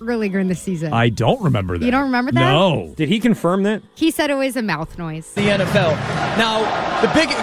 earlier 0.00 0.38
in 0.38 0.48
the 0.48 0.54
season. 0.54 0.92
I 0.92 1.08
don't 1.08 1.40
remember 1.42 1.76
that. 1.78 1.84
You 1.84 1.90
don't 1.90 2.04
remember 2.04 2.32
that? 2.32 2.40
No. 2.52 2.94
Did 2.96 3.08
he 3.08 3.18
confirm 3.20 3.62
that? 3.64 3.82
He 3.94 4.10
said 4.10 4.30
it 4.30 4.34
was 4.34 4.56
a 4.56 4.62
mouth 4.62 4.96
noise. 4.98 5.32
the 5.34 5.42
NFL. 5.42 5.92
Now, 6.38 6.60
the 7.00 7.08
big 7.14 7.28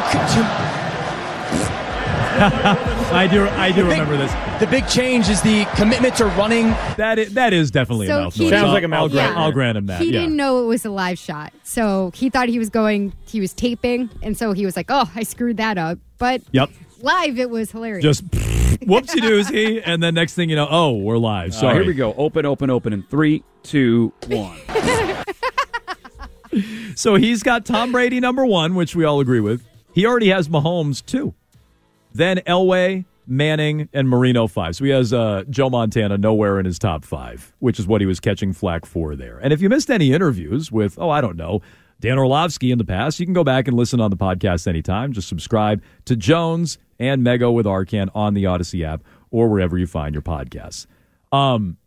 I 2.38 3.28
do. 3.32 3.48
I 3.48 3.72
do 3.72 3.84
The 3.84 3.90
big- 3.90 4.00
remember 4.00 4.18
this. 4.18 4.60
the 4.60 4.68
big 4.68 4.88
change 4.90 5.30
is 5.30 5.42
the 5.42 5.66
commitment 5.76 6.16
to 6.18 6.26
running. 6.26 6.68
That 6.98 7.18
is, 7.18 7.34
that 7.36 7.54
is 7.54 7.72
definitely 7.72 8.08
So 8.08 8.18
a 8.18 8.22
mouth 8.24 8.38
noise. 8.40 8.50
Sounds 8.50 8.74
like 8.74 8.84
a 8.84 8.88
mouth 8.90 9.00
I'll, 9.04 9.10
grant. 9.10 9.38
I'll 9.38 9.52
grant 9.54 9.78
him 9.78 9.86
that. 9.86 10.02
He 10.02 10.08
yeah. 10.08 10.20
didn't 10.22 10.36
know 10.36 10.62
it 10.64 10.68
was 10.68 10.84
a 10.86 10.90
live 10.90 11.18
shot. 11.18 11.54
So 11.64 12.12
he 12.14 12.30
thought 12.30 12.50
he 12.50 12.60
was 12.60 12.70
going, 12.70 13.14
he 13.26 13.40
was 13.40 13.54
taping. 13.54 14.10
And 14.22 14.38
so 14.38 14.52
he 14.52 14.66
was 14.66 14.76
like, 14.76 14.88
oh, 14.90 15.10
I 15.16 15.24
screwed 15.24 15.58
that 15.58 15.78
up. 15.78 15.98
But 16.18 16.42
Yep. 16.52 16.72
live, 17.02 17.40
it 17.40 17.50
was 17.50 17.72
hilarious. 17.72 18.04
Just 18.04 18.24
whoopsie 18.86 19.22
doozy, 19.22 19.82
and 19.86 20.02
then 20.02 20.14
next 20.14 20.34
thing 20.36 20.50
you 20.50 20.56
know, 20.56 20.68
oh, 20.70 20.94
we're 20.94 21.18
live. 21.18 21.54
Uh, 21.56 21.74
here 21.74 21.86
we 21.86 21.94
go. 21.94 22.14
Open, 22.14 22.46
open, 22.46 22.70
open 22.70 22.94
in 22.94 23.04
three, 23.04 23.44
two, 23.64 24.14
one. 24.28 24.60
So 26.96 27.16
he's 27.16 27.44
got 27.44 27.66
Tom 27.66 27.92
Brady 27.92 28.22
number 28.22 28.46
one, 28.46 28.76
which 28.76 28.96
we 28.96 29.04
all 29.04 29.20
agree 29.20 29.42
with. 29.42 29.68
He 29.94 30.06
already 30.06 30.30
has 30.30 30.48
Mahomes 30.48 31.06
two. 31.06 31.34
Then 32.14 32.38
Elway, 32.48 33.04
Manning, 33.28 33.90
and 33.92 34.08
Marino 34.08 34.48
five. 34.48 34.78
So 34.78 34.86
he 34.86 34.92
has 34.92 35.12
uh, 35.12 35.44
Joe 35.50 35.70
Montana 35.70 36.18
nowhere 36.18 36.58
in 36.58 36.66
his 36.66 36.80
top 36.80 37.04
five, 37.04 37.54
which 37.60 37.80
is 37.80 37.88
what 37.88 38.00
he 38.00 38.08
was 38.08 38.22
catching 38.22 38.54
flack 38.54 38.86
for 38.86 39.16
there. 39.16 39.38
And 39.40 39.52
if 39.52 39.62
you 39.62 39.68
missed 39.68 39.92
any 39.92 40.14
interviews 40.14 40.72
with, 40.72 40.98
oh, 40.98 41.10
I 41.10 41.20
don't 41.20 41.36
know, 41.36 41.62
Dan 42.00 42.20
Orlovsky 42.20 42.72
in 42.72 42.78
the 42.78 42.86
past, 42.86 43.20
you 43.20 43.26
can 43.26 43.34
go 43.34 43.44
back 43.44 43.68
and 43.68 43.76
listen 43.78 44.00
on 44.02 44.12
the 44.12 44.18
podcast 44.18 44.68
anytime. 44.68 45.14
Just 45.14 45.28
subscribe 45.28 45.82
to 46.06 46.16
Jones 46.16 46.78
and 47.00 47.26
Mego 47.26 47.54
with 47.54 47.66
Arcand 47.66 48.10
on 48.14 48.34
the 48.34 48.44
Audacy 48.44 48.86
app 48.86 49.02
or 49.32 49.50
wherever 49.50 49.78
you 49.78 49.88
find 49.88 50.14
your 50.14 50.22
podcasts. 50.22 50.86
Um, 51.32 51.78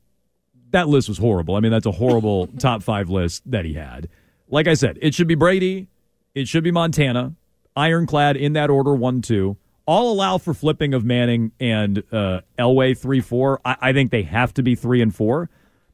that 0.71 0.89
list 0.89 1.09
was 1.09 1.19
horrible. 1.19 1.57
I 1.57 1.61
mean, 1.61 1.73
that's 1.73 1.87
a 1.87 1.93
horrible 1.93 2.47
top 2.59 2.83
five 2.83 3.09
list 3.11 3.43
that 3.51 3.65
he 3.65 3.75
had. 3.75 4.09
Like 4.49 4.67
I 4.67 4.75
said, 4.75 4.99
it 5.03 5.15
should 5.15 5.29
be 5.29 5.35
Brady, 5.35 5.89
it 6.35 6.49
should 6.49 6.65
be 6.65 6.71
Montana, 6.71 7.35
ironclad 7.77 8.37
in 8.37 8.55
that 8.55 8.71
order, 8.71 8.95
one, 8.95 9.23
two. 9.23 9.57
All 9.87 10.13
allow 10.13 10.37
for 10.37 10.53
flipping 10.53 10.93
of 10.93 11.05
Manning 11.05 11.53
and 11.59 12.03
uh, 12.13 12.41
Elway 12.59 12.97
three, 12.97 13.21
four. 13.21 13.61
I, 13.65 13.77
I 13.81 13.93
think 13.95 14.11
they 14.11 14.23
have 14.23 14.53
to 14.55 14.63
be 14.63 14.75
three 14.75 15.01
and 15.01 15.15
four, 15.15 15.49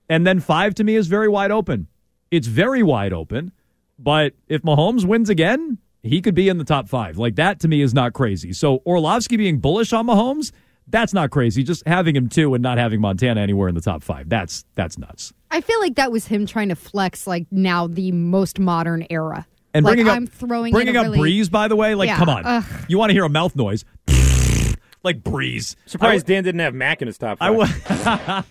and 0.09 0.27
then 0.27 0.41
five 0.41 0.75
to 0.77 0.85
me 0.85 0.97
is 0.97 1.07
very 1.07 1.29
wide 1.29 1.53
open. 1.53 1.87
It's 2.33 2.49
very 2.49 2.83
wide 2.83 3.13
open, 3.13 3.53
but 3.99 4.35
if 4.49 4.63
Mahomes 4.63 5.05
wins 5.05 5.29
again, 5.31 5.79
he 6.03 6.21
could 6.21 6.35
be 6.35 6.49
in 6.49 6.59
the 6.59 6.65
top 6.65 6.89
five. 6.89 7.17
Like 7.19 7.37
that 7.37 7.61
to 7.61 7.69
me 7.69 7.81
is 7.81 7.95
not 7.95 8.13
crazy. 8.13 8.53
So 8.53 8.83
Orlovsky 8.87 9.37
being 9.37 9.59
bullish 9.59 9.93
on 9.93 10.07
Mahomes, 10.07 10.53
that's 10.89 11.15
not 11.15 11.31
crazy. 11.31 11.63
Just 11.63 11.87
having 11.87 12.15
him 12.15 12.29
two 12.29 12.53
and 12.55 12.63
not 12.63 12.77
having 12.79 13.01
Montana 13.01 13.41
anywhere 13.41 13.69
in 13.69 13.75
the 13.75 13.81
top 13.81 14.03
five, 14.03 14.29
that's 14.29 14.65
that's 14.75 14.99
nuts. 14.99 15.33
I 15.51 15.61
feel 15.61 15.81
like 15.81 15.95
that 15.95 16.13
was 16.13 16.27
him 16.27 16.47
trying 16.47 16.69
to 16.71 16.75
flex, 16.77 17.27
like, 17.29 17.47
now 17.53 17.87
the 17.87 18.11
most 18.13 18.59
modern 18.59 19.07
era. 19.09 19.47
And 19.73 19.85
like, 19.85 19.95
bringing 19.95 20.09
up 20.11 20.17
I'm 20.17 20.27
throwing 20.27 20.73
bringing 20.73 20.97
up 20.97 21.05
really, 21.05 21.19
Brees, 21.19 21.51
by 21.51 21.69
the 21.69 21.77
way, 21.77 21.95
like 21.95 22.09
Yeah, 22.09 22.19
come 22.19 22.29
on, 22.29 22.43
ugh. 22.45 22.65
you 22.89 22.99
want 22.99 23.11
to 23.11 23.15
hear 23.15 23.25
a 23.25 23.29
mouth 23.29 23.57
noise? 23.57 23.85
like 25.03 25.23
Brees. 25.23 25.77
Surprised 25.87 26.27
Dan 26.27 26.45
didn't 26.45 26.61
have 26.61 26.75
Mac 26.75 27.03
in 27.03 27.07
his 27.09 27.19
top 27.19 27.39
I 27.41 27.49
five. 27.49 27.57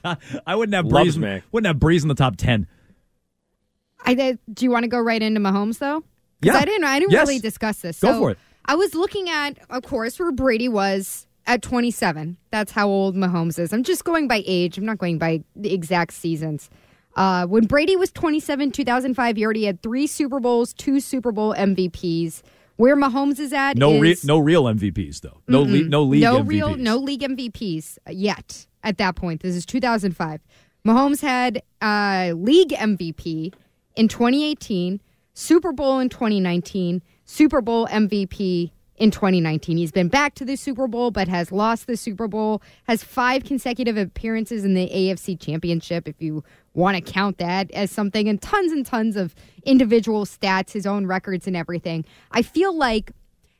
would. 0.06 0.18
I 0.48 0.56
wouldn't 0.56 0.74
have 0.76 0.86
Loves 0.86 1.18
Brees. 1.18 1.20
Mac. 1.22 1.44
Wouldn't 1.52 1.68
have 1.68 1.78
Brees 1.78 2.02
in 2.02 2.08
the 2.08 2.16
top 2.16 2.36
ten. 2.38 2.68
I 4.06 4.14
did. 4.14 4.40
Do 4.54 4.66
you 4.66 4.72
want 4.72 4.84
to 4.84 4.90
go 4.90 5.00
right 5.00 5.22
into 5.22 5.40
Mahomes 5.40 5.80
though? 5.80 6.04
Yeah. 6.42 6.56
I 6.58 6.66
didn't. 6.66 6.84
I 6.84 7.00
didn't 7.00 7.12
Yes. 7.12 7.28
really 7.28 7.40
discuss 7.40 7.80
this. 7.80 8.00
Go 8.02 8.18
for 8.20 8.32
it. 8.32 8.38
I 8.66 8.76
was 8.76 8.94
looking 8.96 9.30
at, 9.30 9.58
of 9.70 9.84
course, 9.84 10.20
where 10.20 10.32
Brady 10.32 10.68
was 10.70 11.26
at 11.46 11.62
27. 11.62 12.38
That's 12.52 12.72
how 12.72 12.88
old 12.88 13.16
Mahomes 13.16 13.60
is. 13.60 13.74
I'm 13.74 13.84
just 13.84 14.04
going 14.06 14.28
by 14.28 14.44
age. 14.46 14.78
I'm 14.78 14.86
not 14.86 14.98
going 14.98 15.18
by 15.18 15.44
the 15.56 15.74
exact 15.74 16.14
seasons. 16.14 16.70
Uh, 17.16 17.46
when 17.46 17.66
Brady 17.66 17.96
was 17.96 18.12
27, 18.12 18.72
2005, 18.72 19.36
he 19.38 19.44
already 19.46 19.66
had 19.66 19.82
three 19.84 20.08
Super 20.08 20.40
Bowls, 20.40 20.74
two 20.74 21.00
Super 21.00 21.32
Bowl 21.32 21.54
MVPs. 21.56 22.42
Where 22.78 22.96
Mahomes 22.98 23.40
is 23.40 23.54
at 23.54 23.78
No, 23.78 24.00
re- 24.00 24.16
no 24.24 24.40
real 24.40 24.64
MVPs 24.64 25.22
though. 25.22 25.42
No, 25.48 25.62
le- 25.62 25.84
no 25.84 26.02
league 26.04 26.24
no 26.24 26.40
MVPs. 26.42 26.48
real, 26.48 26.76
no 26.76 26.98
league 26.98 27.22
MVPs 27.22 27.98
yet. 28.10 28.66
At 28.84 28.98
that 28.98 29.16
point, 29.16 29.44
this 29.44 29.56
is 29.56 29.66
2005. 29.66 30.42
Mahomes 30.86 31.22
had 31.22 31.62
uh, 31.82 32.34
league 32.36 32.70
MVP 32.70 33.54
in 33.96 34.08
2018, 34.08 35.02
Super 35.34 35.72
Bowl 35.72 36.00
in 36.00 36.10
2019, 36.10 37.02
Super 37.26 37.62
Bowl 37.62 37.88
MVP 37.88 38.72
in 38.98 39.12
2019. 39.12 39.78
He's 39.78 39.92
been 39.92 40.08
back 40.08 40.36
to 40.36 40.46
the 40.46 40.56
Super 40.56 40.88
Bowl, 40.88 41.12
but 41.12 41.28
has 41.28 41.52
lost 41.52 41.88
the 41.88 41.98
Super 41.98 42.28
Bowl. 42.28 42.62
Has 42.88 43.04
five 43.04 43.44
consecutive 43.44 43.98
appearances 43.98 44.64
in 44.64 44.76
the 44.76 44.90
AFC 44.90 45.40
Championship, 45.40 46.08
if 46.08 46.22
you 46.22 46.44
want 46.74 46.96
to 46.96 47.02
count 47.02 47.38
that 47.40 47.72
as 47.72 47.92
something, 47.92 48.28
and 48.28 48.42
tons 48.42 48.72
and 48.72 48.86
tons 48.86 49.16
of 49.16 49.34
individual 49.64 50.26
stats, 50.26 50.72
his 50.72 50.86
own 50.86 51.08
records, 51.08 51.48
and 51.48 51.56
everything. 51.56 52.06
I 52.32 52.44
feel 52.44 52.76
like 52.76 53.12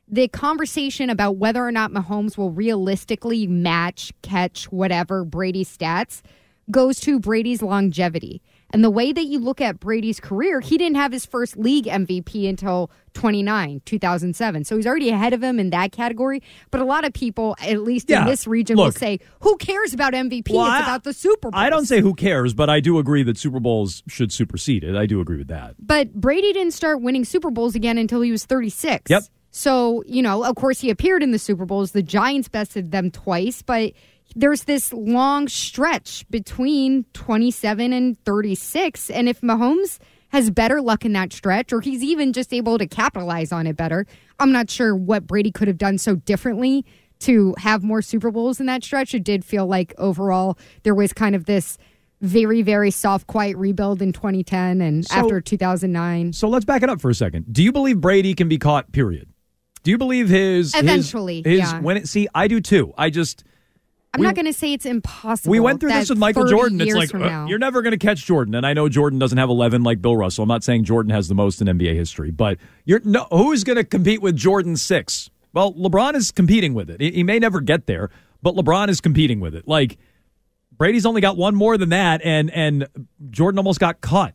the 0.06 0.28
conversation 0.28 1.10
about 1.10 1.36
whether 1.36 1.66
or 1.66 1.72
not 1.72 1.90
Mahomes 1.90 2.36
will 2.36 2.50
realistically 2.50 3.46
match, 3.46 4.12
catch, 4.22 4.70
whatever 4.70 5.24
Brady's 5.24 5.74
stats 5.74 6.22
goes 6.70 7.00
to 7.00 7.18
Brady's 7.18 7.62
longevity. 7.62 8.42
And 8.74 8.82
the 8.84 8.90
way 8.90 9.12
that 9.12 9.24
you 9.24 9.38
look 9.38 9.60
at 9.60 9.78
Brady's 9.80 10.18
career, 10.20 10.60
he 10.60 10.76
didn't 10.76 10.96
have 10.96 11.12
his 11.12 11.24
first 11.24 11.56
league 11.56 11.84
MVP 11.84 12.48
until 12.48 12.90
29, 13.14 13.80
2007. 13.84 14.64
So 14.64 14.76
he's 14.76 14.86
already 14.86 15.10
ahead 15.10 15.32
of 15.32 15.42
him 15.42 15.60
in 15.60 15.70
that 15.70 15.92
category. 15.92 16.42
But 16.72 16.80
a 16.80 16.84
lot 16.84 17.04
of 17.04 17.12
people, 17.12 17.54
at 17.62 17.82
least 17.82 18.10
Yeah, 18.10 18.22
in 18.22 18.26
this 18.26 18.46
region, 18.46 18.76
will 18.76 18.90
say, 18.92 19.20
who 19.40 19.56
cares 19.58 19.94
about 19.94 20.12
MVP? 20.12 20.52
Well, 20.52 20.66
it's 20.66 20.74
I- 20.74 20.82
about 20.82 21.04
the 21.04 21.12
Super 21.12 21.50
Bowl. 21.50 21.58
I 21.60 21.70
don't 21.70 21.86
say 21.86 22.00
who 22.00 22.14
cares, 22.14 22.52
but 22.52 22.68
I 22.68 22.80
do 22.80 22.98
agree 22.98 23.22
that 23.22 23.38
Super 23.38 23.60
Bowls 23.60 24.02
should 24.08 24.32
supersede 24.32 24.82
it. 24.84 24.96
I 24.96 25.06
do 25.06 25.20
agree 25.20 25.38
with 25.38 25.48
that. 25.48 25.76
But 25.78 26.12
Brady 26.12 26.52
didn't 26.52 26.72
start 26.74 27.00
winning 27.00 27.24
Super 27.24 27.50
Bowls 27.50 27.74
again 27.76 27.96
until 27.96 28.20
he 28.22 28.30
was 28.32 28.44
36. 28.44 29.08
Yep. 29.10 29.22
So, 29.52 30.02
you 30.04 30.20
know, 30.20 30.44
of 30.44 30.56
course, 30.56 30.80
he 30.80 30.90
appeared 30.90 31.22
in 31.22 31.30
the 31.30 31.38
Super 31.38 31.64
Bowls. 31.64 31.92
The 31.92 32.02
Giants 32.02 32.48
bested 32.48 32.90
them 32.90 33.12
twice, 33.12 33.62
but 33.62 33.92
there's 34.34 34.64
this 34.64 34.92
long 34.92 35.48
stretch 35.48 36.28
between 36.30 37.04
27 37.12 37.92
and 37.92 38.18
36. 38.24 39.10
And 39.10 39.28
if 39.28 39.40
Mahomes 39.40 39.98
has 40.30 40.50
better 40.50 40.80
luck 40.82 41.04
in 41.04 41.12
that 41.12 41.32
stretch, 41.32 41.72
or 41.72 41.80
he's 41.80 42.02
even 42.02 42.32
just 42.32 42.52
able 42.52 42.76
to 42.78 42.86
capitalize 42.86 43.52
on 43.52 43.66
it 43.66 43.76
better, 43.76 44.06
I'm 44.40 44.50
not 44.52 44.68
sure 44.70 44.94
what 44.96 45.26
Brady 45.26 45.52
could 45.52 45.68
have 45.68 45.78
done 45.78 45.98
so 45.98 46.16
differently 46.16 46.84
to 47.20 47.54
have 47.58 47.84
more 47.84 48.02
Super 48.02 48.30
Bowls 48.32 48.58
in 48.58 48.66
that 48.66 48.82
stretch. 48.82 49.14
It 49.14 49.22
did 49.24 49.44
feel 49.44 49.66
like 49.66 49.94
overall 49.96 50.58
there 50.82 50.94
was 50.94 51.12
kind 51.12 51.34
of 51.36 51.44
this 51.44 51.78
very, 52.20 52.62
very 52.62 52.90
soft, 52.90 53.26
quiet 53.28 53.56
rebuild 53.56 54.02
in 54.02 54.12
2010 54.12 54.80
and 54.80 55.04
So- 55.06 55.14
after 55.14 55.40
2009. 55.40 56.32
So 56.32 56.48
let's 56.48 56.64
back 56.64 56.82
it 56.82 56.88
up 56.88 57.00
for 57.00 57.10
a 57.10 57.14
second. 57.14 57.52
Do 57.52 57.62
you 57.62 57.70
believe 57.70 58.00
Brady 58.00 58.34
can 58.34 58.48
be 58.48 58.58
caught? 58.58 58.90
Period. 58.92 59.28
Do 59.84 59.90
you 59.90 59.98
believe 59.98 60.28
his 60.28 60.74
his- 60.74 60.82
Eventually, 60.82 61.42
his, 61.44 61.58
yeah. 61.60 61.80
when 61.80 61.96
it 61.96 62.08
see 62.08 62.26
I 62.34 62.48
do 62.48 62.60
too. 62.60 62.92
I 62.96 63.10
just 63.10 63.44
I'm 64.14 64.20
we- 64.20 64.26
not 64.26 64.36
going 64.36 64.46
to 64.46 64.52
say 64.52 64.72
it's 64.72 64.86
impossible. 64.86 65.50
we 65.50 65.58
went 65.58 65.80
through 65.80 65.92
this 65.92 66.08
with 66.08 66.18
Michael 66.18 66.46
Jordan. 66.46 66.80
It's 66.80 66.94
like 66.94 67.12
uh, 67.12 67.46
you're 67.48 67.58
never 67.58 67.82
going 67.82 67.90
to 67.90 67.98
catch 67.98 68.24
Jordan, 68.24 68.54
and 68.54 68.64
I 68.64 68.72
know 68.72 68.88
Jordan 68.88 69.18
doesn't 69.18 69.38
have 69.38 69.48
11 69.48 69.82
like 69.82 70.00
Bill 70.00 70.16
Russell. 70.16 70.44
I'm 70.44 70.48
not 70.48 70.62
saying 70.62 70.84
Jordan 70.84 71.10
has 71.10 71.26
the 71.26 71.34
most 71.34 71.60
in 71.60 71.66
NBA 71.66 71.94
history, 71.94 72.30
but 72.30 72.58
you're 72.84 73.00
no 73.04 73.26
who's 73.30 73.64
going 73.64 73.76
to 73.76 73.84
compete 73.84 74.22
with 74.22 74.36
Jordan 74.36 74.76
six? 74.76 75.30
Well, 75.52 75.72
LeBron 75.74 76.14
is 76.14 76.30
competing 76.30 76.74
with 76.74 76.90
it. 76.90 77.00
He, 77.00 77.10
he 77.10 77.22
may 77.24 77.40
never 77.40 77.60
get 77.60 77.86
there, 77.86 78.10
but 78.40 78.54
LeBron 78.54 78.88
is 78.88 79.00
competing 79.00 79.40
with 79.40 79.54
it. 79.54 79.66
Like 79.66 79.98
Brady's 80.76 81.06
only 81.06 81.20
got 81.20 81.36
one 81.36 81.56
more 81.56 81.76
than 81.76 81.88
that, 81.88 82.20
and 82.22 82.52
and 82.52 82.86
Jordan 83.30 83.58
almost 83.58 83.80
got 83.80 84.00
caught 84.00 84.34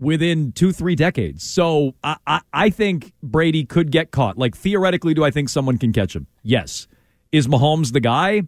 within 0.00 0.52
two 0.52 0.72
three 0.72 0.94
decades. 0.94 1.44
So 1.44 1.94
I, 2.02 2.16
I 2.26 2.40
I 2.52 2.70
think 2.70 3.12
Brady 3.22 3.64
could 3.64 3.90
get 3.90 4.10
caught. 4.10 4.38
Like 4.38 4.56
theoretically, 4.56 5.12
do 5.12 5.22
I 5.22 5.30
think 5.30 5.50
someone 5.50 5.76
can 5.76 5.92
catch 5.92 6.16
him? 6.16 6.26
Yes. 6.42 6.88
Is 7.30 7.46
Mahomes 7.46 7.92
the 7.92 8.00
guy? 8.00 8.44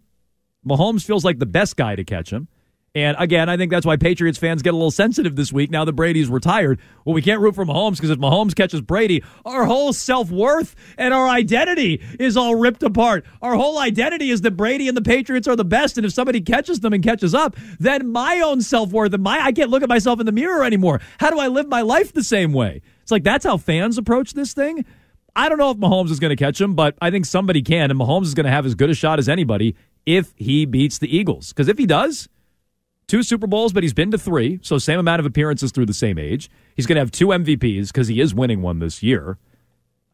Mahomes 0.66 1.04
feels 1.04 1.24
like 1.24 1.38
the 1.38 1.46
best 1.46 1.76
guy 1.76 1.96
to 1.96 2.04
catch 2.04 2.30
him. 2.30 2.48
And 2.92 3.16
again, 3.20 3.48
I 3.48 3.56
think 3.56 3.70
that's 3.70 3.86
why 3.86 3.96
Patriots 3.96 4.36
fans 4.36 4.62
get 4.62 4.74
a 4.74 4.76
little 4.76 4.90
sensitive 4.90 5.36
this 5.36 5.52
week 5.52 5.70
now 5.70 5.84
that 5.84 5.92
Brady's 5.92 6.28
retired. 6.28 6.80
Well, 7.04 7.14
we 7.14 7.22
can't 7.22 7.40
root 7.40 7.54
for 7.54 7.64
Mahomes 7.64 7.96
because 7.96 8.10
if 8.10 8.18
Mahomes 8.18 8.52
catches 8.54 8.80
Brady, 8.80 9.22
our 9.44 9.64
whole 9.64 9.92
self 9.92 10.28
worth 10.30 10.74
and 10.98 11.14
our 11.14 11.28
identity 11.28 12.02
is 12.18 12.36
all 12.36 12.56
ripped 12.56 12.82
apart. 12.82 13.24
Our 13.42 13.54
whole 13.54 13.78
identity 13.78 14.30
is 14.30 14.40
that 14.40 14.56
Brady 14.56 14.88
and 14.88 14.96
the 14.96 15.02
Patriots 15.02 15.46
are 15.46 15.54
the 15.54 15.64
best. 15.64 15.98
And 15.98 16.04
if 16.04 16.12
somebody 16.12 16.40
catches 16.40 16.80
them 16.80 16.92
and 16.92 17.02
catches 17.02 17.32
up, 17.32 17.54
then 17.78 18.10
my 18.10 18.40
own 18.40 18.60
self 18.60 18.90
worth 18.90 19.14
and 19.14 19.22
my 19.22 19.38
I 19.38 19.52
can't 19.52 19.70
look 19.70 19.84
at 19.84 19.88
myself 19.88 20.18
in 20.18 20.26
the 20.26 20.32
mirror 20.32 20.64
anymore. 20.64 21.00
How 21.20 21.30
do 21.30 21.38
I 21.38 21.46
live 21.46 21.68
my 21.68 21.82
life 21.82 22.12
the 22.12 22.24
same 22.24 22.52
way? 22.52 22.82
It's 23.02 23.12
like 23.12 23.22
that's 23.22 23.44
how 23.44 23.56
fans 23.56 23.98
approach 23.98 24.32
this 24.32 24.52
thing. 24.52 24.84
I 25.36 25.48
don't 25.48 25.58
know 25.58 25.70
if 25.70 25.76
Mahomes 25.76 26.10
is 26.10 26.18
going 26.18 26.36
to 26.36 26.44
catch 26.44 26.60
him, 26.60 26.74
but 26.74 26.96
I 27.00 27.12
think 27.12 27.24
somebody 27.24 27.62
can, 27.62 27.88
and 27.92 28.00
Mahomes 28.00 28.24
is 28.24 28.34
going 28.34 28.46
to 28.46 28.50
have 28.50 28.66
as 28.66 28.74
good 28.74 28.90
a 28.90 28.94
shot 28.94 29.20
as 29.20 29.28
anybody 29.28 29.76
if 30.16 30.32
he 30.36 30.64
beats 30.66 30.98
the 30.98 31.14
Eagles. 31.14 31.48
Because 31.48 31.68
if 31.68 31.78
he 31.78 31.86
does, 31.86 32.28
two 33.06 33.22
Super 33.22 33.46
Bowls, 33.46 33.72
but 33.72 33.82
he's 33.82 33.94
been 33.94 34.10
to 34.10 34.18
three, 34.18 34.60
so 34.62 34.78
same 34.78 34.98
amount 34.98 35.20
of 35.20 35.26
appearances 35.26 35.72
through 35.72 35.86
the 35.86 35.94
same 35.94 36.18
age. 36.18 36.50
He's 36.76 36.86
going 36.86 36.96
to 36.96 37.00
have 37.00 37.10
two 37.10 37.28
MVPs 37.28 37.88
because 37.88 38.08
he 38.08 38.20
is 38.20 38.34
winning 38.34 38.62
one 38.62 38.78
this 38.78 39.02
year. 39.02 39.38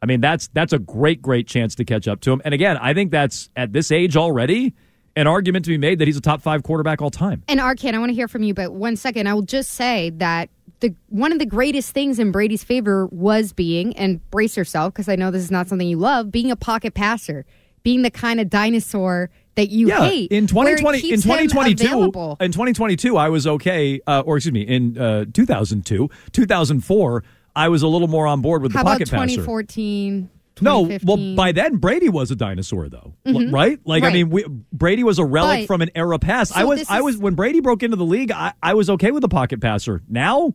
I 0.01 0.05
mean, 0.05 0.21
that's 0.21 0.47
that's 0.49 0.73
a 0.73 0.79
great, 0.79 1.21
great 1.21 1.47
chance 1.47 1.75
to 1.75 1.85
catch 1.85 2.07
up 2.07 2.21
to 2.21 2.31
him. 2.31 2.41
And 2.45 2.53
again, 2.53 2.77
I 2.77 2.93
think 2.93 3.11
that's 3.11 3.49
at 3.55 3.73
this 3.73 3.91
age 3.91 4.15
already 4.15 4.73
an 5.15 5.25
argument 5.25 5.65
to 5.65 5.69
be 5.69 5.77
made 5.77 5.97
that 5.99 6.07
he's 6.07 6.17
a 6.17 6.21
top 6.21 6.41
five 6.41 6.61
quarterback 6.61 7.01
all 7.01 7.09
time. 7.09 7.43
And 7.47 7.59
Arcand, 7.59 7.95
I 7.95 7.99
want 7.99 8.09
to 8.09 8.13
hear 8.13 8.27
from 8.27 8.43
you, 8.43 8.53
but 8.53 8.73
one 8.73 8.95
second, 8.95 9.27
I 9.27 9.33
will 9.33 9.41
just 9.41 9.71
say 9.71 10.11
that 10.17 10.49
the 10.79 10.93
one 11.09 11.31
of 11.31 11.39
the 11.39 11.45
greatest 11.45 11.91
things 11.91 12.19
in 12.19 12.31
Brady's 12.31 12.63
favor 12.63 13.07
was 13.07 13.53
being, 13.53 13.97
and 13.97 14.27
brace 14.29 14.55
yourself 14.55 14.93
because 14.93 15.09
I 15.09 15.15
know 15.15 15.31
this 15.31 15.41
is 15.43 15.51
not 15.51 15.67
something 15.67 15.87
you 15.87 15.97
love, 15.97 16.31
being 16.31 16.51
a 16.51 16.55
pocket 16.55 16.93
passer, 16.93 17.45
being 17.81 18.03
the 18.03 18.11
kind 18.11 18.39
of 18.39 18.49
dinosaur 18.49 19.31
that 19.57 19.69
you 19.69 19.89
yeah, 19.89 20.07
hate. 20.07 20.31
in 20.31 20.47
2020 20.47 20.99
in 21.11 21.21
2022 21.21 22.35
in 22.39 22.51
2022 22.51 23.17
I 23.17 23.29
was 23.29 23.45
okay 23.45 23.99
uh, 24.07 24.23
or 24.25 24.37
excuse 24.37 24.53
me 24.53 24.61
in 24.61 24.97
uh, 24.97 25.25
2002 25.33 26.09
2004 26.31 27.23
I 27.55 27.69
was 27.69 27.81
a 27.81 27.87
little 27.87 28.07
more 28.07 28.27
on 28.27 28.41
board 28.41 28.61
with 28.61 28.71
How 28.71 28.83
the 28.83 28.89
pocket 28.91 29.09
passer 29.09 29.35
2014? 29.35 30.29
No, 30.61 30.97
well, 31.03 31.35
by 31.35 31.51
then 31.51 31.77
Brady 31.77 32.09
was 32.09 32.31
a 32.31 32.35
dinosaur, 32.35 32.89
though, 32.89 33.13
Mhm. 33.25 33.51
right? 33.51 33.79
Like, 33.85 34.03
I 34.03 34.11
mean, 34.11 34.29
we, 34.29 34.43
Brady 34.71 35.03
was 35.03 35.19
a 35.19 35.25
relic 35.25 35.61
But- 35.61 35.67
from 35.67 35.81
an 35.81 35.91
era 35.93 36.17
past. 36.17 36.55
I 36.57 36.63
was, 36.63 36.85
I 36.89 37.01
was 37.01 37.17
when 37.17 37.35
Brady 37.35 37.59
broke 37.59 37.83
into 37.83 37.95
the 37.95 38.05
league. 38.05 38.31
I, 38.31 38.53
I 38.61 38.73
was 38.73 38.89
okay 38.91 39.11
with 39.11 39.21
the 39.21 39.27
pocket 39.29 39.61
passer. 39.61 40.01
Now, 40.09 40.53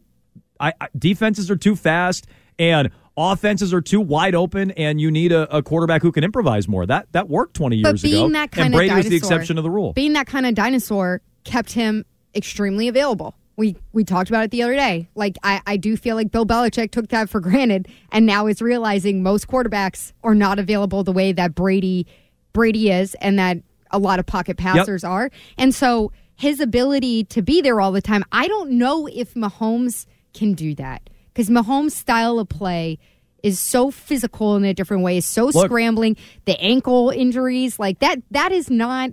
I, 0.59 0.73
I 0.81 0.88
defenses 0.97 1.51
are 1.51 1.57
too 1.57 1.77
fast 1.77 2.27
and 2.59 2.91
offenses 3.16 3.72
are 3.75 3.81
too 3.81 4.01
wide 4.01 4.35
open, 4.35 4.70
and 4.72 5.01
you 5.01 5.11
need 5.11 5.33
a, 5.33 5.55
a 5.55 5.62
quarterback 5.62 6.03
who 6.03 6.12
can 6.12 6.25
improvise 6.25 6.68
more. 6.68 6.87
That 6.87 7.09
that 7.12 7.29
worked 7.29 7.55
twenty 7.55 7.83
But 7.83 7.90
years 7.90 8.03
being 8.03 8.27
ago, 8.27 8.33
that 8.33 8.53
kind 8.53 8.66
and 8.66 8.75
of 8.75 8.79
Brady 8.79 8.94
was 8.94 9.09
the 9.09 9.16
exception 9.16 9.57
to 9.57 9.62
the 9.62 9.70
rule. 9.70 9.92
Being 9.92 10.14
that 10.14 10.27
kind 10.27 10.46
of 10.46 10.55
dinosaur 10.55 11.20
kept 11.44 11.72
him 11.72 12.05
extremely 12.35 12.88
available. 12.88 13.35
We 13.57 13.77
we 13.92 14.05
talked 14.05 14.31
about 14.31 14.44
it 14.44 14.51
the 14.51 14.62
other 14.62 14.75
day. 14.75 15.09
Like 15.14 15.37
I, 15.42 15.61
I 15.66 15.77
do 15.77 15.96
feel 15.96 16.16
like 16.16 16.31
Bill 16.31 16.46
Belichick 16.46 16.90
took 16.90 17.09
that 17.09 17.29
for 17.29 17.40
granted 17.40 17.88
and 18.11 18.25
now 18.25 18.46
is 18.46 18.62
realizing 18.62 19.22
most 19.22 19.46
quarterbacks 19.46 20.12
are 20.25 20.35
not 20.35 20.59
available 20.59 21.05
the 21.05 21.12
way 21.12 21.33
that 21.33 21.55
Brady 21.55 22.07
Brady 22.53 22.90
is 22.90 23.14
and 23.16 23.38
that 23.38 23.59
a 23.90 23.98
lot 23.98 24.18
of 24.18 24.27
pocket 24.27 24.57
passers 24.57 25.05
are. 25.05 25.31
And 25.59 25.75
so 25.75 26.12
his 26.35 26.61
ability 26.61 27.25
to 27.25 27.42
be 27.42 27.61
there 27.61 27.81
all 27.81 27.92
the 27.92 28.01
time, 28.01 28.25
I 28.33 28.48
don't 28.48 28.72
know 28.72 29.07
if 29.07 29.35
Mahomes 29.35 30.07
can 30.33 30.55
do 30.55 30.75
that. 30.77 31.09
Because 31.33 31.49
Mahomes' 31.49 31.92
style 31.92 32.38
of 32.38 32.49
play 32.49 32.99
is 33.42 33.59
so 33.59 33.90
physical 33.90 34.57
in 34.57 34.64
a 34.64 34.75
different 34.75 35.03
way, 35.03 35.16
is 35.16 35.27
so 35.27 35.47
Look- 35.47 35.66
scrambling, 35.66 36.16
the 36.45 36.59
ankle 36.61 37.11
injuries, 37.11 37.79
like 37.79 37.99
that 38.01 38.23
that 38.31 38.53
is 38.53 38.71
not 38.71 39.11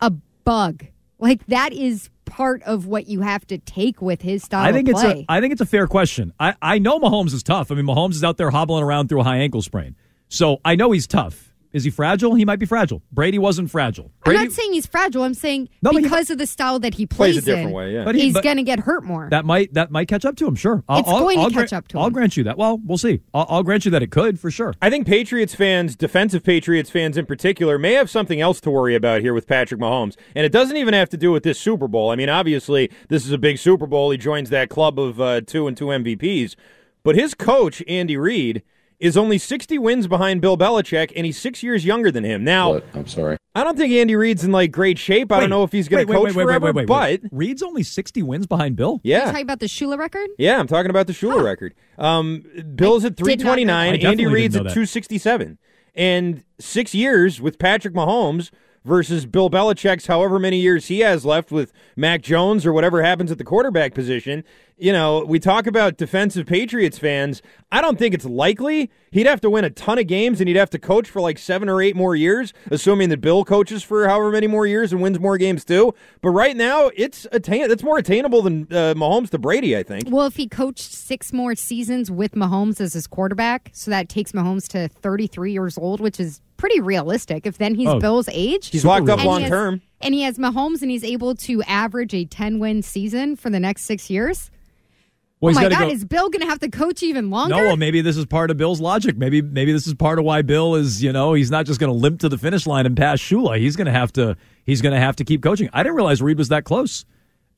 a 0.00 0.10
bug. 0.44 0.84
Like 1.18 1.46
that 1.46 1.72
is 1.72 2.10
part 2.26 2.62
of 2.64 2.86
what 2.86 3.06
you 3.08 3.20
have 3.22 3.46
to 3.46 3.56
take 3.58 4.02
with 4.02 4.20
his 4.20 4.42
style 4.42 4.64
I 4.64 4.72
think 4.72 4.88
of 4.88 4.92
it's 4.92 5.00
play. 5.02 5.24
a 5.28 5.32
I 5.32 5.40
think 5.40 5.52
it's 5.52 5.60
a 5.62 5.66
fair 5.66 5.86
question. 5.86 6.32
I, 6.38 6.54
I 6.60 6.78
know 6.78 6.98
Mahomes 6.98 7.32
is 7.32 7.42
tough. 7.42 7.72
I 7.72 7.74
mean, 7.74 7.86
Mahomes 7.86 8.12
is 8.14 8.24
out 8.24 8.36
there 8.36 8.50
hobbling 8.50 8.82
around 8.82 9.08
through 9.08 9.20
a 9.20 9.24
high 9.24 9.38
ankle 9.38 9.62
sprain, 9.62 9.96
so 10.28 10.60
I 10.64 10.74
know 10.76 10.90
he's 10.92 11.06
tough. 11.06 11.54
Is 11.76 11.84
he 11.84 11.90
fragile? 11.90 12.34
He 12.34 12.46
might 12.46 12.58
be 12.58 12.64
fragile. 12.64 13.02
Brady 13.12 13.38
wasn't 13.38 13.70
fragile. 13.70 14.10
I'm 14.24 14.32
not 14.32 14.50
saying 14.50 14.72
he's 14.72 14.86
fragile. 14.86 15.22
I'm 15.24 15.34
saying 15.34 15.68
No, 15.82 15.90
but 15.92 15.98
he- 15.98 16.04
because 16.04 16.30
of 16.30 16.38
the 16.38 16.46
style 16.46 16.78
that 16.80 16.94
he 16.94 17.04
Plays 17.06 17.34
plays, 17.34 17.36
a 17.36 17.40
different 17.46 17.68
in, 17.68 17.74
way, 17.74 17.92
yeah. 17.92 18.04
But 18.04 18.14
he- 18.14 18.22
he's 18.22 18.40
going 18.40 18.56
to 18.56 18.62
get 18.62 18.80
hurt 18.80 19.04
more. 19.04 19.28
that 19.30 19.44
might 19.44 19.74
that 19.74 19.90
might 19.90 20.08
catch 20.08 20.24
up 20.24 20.36
to 20.36 20.46
him. 20.46 20.54
Sure, 20.54 20.82
I'll, 20.88 21.00
It's 21.00 21.08
I'll- 21.08 21.18
going 21.20 21.36
to 21.36 21.42
I'll 21.44 21.50
catch 21.50 21.68
gra- 21.68 21.78
up 21.78 21.88
to 21.88 21.98
him. 21.98 22.02
I'll 22.02 22.10
grant 22.10 22.36
you 22.36 22.44
that. 22.44 22.56
Well, 22.56 22.80
we'll 22.82 22.96
see. 22.98 23.20
I'll, 23.34 23.46
I'll 23.50 23.62
grant 23.62 23.84
you 23.84 23.90
that 23.90 24.02
it 24.02 24.10
could 24.10 24.40
for 24.40 24.50
sure. 24.50 24.72
I 24.80 24.88
think 24.88 25.06
Patriots 25.06 25.54
fans, 25.54 25.94
defensive 25.96 26.42
Patriots 26.42 26.88
fans 26.88 27.18
in 27.18 27.26
particular, 27.26 27.78
may 27.78 27.92
have 27.92 28.08
something 28.08 28.40
else 28.40 28.58
to 28.62 28.70
worry 28.70 28.94
about 28.94 29.20
here 29.20 29.34
with 29.34 29.46
Patrick 29.46 29.78
Mahomes. 29.80 30.16
And 30.34 30.46
it 30.46 30.52
doesn't 30.52 30.78
even 30.78 30.94
have 30.94 31.10
to 31.10 31.18
do 31.18 31.30
with 31.30 31.42
this 31.42 31.60
Super 31.60 31.86
Bowl. 31.88 32.10
I 32.10 32.16
mean, 32.16 32.30
obviously, 32.30 32.90
this 33.10 33.26
is 33.26 33.32
a 33.32 33.38
big 33.38 33.58
Super 33.58 33.86
Bowl. 33.86 34.10
He 34.10 34.16
joins 34.16 34.48
that 34.48 34.70
club 34.70 34.98
of 34.98 35.20
uh, 35.20 35.42
two 35.42 35.66
and 35.66 35.76
two 35.76 35.86
MVPs. 35.86 36.56
But 37.02 37.14
his 37.16 37.34
coach, 37.34 37.82
Andy 37.86 38.16
Reid, 38.16 38.62
is 38.98 39.16
only 39.16 39.38
60 39.38 39.78
wins 39.78 40.06
behind 40.06 40.40
Bill 40.40 40.56
Belichick, 40.56 41.12
and 41.14 41.26
he's 41.26 41.38
six 41.38 41.62
years 41.62 41.84
younger 41.84 42.10
than 42.10 42.24
him. 42.24 42.44
Now, 42.44 42.80
I'm 42.94 43.06
sorry. 43.06 43.36
I 43.54 43.64
don't 43.64 43.76
think 43.76 43.92
Andy 43.92 44.16
Reid's 44.16 44.44
in 44.44 44.52
like 44.52 44.70
great 44.72 44.98
shape. 44.98 45.32
I 45.32 45.36
Wait, 45.36 45.40
don't 45.42 45.50
know 45.50 45.62
if 45.62 45.72
he's 45.72 45.88
going 45.88 46.06
to 46.06 46.12
coach 46.12 46.24
wait, 46.28 46.34
wait, 46.36 46.42
forever, 46.44 46.66
wait, 46.66 46.74
wait, 46.74 46.86
but 46.86 47.22
wait. 47.22 47.22
Reid's 47.32 47.62
only 47.62 47.82
sixty 47.82 48.22
wins 48.22 48.46
behind 48.46 48.76
Bill. 48.76 49.00
yeah 49.02 49.16
You 49.16 49.20
yeah. 49.20 49.26
talking 49.30 49.42
about 49.42 49.60
the 49.60 49.66
Shula 49.66 49.98
record? 49.98 50.28
Yeah, 50.38 50.58
I'm 50.58 50.66
talking 50.66 50.90
about 50.90 51.06
the 51.06 51.12
Shula 51.14 51.42
record. 51.42 51.74
Um, 51.98 52.44
Bill's 52.74 53.04
at 53.04 53.16
did 53.16 53.24
not 53.24 53.28
know 53.28 53.34
329. 53.34 53.88
Andy 53.94 53.98
definitely 54.02 54.26
Reid's 54.26 54.56
at 54.56 54.60
267. 54.60 55.58
And 55.94 56.44
six 56.58 56.94
years 56.94 57.40
with 57.40 57.58
Patrick 57.58 57.94
Mahomes 57.94 58.50
versus 58.84 59.26
Bill 59.26 59.50
Belichick's 59.50 60.06
however 60.06 60.38
many 60.38 60.58
years 60.58 60.86
he 60.86 61.00
has 61.00 61.24
left 61.24 61.50
with 61.50 61.72
Mac 61.96 62.20
Jones 62.22 62.64
or 62.66 62.72
whatever 62.72 63.02
happens 63.02 63.32
at 63.32 63.38
the 63.38 63.44
quarterback 63.44 63.94
position. 63.94 64.44
You 64.78 64.92
know, 64.92 65.24
we 65.24 65.38
talk 65.38 65.66
about 65.66 65.96
defensive 65.96 66.44
Patriots 66.46 66.98
fans. 66.98 67.40
I 67.72 67.80
don't 67.80 67.98
think 67.98 68.14
it's 68.14 68.26
likely. 68.26 68.90
He'd 69.10 69.26
have 69.26 69.40
to 69.40 69.48
win 69.48 69.64
a 69.64 69.70
ton 69.70 69.98
of 69.98 70.06
games 70.06 70.38
and 70.38 70.48
he'd 70.48 70.56
have 70.58 70.68
to 70.68 70.78
coach 70.78 71.08
for 71.08 71.22
like 71.22 71.38
seven 71.38 71.70
or 71.70 71.80
eight 71.80 71.96
more 71.96 72.14
years, 72.14 72.52
assuming 72.70 73.08
that 73.08 73.22
Bill 73.22 73.42
coaches 73.42 73.82
for 73.82 74.06
however 74.06 74.30
many 74.30 74.46
more 74.46 74.66
years 74.66 74.92
and 74.92 75.00
wins 75.00 75.18
more 75.18 75.38
games 75.38 75.64
too. 75.64 75.94
But 76.20 76.30
right 76.30 76.54
now, 76.54 76.90
it's 76.94 77.26
attain- 77.32 77.70
it's 77.70 77.82
more 77.82 77.96
attainable 77.96 78.42
than 78.42 78.64
uh, 78.70 78.92
Mahomes 78.94 79.30
to 79.30 79.38
Brady, 79.38 79.74
I 79.74 79.82
think. 79.82 80.08
Well, 80.10 80.26
if 80.26 80.36
he 80.36 80.46
coached 80.46 80.92
six 80.92 81.32
more 81.32 81.54
seasons 81.54 82.10
with 82.10 82.32
Mahomes 82.32 82.78
as 82.78 82.92
his 82.92 83.06
quarterback, 83.06 83.70
so 83.72 83.90
that 83.90 84.10
takes 84.10 84.32
Mahomes 84.32 84.68
to 84.68 84.88
33 84.88 85.52
years 85.52 85.78
old, 85.78 86.00
which 86.00 86.20
is 86.20 86.42
pretty 86.58 86.80
realistic. 86.80 87.46
If 87.46 87.56
then 87.56 87.76
he's 87.76 87.88
Oh. 87.88 87.98
Bill's 87.98 88.28
age, 88.30 88.68
He's 88.68 88.84
locked 88.84 89.08
up 89.08 89.24
long 89.24 89.46
term. 89.46 89.80
and 90.02 90.12
he 90.12 90.20
has 90.22 90.36
Mahomes, 90.36 90.82
and 90.82 90.90
he's 90.90 91.04
able 91.04 91.34
to 91.36 91.62
average 91.62 92.12
a 92.12 92.26
10 92.26 92.58
win 92.58 92.82
season 92.82 93.36
for 93.36 93.48
the 93.48 93.58
next 93.60 93.84
six 93.84 94.10
years. 94.10 94.50
Well, 95.40 95.52
oh 95.52 95.60
my 95.60 95.68
God, 95.68 95.78
go- 95.80 95.88
is 95.90 96.04
Bill 96.04 96.30
going 96.30 96.40
to 96.40 96.46
have 96.46 96.60
to 96.60 96.70
coach 96.70 97.02
even 97.02 97.30
longer? 97.30 97.56
No, 97.56 97.62
well, 97.62 97.76
maybe 97.76 98.00
this 98.00 98.16
is 98.16 98.24
part 98.24 98.50
of 98.50 98.56
Bill's 98.56 98.80
logic. 98.80 99.18
Maybe 99.18 99.42
maybe 99.42 99.72
this 99.72 99.86
is 99.86 99.94
part 99.94 100.18
of 100.18 100.24
why 100.24 100.42
Bill 100.42 100.74
is, 100.76 101.02
you 101.02 101.12
know, 101.12 101.34
he's 101.34 101.50
not 101.50 101.66
just 101.66 101.78
going 101.78 101.92
to 101.92 101.98
limp 101.98 102.20
to 102.20 102.28
the 102.28 102.38
finish 102.38 102.66
line 102.66 102.86
and 102.86 102.96
pass 102.96 103.18
Shula. 103.18 103.58
He's 103.58 103.76
going 103.76 103.86
to 103.86 103.92
have 103.92 104.12
to 104.14 104.36
he's 104.64 104.80
going 104.80 104.94
to 104.94 105.00
have 105.00 105.16
to 105.16 105.24
keep 105.24 105.42
coaching. 105.42 105.68
I 105.72 105.82
didn't 105.82 105.96
realize 105.96 106.22
Reid 106.22 106.38
was 106.38 106.48
that 106.48 106.64
close. 106.64 107.04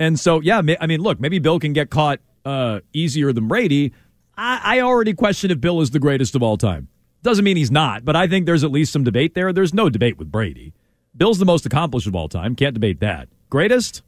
And 0.00 0.18
so, 0.18 0.40
yeah, 0.40 0.60
I 0.80 0.86
mean, 0.86 1.00
look, 1.00 1.20
maybe 1.20 1.38
Bill 1.38 1.58
can 1.58 1.72
get 1.72 1.90
caught 1.90 2.20
uh, 2.44 2.80
easier 2.92 3.32
than 3.32 3.48
Brady. 3.48 3.92
I, 4.36 4.60
I 4.78 4.80
already 4.80 5.12
question 5.12 5.50
if 5.50 5.60
Bill 5.60 5.80
is 5.80 5.90
the 5.90 5.98
greatest 5.98 6.34
of 6.34 6.42
all 6.42 6.56
time. 6.56 6.88
Doesn't 7.22 7.44
mean 7.44 7.56
he's 7.56 7.70
not, 7.72 8.04
but 8.04 8.14
I 8.14 8.28
think 8.28 8.46
there's 8.46 8.62
at 8.62 8.70
least 8.70 8.92
some 8.92 9.02
debate 9.02 9.34
there. 9.34 9.52
There's 9.52 9.74
no 9.74 9.88
debate 9.90 10.18
with 10.18 10.30
Brady. 10.30 10.72
Bill's 11.16 11.38
the 11.38 11.44
most 11.44 11.66
accomplished 11.66 12.06
of 12.06 12.14
all 12.14 12.28
time. 12.28 12.54
Can't 12.54 12.74
debate 12.74 13.00
that. 13.00 13.28
Greatest? 13.50 14.02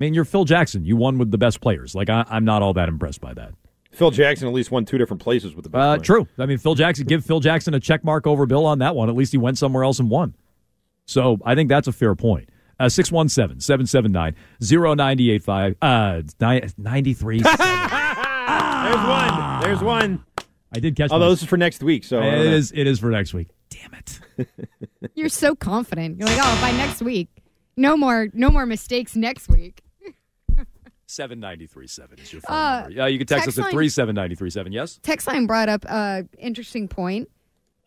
I 0.00 0.04
mean, 0.04 0.14
you're 0.14 0.24
Phil 0.24 0.44
Jackson. 0.44 0.84
You 0.84 0.96
won 0.96 1.18
with 1.18 1.30
the 1.30 1.38
best 1.38 1.60
players. 1.60 1.94
Like, 1.94 2.08
I, 2.08 2.24
I'm 2.28 2.44
not 2.44 2.62
all 2.62 2.72
that 2.74 2.88
impressed 2.88 3.20
by 3.20 3.34
that. 3.34 3.52
Phil 3.90 4.10
Jackson 4.12 4.46
at 4.46 4.54
least 4.54 4.70
won 4.70 4.84
two 4.84 4.96
different 4.98 5.20
places 5.22 5.54
with 5.56 5.64
the 5.64 5.70
best 5.70 5.80
Uh, 5.80 5.94
player. 5.96 6.04
true. 6.04 6.28
I 6.38 6.46
mean, 6.46 6.58
Phil 6.58 6.74
Jackson, 6.76 7.06
give 7.06 7.24
Phil 7.24 7.40
Jackson 7.40 7.74
a 7.74 7.80
check 7.80 8.04
mark 8.04 8.26
over 8.26 8.46
Bill 8.46 8.64
on 8.66 8.78
that 8.78 8.94
one. 8.94 9.08
At 9.08 9.16
least 9.16 9.32
he 9.32 9.38
went 9.38 9.58
somewhere 9.58 9.82
else 9.82 9.98
and 9.98 10.08
won. 10.08 10.34
So 11.06 11.38
I 11.44 11.54
think 11.56 11.68
that's 11.68 11.88
a 11.88 11.92
fair 11.92 12.14
point. 12.14 12.48
Uh, 12.78 12.88
617 12.88 13.60
779 13.60 14.36
0985 14.60 15.76
uh, 15.82 16.22
ni- 16.40 16.62
93. 16.78 17.40
There's 17.42 19.06
one. 19.06 19.60
There's 19.62 19.82
one. 19.82 20.24
I 20.72 20.78
did 20.80 20.94
catch 20.96 21.10
one. 21.10 21.20
this 21.20 21.42
is 21.42 21.48
for 21.48 21.56
next 21.56 21.82
week. 21.82 22.04
So 22.04 22.18
I 22.20 22.26
it 22.26 22.30
don't 22.36 22.44
know. 22.44 22.52
is, 22.52 22.72
it 22.72 22.86
is 22.86 23.00
for 23.00 23.10
next 23.10 23.34
week. 23.34 23.48
Damn 23.70 23.94
it! 23.94 24.20
You're 25.14 25.28
so 25.28 25.54
confident. 25.56 26.18
You're 26.18 26.28
like, 26.28 26.38
oh, 26.40 26.58
by 26.60 26.70
next 26.72 27.02
week, 27.02 27.28
no 27.76 27.96
more, 27.96 28.28
no 28.32 28.50
more 28.50 28.64
mistakes 28.66 29.16
next 29.16 29.48
week. 29.48 29.82
7937 31.08 32.18
is 32.18 32.32
your 32.32 32.42
phone 32.42 32.56
Uh, 32.56 32.80
number. 32.82 32.94
Yeah, 32.96 33.06
you 33.06 33.18
can 33.18 33.26
text, 33.26 33.44
text 33.46 33.58
us 33.58 33.64
at 33.64 33.64
line- 33.64 33.72
37937. 33.72 34.72
Yes? 34.72 35.00
Text 35.02 35.26
line 35.26 35.46
brought 35.46 35.68
up 35.68 35.84
a 35.86 36.26
interesting 36.38 36.86
point. 36.88 37.28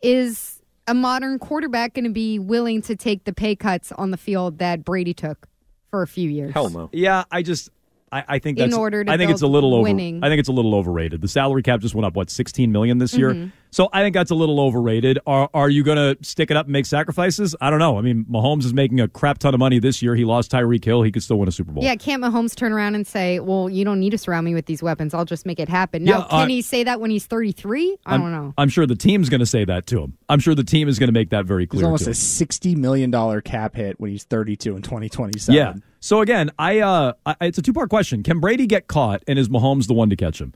Is 0.02 0.60
a 0.88 0.94
modern 0.94 1.38
quarterback 1.38 1.94
going 1.94 2.04
to 2.04 2.10
be 2.10 2.38
willing 2.40 2.82
to 2.82 2.96
take 2.96 3.22
the 3.24 3.32
pay 3.32 3.54
cuts 3.54 3.92
on 3.92 4.10
the 4.10 4.16
field 4.16 4.58
that 4.58 4.84
Brady 4.84 5.14
took 5.14 5.46
for 5.90 6.02
a 6.02 6.08
few 6.08 6.28
years? 6.28 6.52
Hell 6.52 6.70
no. 6.70 6.90
Yeah, 6.92 7.22
I 7.30 7.42
just 7.42 7.70
I, 8.12 8.24
I 8.28 8.38
think 8.38 8.58
In 8.58 8.74
order 8.74 9.02
to 9.02 9.10
I 9.10 9.16
think 9.16 9.30
it's 9.30 9.42
a 9.42 9.46
little 9.46 9.74
over. 9.74 9.82
winning. 9.84 10.22
I 10.22 10.28
think 10.28 10.38
it's 10.40 10.48
a 10.48 10.52
little 10.52 10.74
overrated. 10.74 11.20
The 11.22 11.28
salary 11.28 11.62
cap 11.62 11.80
just 11.80 11.94
went 11.94 12.04
up 12.06 12.14
what 12.14 12.28
16 12.30 12.70
million 12.70 12.98
this 12.98 13.14
year. 13.14 13.32
Mhm. 13.32 13.52
So 13.70 13.88
I 13.90 14.02
think 14.02 14.12
that's 14.12 14.30
a 14.30 14.34
little 14.34 14.60
overrated. 14.60 15.18
Are 15.26 15.48
are 15.54 15.70
you 15.70 15.82
going 15.82 15.96
to 15.96 16.22
stick 16.22 16.50
it 16.50 16.58
up 16.58 16.66
and 16.66 16.74
make 16.74 16.84
sacrifices? 16.84 17.56
I 17.58 17.70
don't 17.70 17.78
know. 17.78 17.96
I 17.98 18.02
mean, 18.02 18.26
Mahomes 18.30 18.64
is 18.66 18.74
making 18.74 19.00
a 19.00 19.08
crap 19.08 19.38
ton 19.38 19.54
of 19.54 19.60
money 19.60 19.78
this 19.78 20.02
year. 20.02 20.14
He 20.14 20.26
lost 20.26 20.52
Tyreek 20.52 20.84
Hill. 20.84 21.00
He 21.02 21.10
could 21.10 21.22
still 21.22 21.38
win 21.38 21.48
a 21.48 21.52
Super 21.52 21.72
Bowl. 21.72 21.82
Yeah, 21.82 21.94
can't 21.96 22.22
Mahomes 22.22 22.54
turn 22.54 22.72
around 22.72 22.96
and 22.96 23.06
say, 23.06 23.40
"Well, 23.40 23.70
you 23.70 23.82
don't 23.86 23.98
need 23.98 24.10
to 24.10 24.18
surround 24.18 24.44
me 24.44 24.52
with 24.52 24.66
these 24.66 24.82
weapons. 24.82 25.14
I'll 25.14 25.24
just 25.24 25.46
make 25.46 25.58
it 25.58 25.70
happen." 25.70 26.04
Now, 26.04 26.18
Yeah, 26.18 26.24
can 26.28 26.38
uh, 26.40 26.46
he 26.48 26.60
say 26.60 26.84
that 26.84 27.00
when 27.00 27.10
he's 27.10 27.24
33? 27.24 27.96
I 28.04 28.14
I'm, 28.14 28.20
don't 28.20 28.32
know. 28.32 28.52
I'm 28.58 28.68
sure 28.68 28.84
the 28.86 28.94
team's 28.94 29.30
going 29.30 29.40
to 29.40 29.46
say 29.46 29.64
that 29.64 29.86
to 29.86 30.02
him. 30.02 30.18
I'm 30.28 30.38
sure 30.38 30.54
the 30.54 30.64
team 30.64 30.86
is 30.86 30.98
going 30.98 31.08
to 31.08 31.12
make 31.14 31.30
that 31.30 31.46
very 31.46 31.64
There's 31.64 31.70
clear. 31.80 31.84
almost 31.86 32.04
to 32.04 32.10
a 32.10 32.12
him. 32.12 32.14
sixty 32.16 32.74
million 32.74 33.10
dollar 33.10 33.40
cap 33.40 33.74
hit 33.74 33.98
when 33.98 34.10
he's 34.10 34.24
thirty 34.24 34.54
two 34.54 34.76
in 34.76 34.82
twenty 34.82 35.08
twenty 35.08 35.38
seven. 35.38 35.54
Yeah. 35.56 35.72
So 36.02 36.20
again, 36.20 36.50
I 36.58 36.80
uh, 36.80 37.14
I, 37.24 37.36
it's 37.40 37.56
a 37.56 37.62
two 37.62 37.72
part 37.72 37.88
question. 37.88 38.22
Can 38.22 38.40
Brady 38.40 38.66
get 38.66 38.88
caught, 38.88 39.22
and 39.26 39.38
is 39.38 39.48
Mahomes 39.48 39.86
the 39.86 39.94
one 39.94 40.10
to 40.10 40.16
catch 40.16 40.40
him? 40.40 40.52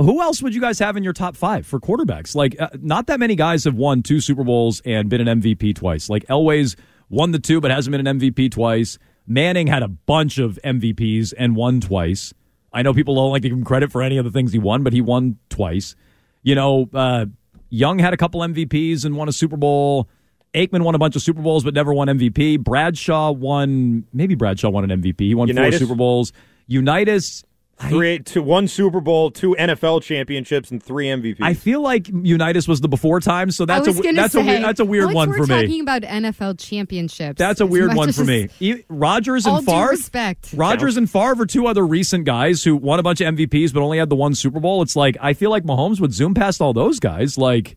Who 0.00 0.20
else 0.20 0.42
would 0.42 0.54
you 0.54 0.60
guys 0.60 0.80
have 0.80 0.96
in 0.96 1.04
your 1.04 1.12
top 1.12 1.36
five 1.36 1.66
for 1.66 1.78
quarterbacks? 1.78 2.34
Like, 2.34 2.60
uh, 2.60 2.68
not 2.80 3.06
that 3.06 3.20
many 3.20 3.36
guys 3.36 3.62
have 3.64 3.76
won 3.76 4.02
two 4.02 4.20
Super 4.20 4.42
Bowls 4.42 4.82
and 4.84 5.08
been 5.08 5.26
an 5.26 5.40
MVP 5.40 5.76
twice. 5.76 6.10
Like 6.10 6.26
Elway's 6.26 6.74
won 7.08 7.30
the 7.30 7.38
two, 7.38 7.60
but 7.60 7.70
hasn't 7.70 7.92
been 7.92 8.04
an 8.04 8.18
MVP 8.18 8.50
twice. 8.50 8.98
Manning 9.26 9.68
had 9.68 9.84
a 9.84 9.88
bunch 9.88 10.38
of 10.38 10.58
MVPs 10.64 11.32
and 11.38 11.54
won 11.54 11.80
twice. 11.80 12.34
I 12.72 12.82
know 12.82 12.92
people 12.92 13.14
don't 13.14 13.30
like 13.30 13.42
to 13.42 13.48
give 13.48 13.56
him 13.56 13.64
credit 13.64 13.92
for 13.92 14.02
any 14.02 14.16
of 14.16 14.24
the 14.24 14.32
things 14.32 14.52
he 14.52 14.58
won, 14.58 14.82
but 14.82 14.92
he 14.92 15.00
won 15.00 15.38
twice. 15.48 15.94
You 16.42 16.56
know, 16.56 16.88
uh, 16.92 17.26
Young 17.70 18.00
had 18.00 18.12
a 18.12 18.16
couple 18.16 18.40
MVPs 18.40 19.04
and 19.04 19.16
won 19.16 19.28
a 19.28 19.32
Super 19.32 19.56
Bowl. 19.56 20.08
Aikman 20.54 20.82
won 20.82 20.94
a 20.94 20.98
bunch 20.98 21.16
of 21.16 21.22
Super 21.22 21.42
Bowls 21.42 21.64
but 21.64 21.74
never 21.74 21.92
won 21.92 22.08
MVP. 22.08 22.60
Bradshaw 22.60 23.32
won, 23.32 24.04
maybe 24.12 24.34
Bradshaw 24.34 24.70
won 24.70 24.88
an 24.90 25.02
MVP. 25.02 25.20
He 25.20 25.34
won 25.34 25.48
Unitas? 25.48 25.74
four 25.80 25.86
Super 25.86 25.96
Bowls. 25.96 26.32
Unitas, 26.66 27.44
Three, 27.76 28.20
two, 28.20 28.40
one 28.42 28.68
Super 28.68 29.00
Bowl, 29.00 29.32
two 29.32 29.56
NFL 29.58 30.02
championships, 30.02 30.70
and 30.70 30.80
three 30.80 31.06
MVPs. 31.06 31.38
I 31.42 31.54
feel 31.54 31.80
like 31.80 32.08
Unitas 32.08 32.68
was 32.68 32.80
the 32.80 32.88
before 32.88 33.18
time, 33.18 33.50
so 33.50 33.66
that's 33.66 33.88
a 33.88 33.92
that's 33.92 34.32
say, 34.32 34.40
a 34.40 34.44
weird, 34.44 34.62
that's 34.62 34.80
a 34.80 34.84
weird 34.84 35.06
once 35.06 35.14
one 35.14 35.28
we're 35.30 35.36
for 35.38 35.46
me. 35.46 35.62
talking 35.62 35.80
about 35.80 36.02
NFL 36.02 36.60
championships. 36.60 37.36
That's 37.36 37.60
a 37.60 37.66
weird 37.66 37.94
one 37.94 38.12
for 38.12 38.24
me. 38.24 38.48
Rodgers 38.88 39.44
and 39.46 39.58
due 39.66 39.72
Favre. 39.72 39.88
respect. 39.90 40.54
Rodgers 40.56 40.96
and 40.96 41.10
Favre 41.10 41.42
are 41.42 41.46
two 41.46 41.66
other 41.66 41.84
recent 41.84 42.24
guys 42.24 42.62
who 42.62 42.76
won 42.76 43.00
a 43.00 43.02
bunch 43.02 43.20
of 43.20 43.34
MVPs 43.34 43.74
but 43.74 43.82
only 43.82 43.98
had 43.98 44.08
the 44.08 44.16
one 44.16 44.34
Super 44.36 44.60
Bowl. 44.60 44.80
It's 44.82 44.94
like 44.94 45.16
I 45.20 45.34
feel 45.34 45.50
like 45.50 45.64
Mahomes 45.64 46.00
would 46.00 46.12
zoom 46.12 46.32
past 46.32 46.60
all 46.60 46.72
those 46.72 47.00
guys. 47.00 47.36
Like 47.36 47.76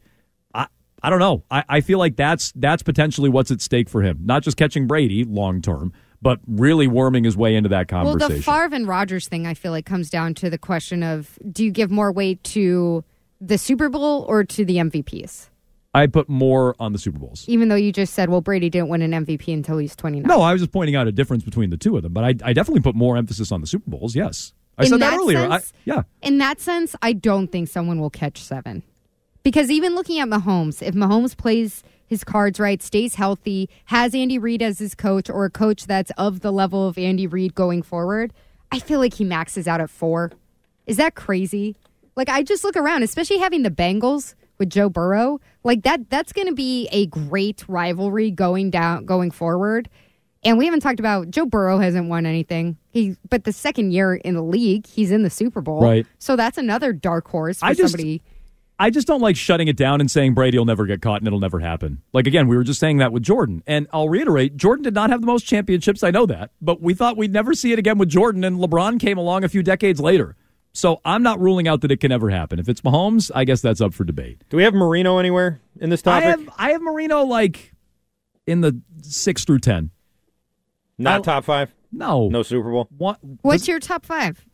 I 1.03 1.09
don't 1.09 1.19
know. 1.19 1.43
I, 1.51 1.63
I 1.69 1.81
feel 1.81 1.99
like 1.99 2.15
that's 2.15 2.51
that's 2.53 2.83
potentially 2.83 3.29
what's 3.29 3.51
at 3.51 3.61
stake 3.61 3.89
for 3.89 4.01
him. 4.01 4.19
Not 4.23 4.43
just 4.43 4.57
catching 4.57 4.87
Brady 4.87 5.23
long 5.23 5.61
term, 5.61 5.93
but 6.21 6.39
really 6.47 6.87
worming 6.87 7.23
his 7.23 7.37
way 7.37 7.55
into 7.55 7.69
that 7.69 7.87
conversation. 7.87 8.19
Well, 8.19 8.29
the 8.29 8.41
Favre 8.41 8.75
and 8.75 8.87
Rodgers 8.87 9.27
thing, 9.27 9.45
I 9.45 9.53
feel 9.53 9.71
like, 9.71 9.85
comes 9.85 10.09
down 10.09 10.33
to 10.35 10.49
the 10.49 10.57
question 10.57 11.03
of 11.03 11.37
do 11.51 11.63
you 11.63 11.71
give 11.71 11.91
more 11.91 12.11
weight 12.11 12.43
to 12.45 13.03
the 13.39 13.57
Super 13.57 13.89
Bowl 13.89 14.25
or 14.27 14.43
to 14.43 14.65
the 14.65 14.77
MVPs? 14.77 15.49
I 15.93 16.05
put 16.05 16.29
more 16.29 16.75
on 16.79 16.93
the 16.93 16.99
Super 16.99 17.17
Bowls. 17.17 17.45
Even 17.47 17.69
though 17.69 17.75
you 17.75 17.91
just 17.91 18.13
said, 18.13 18.29
well, 18.29 18.41
Brady 18.41 18.69
didn't 18.69 18.89
win 18.89 19.01
an 19.01 19.11
MVP 19.25 19.51
until 19.51 19.77
he's 19.77 19.95
29. 19.95 20.27
No, 20.27 20.41
I 20.41 20.51
was 20.51 20.61
just 20.61 20.71
pointing 20.71 20.95
out 20.95 21.07
a 21.07 21.11
difference 21.11 21.43
between 21.43 21.69
the 21.71 21.77
two 21.77 21.95
of 21.97 22.03
them, 22.03 22.13
but 22.13 22.23
I, 22.23 22.27
I 22.43 22.53
definitely 22.53 22.81
put 22.81 22.93
more 22.95 23.17
emphasis 23.17 23.51
on 23.51 23.61
the 23.61 23.67
Super 23.67 23.89
Bowls. 23.89 24.15
Yes, 24.15 24.53
I 24.77 24.83
In 24.83 24.89
said 24.89 24.99
that, 24.99 25.11
that 25.11 25.17
earlier. 25.19 25.49
sense- 25.49 25.73
I, 25.75 25.77
yeah, 25.85 26.03
In 26.21 26.37
that 26.39 26.59
sense, 26.59 26.95
I 27.01 27.13
don't 27.13 27.47
think 27.51 27.67
someone 27.67 27.99
will 27.99 28.09
catch 28.11 28.41
seven. 28.43 28.83
Because 29.47 29.71
even 29.71 29.95
looking 29.95 30.19
at 30.19 30.27
Mahomes, 30.27 30.81
if 30.81 30.93
Mahomes 30.93 31.37
plays 31.37 31.81
his 32.05 32.25
cards 32.25 32.59
right, 32.59 32.83
stays 32.83 33.15
healthy, 33.15 33.69
has 33.85 34.13
Andy 34.13 34.37
Reid 34.37 34.61
as 34.61 34.77
his 34.77 34.93
coach 34.93 35.29
or 35.29 35.45
a 35.45 35.49
coach 35.49 35.85
that's 35.85 36.11
of 36.17 36.41
the 36.41 36.51
level 36.51 36.85
of 36.85 36.97
Andy 36.97 37.27
Reid 37.27 37.55
going 37.55 37.81
forward, 37.81 38.33
I 38.73 38.79
feel 38.79 38.99
like 38.99 39.13
he 39.13 39.23
maxes 39.23 39.65
out 39.65 39.79
at 39.79 39.89
four. 39.89 40.33
Is 40.85 40.97
that 40.97 41.15
crazy? 41.15 41.77
Like 42.17 42.27
I 42.27 42.43
just 42.43 42.65
look 42.65 42.75
around, 42.75 43.03
especially 43.03 43.37
having 43.37 43.63
the 43.63 43.71
Bengals 43.71 44.35
with 44.57 44.69
Joe 44.69 44.89
Burrow, 44.89 45.39
like 45.63 45.83
that 45.83 46.09
that's 46.09 46.33
going 46.33 46.47
to 46.47 46.53
be 46.53 46.89
a 46.91 47.05
great 47.05 47.63
rivalry 47.69 48.31
going 48.31 48.69
down 48.69 49.05
going 49.05 49.31
forward. 49.31 49.87
And 50.43 50.57
we 50.57 50.65
haven't 50.65 50.81
talked 50.81 50.99
about 50.99 51.31
Joe 51.31 51.45
Burrow 51.45 51.77
hasn't 51.77 52.09
won 52.09 52.25
anything. 52.25 52.75
He 52.89 53.15
but 53.29 53.45
the 53.45 53.53
second 53.53 53.93
year 53.93 54.15
in 54.15 54.33
the 54.33 54.43
league, 54.43 54.85
he's 54.85 55.09
in 55.09 55.23
the 55.23 55.29
Super 55.29 55.61
Bowl. 55.61 55.83
Right. 55.83 56.05
So 56.19 56.35
that's 56.35 56.57
another 56.57 56.91
dark 56.91 57.29
horse 57.29 57.59
for 57.59 57.67
I 57.67 57.73
just- 57.73 57.93
somebody. 57.93 58.21
I 58.79 58.89
just 58.91 59.07
don't 59.07 59.21
like 59.21 59.35
shutting 59.35 59.67
it 59.67 59.75
down 59.75 60.01
and 60.01 60.09
saying 60.09 60.35
Brady 60.35 60.57
will 60.57 60.65
never 60.65 60.85
get 60.85 61.01
caught 61.01 61.21
and 61.21 61.27
it'll 61.27 61.39
never 61.39 61.59
happen. 61.59 62.03
Like 62.13 62.27
again, 62.27 62.47
we 62.47 62.55
were 62.55 62.63
just 62.63 62.79
saying 62.79 62.97
that 62.97 63.11
with 63.11 63.23
Jordan, 63.23 63.63
and 63.65 63.87
I'll 63.91 64.09
reiterate: 64.09 64.55
Jordan 64.55 64.83
did 64.83 64.93
not 64.93 65.09
have 65.09 65.21
the 65.21 65.27
most 65.27 65.43
championships. 65.43 66.03
I 66.03 66.11
know 66.11 66.25
that, 66.27 66.51
but 66.61 66.81
we 66.81 66.93
thought 66.93 67.17
we'd 67.17 67.33
never 67.33 67.53
see 67.53 67.71
it 67.73 67.79
again 67.79 67.97
with 67.97 68.09
Jordan, 68.09 68.43
and 68.43 68.59
LeBron 68.59 68.99
came 68.99 69.17
along 69.17 69.43
a 69.43 69.49
few 69.49 69.63
decades 69.63 69.99
later. 69.99 70.35
So 70.73 71.01
I'm 71.03 71.23
not 71.23 71.39
ruling 71.39 71.67
out 71.67 71.81
that 71.81 71.91
it 71.91 71.99
can 71.99 72.11
ever 72.11 72.29
happen. 72.29 72.59
If 72.59 72.69
it's 72.69 72.81
Mahomes, 72.81 73.31
I 73.33 73.45
guess 73.45 73.61
that's 73.61 73.81
up 73.81 73.95
for 73.95 74.03
debate. 74.03 74.43
Do 74.49 74.57
we 74.57 74.63
have 74.63 74.75
Marino 74.75 75.17
anywhere 75.17 75.59
in 75.79 75.89
this 75.89 76.03
topic? 76.03 76.25
I 76.25 76.29
have 76.29 76.49
I 76.57 76.71
have 76.71 76.81
Marino 76.83 77.23
like 77.23 77.73
in 78.45 78.61
the 78.61 78.79
six 79.01 79.43
through 79.43 79.59
ten. 79.59 79.89
Not 80.99 81.23
top 81.23 81.45
five. 81.45 81.73
No, 81.91 82.29
no 82.29 82.43
Super 82.43 82.69
Bowl. 82.69 82.87
What? 82.95 83.17
What's 83.41 83.67
your 83.67 83.79
top 83.79 84.05
five? 84.05 84.45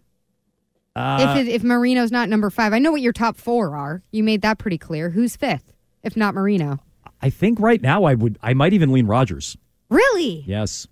Uh, 0.95 1.35
if 1.37 1.47
it, 1.47 1.49
if 1.51 1.63
Marino's 1.63 2.11
not 2.11 2.29
number 2.29 2.49
five, 2.49 2.71
I 2.73 2.79
know 2.79 2.91
what 2.91 3.01
your 3.01 3.13
top 3.13 3.35
four 3.37 3.75
are. 3.75 4.03
You 4.11 4.23
made 4.23 4.41
that 4.43 4.59
pretty 4.59 4.77
clear. 4.77 5.09
Who's 5.09 5.35
fifth? 5.35 5.73
If 6.03 6.15
not 6.15 6.35
Marino, 6.35 6.79
I 7.21 7.29
think 7.29 7.59
right 7.59 7.81
now 7.81 8.03
I 8.03 8.13
would 8.13 8.37
I 8.43 8.53
might 8.53 8.73
even 8.73 8.91
lean 8.91 9.07
Rodgers. 9.07 9.57
really, 9.89 10.43
Yes. 10.45 10.87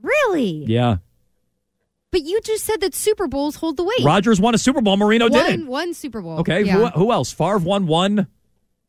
really. 0.00 0.64
Yeah. 0.66 0.98
But 2.10 2.22
you 2.22 2.40
just 2.40 2.64
said 2.64 2.80
that 2.80 2.94
Super 2.94 3.26
Bowls 3.26 3.56
hold 3.56 3.76
the 3.76 3.84
weight. 3.84 4.02
Rodgers 4.02 4.40
won 4.40 4.54
a 4.54 4.58
Super 4.58 4.80
Bowl. 4.80 4.96
Marino 4.96 5.28
one, 5.28 5.32
didn't. 5.44 5.66
one 5.66 5.92
Super 5.92 6.22
Bowl. 6.22 6.38
Okay. 6.40 6.62
Yeah. 6.62 6.90
Who, 6.90 7.04
who 7.06 7.12
else? 7.12 7.32
Favre 7.32 7.58
won 7.58 7.86
one. 7.86 8.20
I 8.20 8.26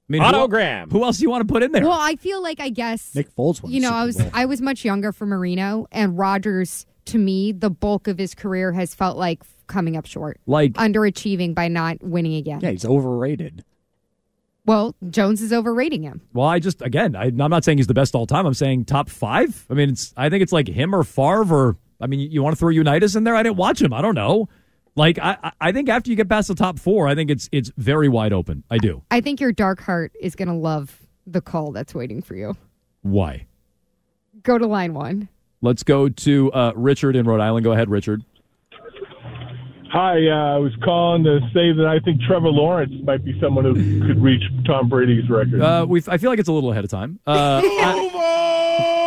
mean, 0.07 0.21
who- 0.21 0.27
Autogram. 0.31 0.91
Who, 0.91 1.03
else 1.03 1.17
do 1.17 1.23
you 1.23 1.29
want 1.29 1.45
to 1.47 1.51
put 1.51 1.61
in 1.61 1.71
there? 1.73 1.83
Well, 1.83 1.99
I 1.99 2.15
feel 2.15 2.41
like 2.41 2.59
I 2.61 2.69
guess 2.69 3.13
Nick 3.13 3.35
Foles 3.35 3.61
won. 3.61 3.71
you 3.73 3.79
a 3.79 3.81
know, 3.81 3.89
Super 3.89 3.95
I 3.99 4.05
was 4.05 4.15
Bowl. 4.17 4.31
I 4.33 4.45
was 4.45 4.61
much 4.61 4.85
younger 4.85 5.11
for 5.11 5.25
Marino 5.25 5.87
and 5.91 6.17
Rodgers. 6.17 6.85
To 7.05 7.17
me, 7.17 7.51
the 7.51 7.69
bulk 7.71 8.07
of 8.07 8.17
his 8.19 8.35
career 8.35 8.71
has 8.71 8.93
felt 8.95 9.17
like 9.17 9.43
coming 9.69 9.95
up 9.95 10.05
short, 10.05 10.39
like 10.45 10.73
underachieving 10.73 11.55
by 11.55 11.69
not 11.69 12.03
winning 12.03 12.35
again. 12.35 12.59
Yeah, 12.61 12.71
he's 12.71 12.83
overrated. 12.85 13.63
Well, 14.65 14.95
Jones 15.09 15.41
is 15.41 15.51
overrating 15.53 16.03
him. 16.03 16.21
Well, 16.33 16.45
I 16.47 16.59
just 16.59 16.81
again, 16.81 17.15
I, 17.15 17.25
I'm 17.25 17.37
not 17.37 17.63
saying 17.63 17.77
he's 17.77 17.87
the 17.87 17.93
best 17.93 18.13
all 18.13 18.27
time. 18.27 18.45
I'm 18.45 18.53
saying 18.53 18.85
top 18.85 19.09
five. 19.09 19.65
I 19.69 19.73
mean, 19.73 19.89
it's 19.89 20.13
I 20.17 20.29
think 20.29 20.43
it's 20.43 20.51
like 20.51 20.67
him 20.67 20.93
or 20.93 21.03
Favre 21.03 21.53
or 21.69 21.77
I 22.01 22.07
mean, 22.07 22.19
you, 22.19 22.27
you 22.29 22.43
want 22.43 22.55
to 22.55 22.59
throw 22.59 22.69
Unitas 22.69 23.15
in 23.15 23.23
there? 23.23 23.35
I 23.35 23.43
didn't 23.43 23.57
watch 23.57 23.81
him. 23.81 23.93
I 23.93 24.01
don't 24.01 24.15
know. 24.15 24.47
Like 24.95 25.17
I, 25.19 25.37
I- 25.43 25.51
I 25.61 25.71
think 25.71 25.89
after 25.89 26.09
you 26.09 26.15
get 26.15 26.29
past 26.29 26.49
the 26.49 26.55
top 26.55 26.77
four, 26.77 27.07
I 27.07 27.15
think 27.15 27.31
it's 27.31 27.49
it's 27.51 27.71
very 27.77 28.09
wide 28.09 28.33
open. 28.33 28.63
I 28.69 28.77
do. 28.77 29.01
I 29.09 29.21
think 29.21 29.39
your 29.39 29.51
dark 29.51 29.79
heart 29.81 30.11
is 30.19 30.35
going 30.35 30.49
to 30.49 30.53
love 30.53 30.99
the 31.25 31.41
call 31.41 31.71
that's 31.71 31.95
waiting 31.95 32.21
for 32.21 32.35
you. 32.35 32.55
Why? 33.01 33.45
Go 34.43 34.57
to 34.57 34.67
line 34.67 34.93
one. 34.93 35.29
Let's 35.61 35.83
go 35.83 36.07
to 36.09 36.51
uh, 36.53 36.71
Richard 36.75 37.15
in 37.15 37.25
Rhode 37.25 37.41
Island. 37.41 37.63
Go 37.65 37.71
ahead, 37.73 37.89
Richard. 37.89 38.23
Hi, 39.91 40.27
uh, 40.27 40.55
I 40.55 40.57
was 40.57 40.71
calling 40.83 41.23
to 41.23 41.39
say 41.51 41.71
that 41.71 41.87
I 41.87 41.99
think 41.99 42.21
Trevor 42.21 42.49
Lawrence 42.49 42.93
might 43.03 43.25
be 43.25 43.39
someone 43.41 43.65
who 43.65 43.73
could 44.05 44.21
reach 44.21 44.43
Tom 44.65 44.87
Brady's 44.87 45.27
record. 45.29 45.61
Uh, 45.61 45.85
we 45.89 46.03
I 46.07 46.17
feel 46.19 46.29
like 46.29 46.37
it's 46.37 46.49
a 46.49 46.51
little 46.53 46.71
ahead 46.71 46.83
of 46.83 46.91
time. 46.91 47.19
Uh, 47.25 47.61
I- 47.65 48.09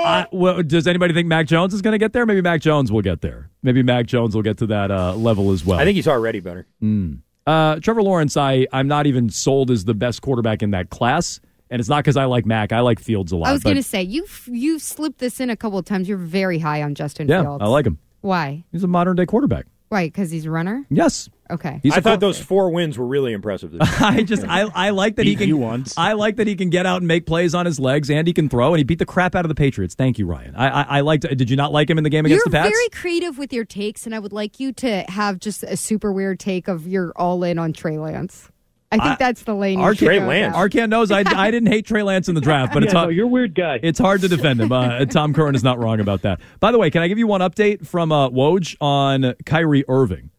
I- 0.04 0.26
well, 0.32 0.60
does 0.64 0.88
anybody 0.88 1.14
think 1.14 1.28
Mac 1.28 1.46
Jones 1.46 1.72
is 1.72 1.80
going 1.82 1.92
to 1.92 1.98
get 1.98 2.12
there? 2.12 2.26
Maybe 2.26 2.40
Mac 2.40 2.60
Jones 2.60 2.90
will 2.90 3.02
get 3.02 3.20
there. 3.20 3.48
Maybe 3.62 3.84
Mac 3.84 4.06
Jones 4.06 4.34
will 4.34 4.42
get 4.42 4.58
to 4.58 4.66
that 4.66 4.90
uh, 4.90 5.14
level 5.14 5.52
as 5.52 5.64
well. 5.64 5.78
I 5.78 5.84
think 5.84 5.94
he's 5.94 6.08
already 6.08 6.40
better. 6.40 6.66
Mm. 6.82 7.20
Uh, 7.46 7.76
Trevor 7.76 8.02
Lawrence, 8.02 8.36
I 8.36 8.66
I'm 8.72 8.88
not 8.88 9.06
even 9.06 9.30
sold 9.30 9.70
as 9.70 9.84
the 9.84 9.94
best 9.94 10.20
quarterback 10.20 10.62
in 10.64 10.72
that 10.72 10.90
class, 10.90 11.38
and 11.70 11.78
it's 11.78 11.88
not 11.88 12.02
because 12.02 12.16
I 12.16 12.24
like 12.24 12.44
Mac. 12.44 12.72
I 12.72 12.80
like 12.80 12.98
Fields 12.98 13.30
a 13.30 13.36
lot. 13.36 13.48
I 13.48 13.52
was 13.52 13.62
going 13.62 13.76
to 13.76 13.82
say 13.84 14.02
you 14.02 14.26
you 14.46 14.80
slipped 14.80 15.18
this 15.18 15.38
in 15.38 15.48
a 15.48 15.56
couple 15.56 15.78
of 15.78 15.84
times. 15.84 16.08
You're 16.08 16.18
very 16.18 16.58
high 16.58 16.82
on 16.82 16.96
Justin 16.96 17.28
yeah, 17.28 17.42
Fields. 17.42 17.62
I 17.62 17.66
like 17.66 17.86
him. 17.86 17.98
Why? 18.20 18.64
He's 18.72 18.82
a 18.82 18.88
modern 18.88 19.14
day 19.16 19.26
quarterback. 19.26 19.66
Why? 19.92 20.06
Because 20.06 20.30
he's 20.30 20.46
a 20.46 20.50
runner. 20.50 20.86
Yes. 20.88 21.28
Okay. 21.50 21.78
He's 21.82 21.92
I 21.92 21.98
a 21.98 22.00
thought 22.00 22.10
quar- 22.12 22.16
those 22.16 22.40
four 22.40 22.70
wins 22.70 22.96
were 22.96 23.06
really 23.06 23.34
impressive. 23.34 23.76
I 23.80 24.22
just 24.22 24.42
I, 24.48 24.62
I 24.74 24.88
like 24.88 25.16
that 25.16 25.26
he 25.26 25.32
Beat 25.32 25.40
can 25.40 25.48
you 25.48 25.58
once. 25.58 25.98
I 25.98 26.14
like 26.14 26.36
that 26.36 26.46
he 26.46 26.56
can 26.56 26.70
get 26.70 26.86
out 26.86 27.02
and 27.02 27.06
make 27.08 27.26
plays 27.26 27.54
on 27.54 27.66
his 27.66 27.78
legs 27.78 28.08
and 28.08 28.26
he 28.26 28.32
can 28.32 28.48
throw 28.48 28.68
and 28.72 28.78
he 28.78 28.84
beat 28.84 29.00
the 29.00 29.04
crap 29.04 29.34
out 29.34 29.44
of 29.44 29.50
the 29.50 29.54
Patriots. 29.54 29.94
Thank 29.94 30.18
you, 30.18 30.24
Ryan. 30.24 30.56
I 30.56 30.68
I, 30.68 30.82
I 30.82 31.00
liked. 31.02 31.24
Did 31.24 31.50
you 31.50 31.56
not 31.56 31.72
like 31.72 31.90
him 31.90 31.98
in 31.98 32.04
the 32.04 32.10
game 32.10 32.24
against 32.24 32.46
You're 32.46 32.50
the 32.50 32.56
Pats? 32.56 32.70
very 32.70 32.88
creative 32.88 33.36
with 33.36 33.52
your 33.52 33.66
takes, 33.66 34.06
and 34.06 34.14
I 34.14 34.18
would 34.18 34.32
like 34.32 34.58
you 34.60 34.72
to 34.72 35.02
have 35.08 35.38
just 35.40 35.62
a 35.62 35.76
super 35.76 36.10
weird 36.10 36.40
take 36.40 36.68
of 36.68 36.86
you're 36.86 37.12
all 37.16 37.44
in 37.44 37.58
on 37.58 37.74
Trey 37.74 37.98
Lance. 37.98 38.48
I 38.92 38.96
think 38.98 39.10
I- 39.12 39.16
that's 39.18 39.42
the 39.44 39.54
lane. 39.54 39.78
you 39.78 39.84
Arcand, 39.84 39.98
should 39.98 40.08
go 40.20 40.30
down. 40.32 40.52
Arcand 40.52 40.88
knows 40.90 41.10
I, 41.10 41.20
I 41.26 41.50
didn't 41.50 41.72
hate 41.72 41.86
Trey 41.86 42.02
Lance 42.02 42.28
in 42.28 42.34
the 42.34 42.40
draft, 42.40 42.72
but 42.74 42.82
it's 42.84 42.92
Yeah, 42.92 43.00
hard. 43.00 43.08
no, 43.10 43.14
you're 43.14 43.24
a 43.24 43.28
weird 43.28 43.54
guy. 43.54 43.80
It's 43.82 43.98
hard 43.98 44.20
to 44.20 44.28
defend 44.28 44.60
him. 44.60 44.70
Uh, 44.70 45.04
Tom 45.06 45.32
Curran 45.34 45.54
is 45.54 45.64
not 45.64 45.78
wrong 45.78 45.98
about 46.00 46.22
that. 46.22 46.40
By 46.60 46.70
the 46.72 46.78
way, 46.78 46.90
can 46.90 47.02
I 47.02 47.08
give 47.08 47.18
you 47.18 47.26
one 47.26 47.40
update 47.40 47.86
from 47.86 48.12
uh, 48.12 48.28
Woj 48.28 48.76
on 48.80 49.34
Kyrie 49.46 49.84
Irving, 49.88 50.30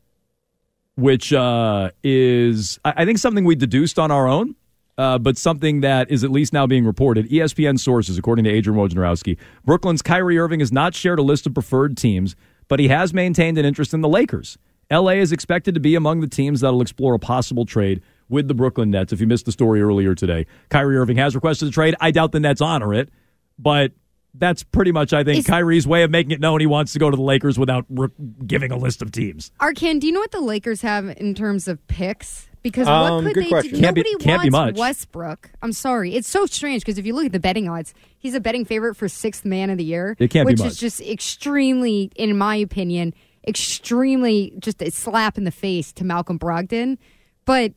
which 0.95 1.33
uh, 1.33 1.91
is 2.03 2.79
I, 2.85 2.93
I 2.97 3.05
think 3.05 3.17
something 3.17 3.45
we 3.45 3.55
deduced 3.55 3.97
on 3.97 4.11
our 4.11 4.27
own, 4.27 4.55
uh, 4.97 5.17
but 5.17 5.37
something 5.37 5.81
that 5.81 6.11
is 6.11 6.23
at 6.23 6.29
least 6.31 6.53
now 6.53 6.67
being 6.67 6.85
reported. 6.85 7.29
ESPN 7.29 7.79
sources, 7.79 8.17
according 8.17 8.45
to 8.45 8.51
Adrian 8.51 8.79
Wojnarowski, 8.79 9.37
Brooklyn's 9.65 10.01
Kyrie 10.01 10.37
Irving 10.37 10.59
has 10.59 10.71
not 10.71 10.93
shared 10.93 11.17
a 11.19 11.23
list 11.23 11.47
of 11.47 11.53
preferred 11.53 11.97
teams, 11.97 12.35
but 12.67 12.79
he 12.79 12.87
has 12.89 13.13
maintained 13.13 13.57
an 13.57 13.65
interest 13.65 13.93
in 13.93 14.01
the 14.01 14.09
Lakers. 14.09 14.57
LA 14.91 15.11
is 15.13 15.31
expected 15.31 15.73
to 15.73 15.79
be 15.79 15.95
among 15.95 16.19
the 16.21 16.27
teams 16.27 16.61
that'll 16.61 16.81
explore 16.81 17.15
a 17.15 17.19
possible 17.19 17.65
trade 17.65 18.01
with 18.33 18.47
the 18.49 18.53
Brooklyn 18.53 18.91
Nets. 18.91 19.13
If 19.13 19.21
you 19.21 19.27
missed 19.27 19.45
the 19.45 19.51
story 19.53 19.81
earlier 19.81 20.15
today, 20.15 20.45
Kyrie 20.69 20.97
Irving 20.97 21.15
has 21.17 21.35
requested 21.35 21.69
a 21.69 21.71
trade. 21.71 21.95
I 22.01 22.11
doubt 22.11 22.31
the 22.33 22.39
Nets 22.41 22.59
honor 22.59 22.93
it, 22.93 23.09
but 23.57 23.91
that's 24.33 24.63
pretty 24.63 24.91
much, 24.91 25.13
I 25.13 25.23
think, 25.23 25.39
Is- 25.39 25.45
Kyrie's 25.47 25.85
way 25.87 26.01
of 26.03 26.09
making 26.11 26.31
it 26.31 26.39
known 26.41 26.59
he 26.59 26.65
wants 26.65 26.91
to 26.93 26.99
go 26.99 27.09
to 27.11 27.15
the 27.15 27.21
Lakers 27.23 27.57
without 27.59 27.85
re- 27.87 28.07
giving 28.45 28.71
a 28.71 28.77
list 28.77 29.01
of 29.03 29.11
teams. 29.11 29.51
Arcand, 29.61 29.99
do 29.99 30.07
you 30.07 30.11
know 30.13 30.19
what 30.19 30.31
the 30.31 30.41
Lakers 30.41 30.81
have 30.81 31.07
in 31.17 31.35
terms 31.35 31.67
of 31.67 31.85
picks? 31.87 32.49
Because 32.63 32.87
Um, 32.87 33.01
what 33.17 33.23
could 33.25 33.33
good 33.35 33.43
they 33.43 33.49
question. 33.49 33.73
do? 33.75 33.79
Can't 33.81 33.95
be- 33.95 34.03
can't 34.19 34.41
be 34.41 34.49
wants 34.49 34.77
much. 34.77 34.77
Westbrook. 34.79 35.51
I'm 35.61 35.73
sorry. 35.73 36.15
It's 36.15 36.27
so 36.29 36.45
strange 36.47 36.81
because 36.81 36.97
if 36.97 37.05
you 37.05 37.13
look 37.13 37.25
at 37.27 37.31
the 37.33 37.39
betting 37.39 37.67
odds, 37.69 37.93
he's 38.17 38.33
a 38.33 38.39
betting 38.39 38.63
favorite 38.65 38.95
for 38.95 39.07
sixth 39.09 39.43
man 39.45 39.69
of 39.69 39.77
the 39.77 39.83
year. 39.83 40.15
It 40.17 40.29
can't 40.31 40.47
be 40.47 40.53
which 40.53 40.59
much. 40.61 40.67
is 40.69 40.77
just 40.77 41.01
extremely, 41.01 42.09
in 42.15 42.35
my 42.37 42.55
opinion, 42.55 43.13
extremely 43.45 44.53
just 44.59 44.81
a 44.81 44.89
slap 44.91 45.37
in 45.37 45.43
the 45.43 45.51
face 45.51 45.91
to 45.93 46.03
Malcolm 46.05 46.39
Brogdon. 46.39 46.97
But 47.45 47.73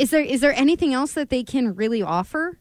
is 0.00 0.10
there 0.10 0.22
is 0.22 0.40
there 0.40 0.54
anything 0.54 0.94
else 0.94 1.12
that 1.12 1.30
they 1.30 1.44
can 1.44 1.74
really 1.74 2.02
offer? 2.02 2.58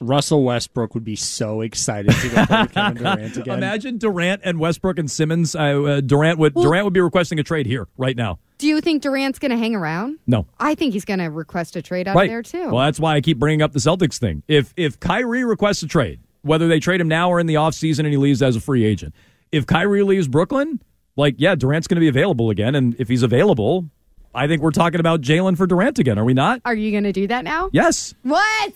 Russell 0.00 0.42
Westbrook 0.42 0.94
would 0.94 1.04
be 1.04 1.16
so 1.16 1.60
excited 1.60 2.12
to 2.12 2.28
go 2.28 2.46
play 2.46 2.62
with 2.62 2.72
Kevin 2.72 3.02
Durant 3.02 3.36
again. 3.38 3.58
Imagine 3.58 3.98
Durant 3.98 4.42
and 4.44 4.58
Westbrook 4.58 4.98
and 4.98 5.10
Simmons. 5.10 5.54
Uh, 5.54 5.58
uh, 5.60 6.00
Durant 6.00 6.38
would 6.38 6.54
Durant 6.54 6.84
would 6.84 6.92
be 6.92 7.00
requesting 7.00 7.38
a 7.38 7.42
trade 7.42 7.66
here 7.66 7.88
right 7.96 8.16
now. 8.16 8.38
Do 8.58 8.66
you 8.66 8.80
think 8.80 9.02
Durant's 9.02 9.38
going 9.38 9.50
to 9.50 9.56
hang 9.56 9.74
around? 9.74 10.18
No. 10.26 10.46
I 10.60 10.74
think 10.74 10.92
he's 10.92 11.04
going 11.04 11.18
to 11.18 11.26
request 11.26 11.74
a 11.76 11.82
trade 11.82 12.06
out 12.06 12.14
right 12.14 12.28
there 12.28 12.42
too. 12.42 12.68
Well, 12.70 12.84
that's 12.84 13.00
why 13.00 13.14
I 13.16 13.20
keep 13.20 13.38
bringing 13.38 13.62
up 13.62 13.72
the 13.72 13.80
Celtics 13.80 14.18
thing. 14.18 14.42
If 14.48 14.74
if 14.76 15.00
Kyrie 15.00 15.44
requests 15.44 15.82
a 15.82 15.88
trade, 15.88 16.20
whether 16.42 16.68
they 16.68 16.80
trade 16.80 17.00
him 17.00 17.08
now 17.08 17.30
or 17.30 17.40
in 17.40 17.46
the 17.46 17.54
offseason 17.54 18.00
and 18.00 18.08
he 18.08 18.16
leaves 18.16 18.42
as 18.42 18.56
a 18.56 18.60
free 18.60 18.84
agent, 18.84 19.14
if 19.50 19.66
Kyrie 19.66 20.02
leaves 20.02 20.28
Brooklyn, 20.28 20.82
like 21.16 21.36
yeah, 21.38 21.54
Durant's 21.54 21.86
going 21.86 21.96
to 21.96 22.00
be 22.00 22.08
available 22.08 22.50
again, 22.50 22.74
and 22.74 22.94
if 22.98 23.08
he's 23.08 23.22
available, 23.22 23.88
I 24.34 24.46
think 24.46 24.62
we're 24.62 24.70
talking 24.70 25.00
about 25.00 25.20
Jalen 25.20 25.56
for 25.56 25.66
Durant 25.66 25.98
again. 25.98 26.18
Are 26.18 26.24
we 26.24 26.34
not? 26.34 26.60
Are 26.64 26.74
you 26.74 26.90
going 26.90 27.04
to 27.04 27.12
do 27.12 27.26
that 27.28 27.44
now? 27.44 27.70
Yes. 27.72 28.14
What? 28.22 28.72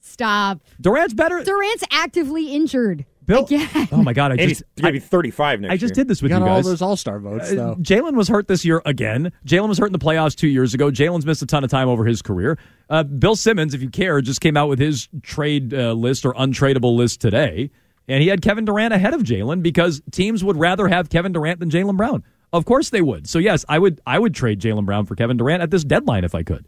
Stop. 0.00 0.60
Durant's 0.80 1.14
better. 1.14 1.42
Durant's 1.42 1.84
actively 1.90 2.52
injured. 2.54 3.04
Bill. 3.26 3.44
Again. 3.44 3.68
Oh 3.92 4.02
my 4.02 4.12
God! 4.12 4.32
I 4.32 4.36
And 4.36 4.48
just 4.48 4.62
he's 4.76 4.82
going 4.82 4.94
to 4.94 5.00
be 5.00 5.04
35 5.04 5.60
next 5.60 5.68
year. 5.68 5.72
I 5.72 5.76
just 5.76 5.90
year. 5.90 5.94
did 6.04 6.08
this 6.08 6.22
with 6.22 6.30
got 6.30 6.42
you 6.42 6.48
all 6.48 6.62
those 6.62 6.82
All 6.82 6.96
Star 6.96 7.18
votes 7.20 7.50
Uh, 7.52 7.54
though. 7.54 7.74
Jalen 7.76 8.14
was 8.14 8.28
hurt 8.28 8.48
this 8.48 8.64
year 8.64 8.82
again. 8.84 9.30
Jalen 9.46 9.68
was 9.68 9.78
hurt 9.78 9.86
in 9.86 9.92
the 9.92 9.98
playoffs 9.98 10.34
two 10.34 10.48
years 10.48 10.74
ago. 10.74 10.90
Jalen's 10.90 11.24
missed 11.26 11.42
a 11.42 11.46
ton 11.46 11.62
of 11.62 11.70
time 11.70 11.88
over 11.88 12.04
his 12.04 12.22
career. 12.22 12.58
Uh, 12.88 13.02
Bill 13.04 13.36
Simmons, 13.36 13.72
if 13.74 13.82
you 13.82 13.88
care, 13.90 14.20
just 14.20 14.40
came 14.40 14.56
out 14.56 14.68
with 14.68 14.78
his 14.80 15.08
trade 15.22 15.72
uh, 15.74 15.92
list 15.92 16.24
or 16.26 16.32
untradeable 16.34 16.96
list 16.96 17.20
today, 17.20 17.70
and 18.08 18.22
he 18.22 18.28
had 18.28 18.42
Kevin 18.42 18.64
Durant 18.64 18.92
ahead 18.94 19.14
of 19.14 19.22
Jalen 19.22 19.62
because 19.62 20.02
teams 20.10 20.42
would 20.42 20.56
rather 20.56 20.88
have 20.88 21.08
Kevin 21.08 21.32
Durant 21.32 21.60
than 21.60 21.70
Jalen 21.70 21.96
Brown. 21.96 22.24
Of 22.52 22.64
course 22.64 22.90
they 22.90 23.00
would. 23.02 23.28
So 23.28 23.38
yes, 23.38 23.64
I 23.68 23.78
would. 23.78 24.00
I 24.06 24.18
would 24.18 24.34
trade 24.34 24.60
Jalen 24.60 24.84
Brown 24.84 25.06
for 25.06 25.14
Kevin 25.14 25.36
Durant 25.36 25.62
at 25.62 25.70
this 25.70 25.84
deadline 25.84 26.24
if 26.24 26.34
I 26.34 26.42
could. 26.42 26.66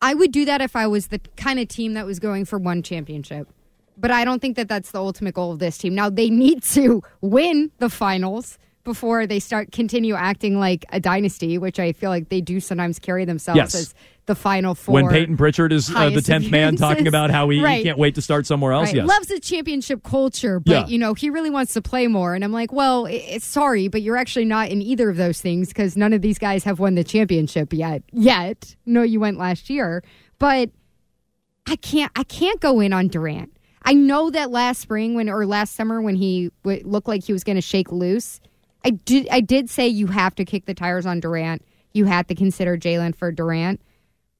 I 0.00 0.14
would 0.14 0.32
do 0.32 0.44
that 0.44 0.60
if 0.60 0.76
I 0.76 0.86
was 0.86 1.08
the 1.08 1.18
kind 1.36 1.58
of 1.58 1.68
team 1.68 1.94
that 1.94 2.06
was 2.06 2.18
going 2.18 2.44
for 2.44 2.58
one 2.58 2.82
championship. 2.82 3.48
But 3.96 4.10
I 4.10 4.24
don't 4.24 4.40
think 4.40 4.56
that 4.56 4.68
that's 4.68 4.90
the 4.90 4.98
ultimate 5.00 5.34
goal 5.34 5.52
of 5.52 5.58
this 5.60 5.78
team. 5.78 5.94
Now 5.94 6.10
they 6.10 6.28
need 6.30 6.62
to 6.64 7.02
win 7.20 7.70
the 7.78 7.88
finals 7.88 8.58
before 8.82 9.26
they 9.26 9.38
start 9.40 9.72
continue 9.72 10.14
acting 10.14 10.58
like 10.58 10.84
a 10.92 11.00
dynasty, 11.00 11.56
which 11.58 11.80
I 11.80 11.92
feel 11.92 12.10
like 12.10 12.28
they 12.28 12.40
do 12.42 12.60
sometimes 12.60 12.98
carry 12.98 13.24
themselves 13.24 13.56
Yes. 13.56 13.74
as 13.74 13.94
the 14.26 14.34
final 14.34 14.74
four. 14.74 14.94
when 14.94 15.08
Payton 15.08 15.36
Pritchard 15.36 15.72
is 15.72 15.90
uh, 15.94 16.08
the 16.10 16.22
tenth 16.22 16.50
man 16.50 16.76
talking 16.76 17.06
about 17.06 17.30
how 17.30 17.48
he, 17.50 17.58
he 17.58 17.82
can't 17.82 17.98
wait 17.98 18.14
to 18.14 18.22
start 18.22 18.46
somewhere 18.46 18.72
else. 18.72 18.86
Right. 18.86 18.96
Yes. 18.96 19.06
Loves 19.06 19.26
the 19.28 19.38
championship 19.40 20.02
culture, 20.02 20.60
but 20.60 20.70
Yeah. 20.72 20.86
you 20.86 20.98
know 20.98 21.14
he 21.14 21.28
really 21.30 21.50
wants 21.50 21.74
to 21.74 21.82
play 21.82 22.06
more. 22.06 22.34
And 22.34 22.42
I'm 22.42 22.52
like, 22.52 22.72
well, 22.72 23.06
it's 23.06 23.46
sorry, 23.46 23.88
but 23.88 24.00
you're 24.02 24.16
actually 24.16 24.46
not 24.46 24.68
in 24.70 24.80
either 24.80 25.10
of 25.10 25.16
those 25.16 25.40
things 25.40 25.68
because 25.68 25.96
none 25.96 26.12
of 26.12 26.22
these 26.22 26.38
guys 26.38 26.64
have 26.64 26.78
won 26.78 26.94
the 26.94 27.04
championship 27.04 27.72
yet. 27.72 28.02
Yet, 28.12 28.76
no, 28.86 29.02
you 29.02 29.20
went 29.20 29.36
last 29.38 29.68
year, 29.68 30.02
but 30.38 30.70
I 31.66 31.76
can't. 31.76 32.12
I 32.16 32.24
can't 32.24 32.60
go 32.60 32.80
in 32.80 32.92
on 32.92 33.08
Durant. 33.08 33.50
I 33.82 33.92
know 33.92 34.30
that 34.30 34.50
last 34.50 34.80
spring 34.80 35.14
when 35.14 35.28
or 35.28 35.44
last 35.46 35.74
summer 35.76 36.00
when 36.00 36.14
he 36.14 36.50
w- 36.62 36.82
looked 36.86 37.08
like 37.08 37.22
he 37.24 37.32
was 37.34 37.44
going 37.44 37.56
to 37.56 37.62
shake 37.62 37.92
loose, 37.92 38.40
I 38.84 38.90
did. 38.90 39.28
I 39.30 39.40
did 39.40 39.68
say 39.68 39.86
you 39.88 40.06
have 40.08 40.34
to 40.36 40.44
kick 40.44 40.64
the 40.66 40.74
tires 40.74 41.04
on 41.06 41.20
Durant. 41.20 41.62
You 41.92 42.06
had 42.06 42.26
to 42.28 42.34
consider 42.34 42.76
Jalen 42.76 43.14
for 43.14 43.30
Durant, 43.30 43.80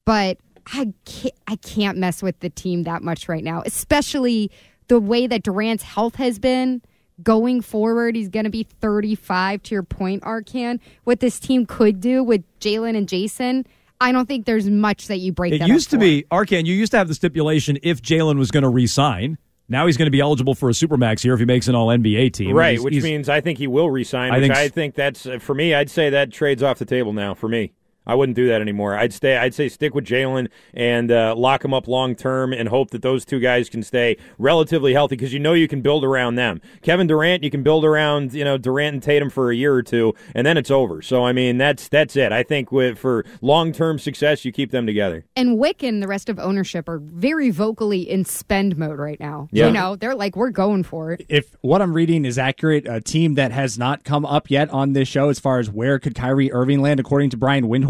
but 0.05 0.37
I 0.73 0.93
can't, 1.05 1.33
I 1.47 1.55
can't 1.57 1.97
mess 1.97 2.23
with 2.23 2.39
the 2.39 2.49
team 2.49 2.83
that 2.83 3.01
much 3.03 3.27
right 3.27 3.43
now, 3.43 3.61
especially 3.65 4.49
the 4.87 4.99
way 4.99 5.27
that 5.27 5.43
Durant's 5.43 5.83
health 5.83 6.15
has 6.15 6.39
been 6.39 6.81
going 7.23 7.61
forward. 7.61 8.15
He's 8.15 8.29
going 8.29 8.43
to 8.45 8.49
be 8.49 8.63
35 8.81 9.63
to 9.63 9.75
your 9.75 9.83
point, 9.83 10.23
Arcand. 10.23 10.79
What 11.03 11.19
this 11.19 11.39
team 11.39 11.65
could 11.65 11.99
do 11.99 12.23
with 12.23 12.43
Jalen 12.59 12.95
and 12.97 13.07
Jason, 13.07 13.65
I 14.01 14.11
don't 14.11 14.27
think 14.27 14.45
there's 14.45 14.69
much 14.69 15.07
that 15.07 15.17
you 15.19 15.31
break 15.31 15.53
It 15.53 15.59
that 15.59 15.67
used 15.67 15.87
up 15.89 15.91
to 15.91 15.95
for. 15.97 15.99
be 16.01 16.23
Arcand. 16.31 16.65
You 16.65 16.73
used 16.75 16.91
to 16.91 16.97
have 16.97 17.07
the 17.07 17.15
stipulation 17.15 17.77
if 17.83 18.01
Jalen 18.01 18.37
was 18.37 18.51
going 18.51 18.63
to 18.63 18.69
re-sign. 18.69 19.37
Now 19.67 19.87
he's 19.87 19.97
going 19.97 20.07
to 20.07 20.11
be 20.11 20.19
eligible 20.19 20.53
for 20.53 20.69
a 20.69 20.73
supermax 20.73 21.21
here 21.21 21.33
if 21.33 21.39
he 21.39 21.45
makes 21.45 21.67
an 21.67 21.73
All 21.73 21.87
NBA 21.87 22.33
team. 22.33 22.55
Right, 22.55 22.71
He's- 22.73 22.83
which 22.83 22.93
he's- 22.93 23.03
means 23.03 23.29
I 23.29 23.41
think 23.41 23.57
he 23.57 23.65
will 23.67 23.89
resign. 23.89 24.31
I 24.31 24.37
Which 24.37 24.43
think 24.49 24.55
I 24.55 24.65
s- 24.65 24.71
think 24.71 24.95
that's 24.95 25.27
for 25.39 25.55
me. 25.55 25.73
I'd 25.73 25.89
say 25.89 26.11
that 26.11 26.31
trades 26.31 26.61
off 26.61 26.77
the 26.77 26.85
table 26.85 27.13
now 27.13 27.33
for 27.33 27.47
me. 27.49 27.71
I 28.07 28.15
wouldn't 28.15 28.35
do 28.35 28.47
that 28.47 28.61
anymore. 28.61 28.95
I'd 28.95 29.13
stay. 29.13 29.37
I'd 29.37 29.53
say 29.53 29.69
stick 29.69 29.95
with 29.95 30.05
Jalen 30.05 30.49
and 30.73 31.11
uh, 31.11 31.35
lock 31.35 31.63
him 31.63 31.73
up 31.73 31.87
long 31.87 32.15
term, 32.15 32.53
and 32.53 32.69
hope 32.69 32.91
that 32.91 33.01
those 33.01 33.25
two 33.25 33.39
guys 33.39 33.69
can 33.69 33.83
stay 33.83 34.17
relatively 34.37 34.93
healthy 34.93 35.15
because 35.15 35.33
you 35.33 35.39
know 35.39 35.53
you 35.53 35.67
can 35.67 35.81
build 35.81 36.03
around 36.03 36.35
them. 36.35 36.61
Kevin 36.81 37.07
Durant, 37.07 37.43
you 37.43 37.49
can 37.49 37.63
build 37.63 37.85
around 37.85 38.33
you 38.33 38.43
know 38.43 38.57
Durant 38.57 38.93
and 38.93 39.03
Tatum 39.03 39.29
for 39.29 39.51
a 39.51 39.55
year 39.55 39.73
or 39.73 39.83
two, 39.83 40.13
and 40.33 40.45
then 40.45 40.57
it's 40.57 40.71
over. 40.71 41.01
So 41.01 41.25
I 41.25 41.31
mean 41.31 41.57
that's 41.57 41.87
that's 41.87 42.15
it. 42.15 42.31
I 42.31 42.43
think 42.43 42.71
with, 42.71 42.97
for 42.97 43.25
long 43.41 43.71
term 43.71 43.99
success, 43.99 44.45
you 44.45 44.51
keep 44.51 44.71
them 44.71 44.85
together. 44.85 45.25
and 45.35 45.57
Wyc 45.57 45.87
and 45.87 46.01
the 46.01 46.07
rest 46.07 46.29
of 46.29 46.39
ownership 46.39 46.87
are 46.87 46.99
very 46.99 47.49
vocally 47.49 48.01
in 48.09 48.25
spend 48.25 48.77
mode 48.77 48.99
right 48.99 49.19
now. 49.19 49.47
Yeah. 49.51 49.67
You 49.67 49.73
know, 49.73 49.95
they're 49.95 50.15
like, 50.15 50.35
we're 50.35 50.49
going 50.49 50.83
for 50.83 51.13
it. 51.13 51.25
if 51.29 51.55
what 51.61 51.81
I'm 51.81 51.93
reading 51.93 52.25
is 52.25 52.37
accurate, 52.37 52.87
a 52.87 53.01
team 53.01 53.35
that 53.35 53.51
has 53.51 53.77
not 53.77 54.03
come 54.03 54.25
up 54.25 54.51
yet 54.51 54.69
on 54.69 54.93
this 54.93 55.07
show 55.07 55.29
as 55.29 55.39
far 55.39 55.59
as 55.59 55.69
where 55.69 55.99
could 55.99 56.15
Kyrie 56.15 56.51
Irving 56.51 56.81
land, 56.81 56.99
according 56.99 57.29
to 57.31 57.37
Brian 57.37 57.65
Windhorst, 57.65 57.85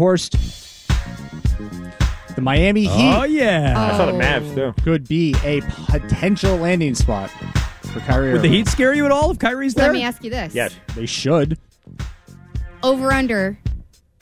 the 2.36 2.40
Miami 2.40 2.86
oh, 2.88 2.96
Heat. 2.96 3.14
Oh, 3.16 3.24
yeah. 3.24 3.74
I 3.76 3.96
saw 3.96 4.06
the 4.06 4.12
Mavs 4.12 4.54
too. 4.54 4.74
Could 4.82 5.08
be 5.08 5.34
a 5.42 5.60
potential 5.62 6.56
landing 6.56 6.94
spot 6.94 7.30
for 7.30 8.00
Kyrie. 8.00 8.32
Would 8.32 8.42
the 8.42 8.48
Irving. 8.48 8.52
Heat 8.52 8.68
scare 8.68 8.94
you 8.94 9.04
at 9.04 9.10
all 9.12 9.30
if 9.30 9.38
Kyrie's 9.38 9.74
there? 9.74 9.86
Let 9.86 9.94
me 9.94 10.02
ask 10.04 10.22
you 10.22 10.30
this. 10.30 10.54
Yes. 10.54 10.74
They 10.94 11.06
should. 11.06 11.58
Over 12.82 13.12
under 13.12 13.58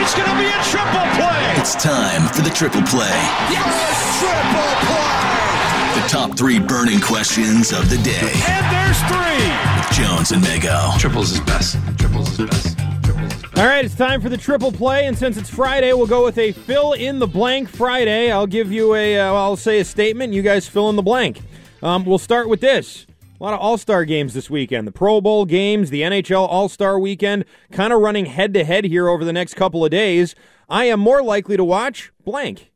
It's 0.00 0.14
going 0.14 0.28
to 0.30 0.38
be 0.38 0.46
a 0.46 0.62
triple 0.70 1.06
play. 1.18 1.54
It's 1.56 1.74
time 1.74 2.28
for 2.32 2.42
the 2.42 2.50
triple 2.50 2.82
play. 2.82 3.08
Yes, 3.50 4.20
triple 4.20 4.70
play. 4.86 6.02
The 6.02 6.08
top 6.08 6.38
three 6.38 6.60
burning 6.60 7.00
questions 7.00 7.72
of 7.72 7.90
the 7.90 7.98
day. 7.98 8.30
And 8.46 8.66
there's 8.70 9.00
three. 9.10 9.48
With 9.76 9.90
Jones 9.90 10.30
and 10.30 10.42
Mego. 10.44 10.96
Triples 10.98 11.32
is 11.32 11.40
best. 11.40 11.76
Triples 11.98 12.38
is 12.38 12.46
best. 12.46 12.78
All 13.58 13.66
right, 13.66 13.84
it's 13.84 13.96
time 13.96 14.20
for 14.20 14.28
the 14.28 14.36
triple 14.36 14.70
play, 14.70 15.06
and 15.06 15.18
since 15.18 15.36
it's 15.36 15.50
Friday, 15.50 15.92
we'll 15.92 16.06
go 16.06 16.22
with 16.22 16.38
a 16.38 16.52
fill 16.52 16.92
in 16.92 17.18
the 17.18 17.26
blank 17.26 17.68
Friday. 17.68 18.30
I'll 18.30 18.46
give 18.46 18.70
you 18.70 18.94
a, 18.94 19.18
uh, 19.18 19.34
I'll 19.34 19.56
say 19.56 19.80
a 19.80 19.84
statement. 19.84 20.32
You 20.32 20.42
guys 20.42 20.68
fill 20.68 20.88
in 20.90 20.94
the 20.94 21.02
blank. 21.02 21.40
Um, 21.82 22.04
we'll 22.04 22.18
start 22.18 22.48
with 22.48 22.60
this. 22.60 23.04
A 23.40 23.42
lot 23.42 23.54
of 23.54 23.58
All 23.58 23.76
Star 23.76 24.04
games 24.04 24.32
this 24.32 24.48
weekend. 24.48 24.86
The 24.86 24.92
Pro 24.92 25.20
Bowl 25.20 25.44
games, 25.44 25.90
the 25.90 26.02
NHL 26.02 26.46
All 26.48 26.68
Star 26.68 27.00
weekend, 27.00 27.46
kind 27.72 27.92
of 27.92 28.00
running 28.00 28.26
head 28.26 28.54
to 28.54 28.62
head 28.62 28.84
here 28.84 29.08
over 29.08 29.24
the 29.24 29.32
next 29.32 29.54
couple 29.54 29.84
of 29.84 29.90
days. 29.90 30.36
I 30.68 30.84
am 30.84 31.00
more 31.00 31.20
likely 31.20 31.56
to 31.56 31.64
watch 31.64 32.12
blank. 32.24 32.70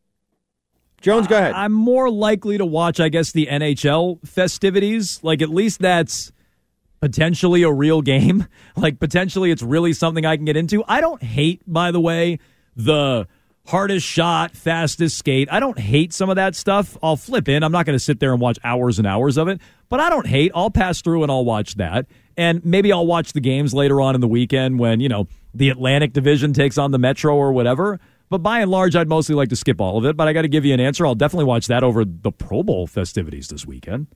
Jones, 1.01 1.28
go 1.28 1.39
ahead. 1.39 1.53
I'm 1.55 1.72
more 1.72 2.11
likely 2.11 2.59
to 2.59 2.66
watch, 2.66 2.99
I 2.99 3.09
guess, 3.09 3.30
the 3.30 3.47
NHL 3.47 4.26
festivities. 4.26 5.20
Like, 5.22 5.43
at 5.43 5.49
least 5.49 5.78
that's 5.78 6.33
potentially 7.03 7.64
a 7.64 7.72
real 7.72 8.00
game. 8.00 8.46
Like, 8.74 8.98
potentially 8.98 9.50
it's 9.50 9.62
really 9.62 9.92
something 9.92 10.24
I 10.24 10.36
can 10.36 10.46
get 10.46 10.57
into. 10.57 10.82
I 10.88 11.03
don't 11.03 11.22
hate, 11.22 11.61
by 11.66 11.90
the 11.90 12.00
way, 12.00 12.38
the 12.74 13.28
hardest 13.66 14.07
shot, 14.07 14.57
fastest 14.57 15.18
skate. 15.18 15.46
I 15.53 15.61
don't 15.61 15.78
hate 15.78 16.14
some 16.14 16.30
of 16.30 16.36
that 16.36 16.57
stuff. 16.57 16.96
I'll 17.03 17.18
flip 17.18 17.50
in. 17.50 17.62
I'm 17.62 17.70
not 17.70 17.84
going 17.84 17.94
to 17.94 18.03
sit 18.03 18.18
there 18.18 18.32
and 18.32 18.40
watch 18.40 18.59
hours 18.64 18.98
and 18.98 19.07
hours 19.07 19.36
of 19.36 19.48
it, 19.48 19.61
but 19.90 20.00
I 20.00 20.09
don't 20.09 20.26
hate. 20.26 20.53
I'll 20.55 20.70
pass 20.70 21.03
through 21.03 21.22
and 21.22 21.30
I'll 21.30 21.44
watch 21.44 21.74
that. 21.74 22.07
And 22.38 22.64
maybe 22.64 22.92
I'll 22.92 23.07
watch 23.07 23.34
the 23.34 23.40
games 23.40 23.74
later 23.74 24.00
on 24.00 24.14
in 24.14 24.22
the 24.22 24.28
weekend 24.28 24.78
when, 24.78 25.00
you 25.00 25.11
know, 25.11 25.28
the 25.53 25.68
Atlantic 25.68 26.14
Division 26.14 26.55
takes 26.55 26.78
on 26.78 26.92
the 26.92 26.98
Metro 26.98 27.36
or 27.36 27.53
whatever. 27.53 28.00
But 28.30 28.38
by 28.38 28.61
and 28.61 28.70
large, 28.70 28.96
I'd 28.96 29.09
mostly 29.09 29.34
like 29.34 29.50
to 29.50 29.57
skip 29.57 29.82
all 29.82 29.98
of 29.98 30.07
it. 30.07 30.16
But 30.16 30.28
I 30.28 30.32
got 30.32 30.42
to 30.42 30.48
give 30.48 30.64
you 30.64 30.72
an 30.72 30.80
answer. 30.80 31.05
I'll 31.05 31.14
definitely 31.14 31.44
watch 31.44 31.66
that 31.66 31.84
over 31.84 32.07
the 32.07 32.32
Pro 32.32 32.62
Bowl 32.62 32.86
festivities 32.86 33.48
this 33.48 33.66
weekend. 33.66 34.07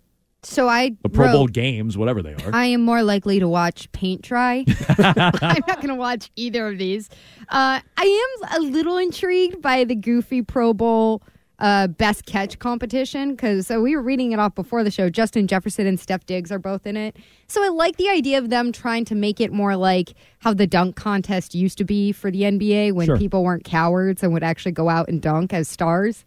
So 0.47 0.68
I 0.68 0.92
The 1.03 1.09
Pro 1.09 1.32
Bowl 1.32 1.47
games, 1.49 1.99
whatever 1.99 2.22
they 2.22 2.34
are. 2.34 2.51
I 2.53 2.66
am 2.66 2.82
more 2.82 3.03
likely 3.03 3.40
to 3.40 3.49
watch 3.49 3.90
paint 3.92 4.22
dry. 4.22 4.64
I'm 4.99 5.62
not 5.66 5.76
going 5.76 5.88
to 5.88 5.94
watch 5.94 6.30
either 6.36 6.68
of 6.68 6.78
these. 6.78 7.09
Uh, 7.49 7.80
I 7.97 8.38
am 8.53 8.61
a 8.61 8.64
little 8.64 8.97
intrigued 8.97 9.61
by 9.61 9.84
the 9.84 9.94
goofy 9.94 10.42
Pro 10.42 10.72
Bowl 10.72 11.22
uh, 11.59 11.86
best 11.86 12.26
catch 12.26 12.59
competition 12.59 13.30
because 13.30 13.66
so 13.66 13.80
we 13.80 13.97
were 13.97 14.03
reading 14.03 14.32
it 14.32 14.38
off 14.38 14.55
before 14.55 14.84
the 14.84 14.90
show. 14.90 15.09
Justin 15.09 15.47
Jefferson 15.47 15.86
and 15.86 15.99
Steph 15.99 16.26
Diggs 16.26 16.53
are 16.53 16.59
both 16.59 16.86
in 16.86 16.97
it. 16.97 17.16
So 17.49 17.64
I 17.64 17.68
like 17.68 17.97
the 17.97 18.09
idea 18.09 18.38
of 18.38 18.51
them 18.51 18.72
trying 18.72 19.05
to 19.07 19.14
make 19.14 19.40
it 19.40 19.53
more 19.53 19.74
like 19.76 20.14
how 20.40 20.53
the 20.53 20.66
dunk 20.66 20.97
contest 20.97 21.55
used 21.55 21.78
to 21.78 21.84
be 21.84 22.12
for 22.12 22.30
the 22.30 22.42
NBA 22.42 22.92
when 22.92 23.07
Sure. 23.07 23.16
people 23.18 23.42
weren't 23.42 23.64
cowards 23.64 24.22
and 24.22 24.32
would 24.32 24.42
actually 24.42 24.72
go 24.72 24.88
out 24.88 25.09
and 25.09 25.22
dunk 25.22 25.53
as 25.55 25.68
stars. 25.68 26.24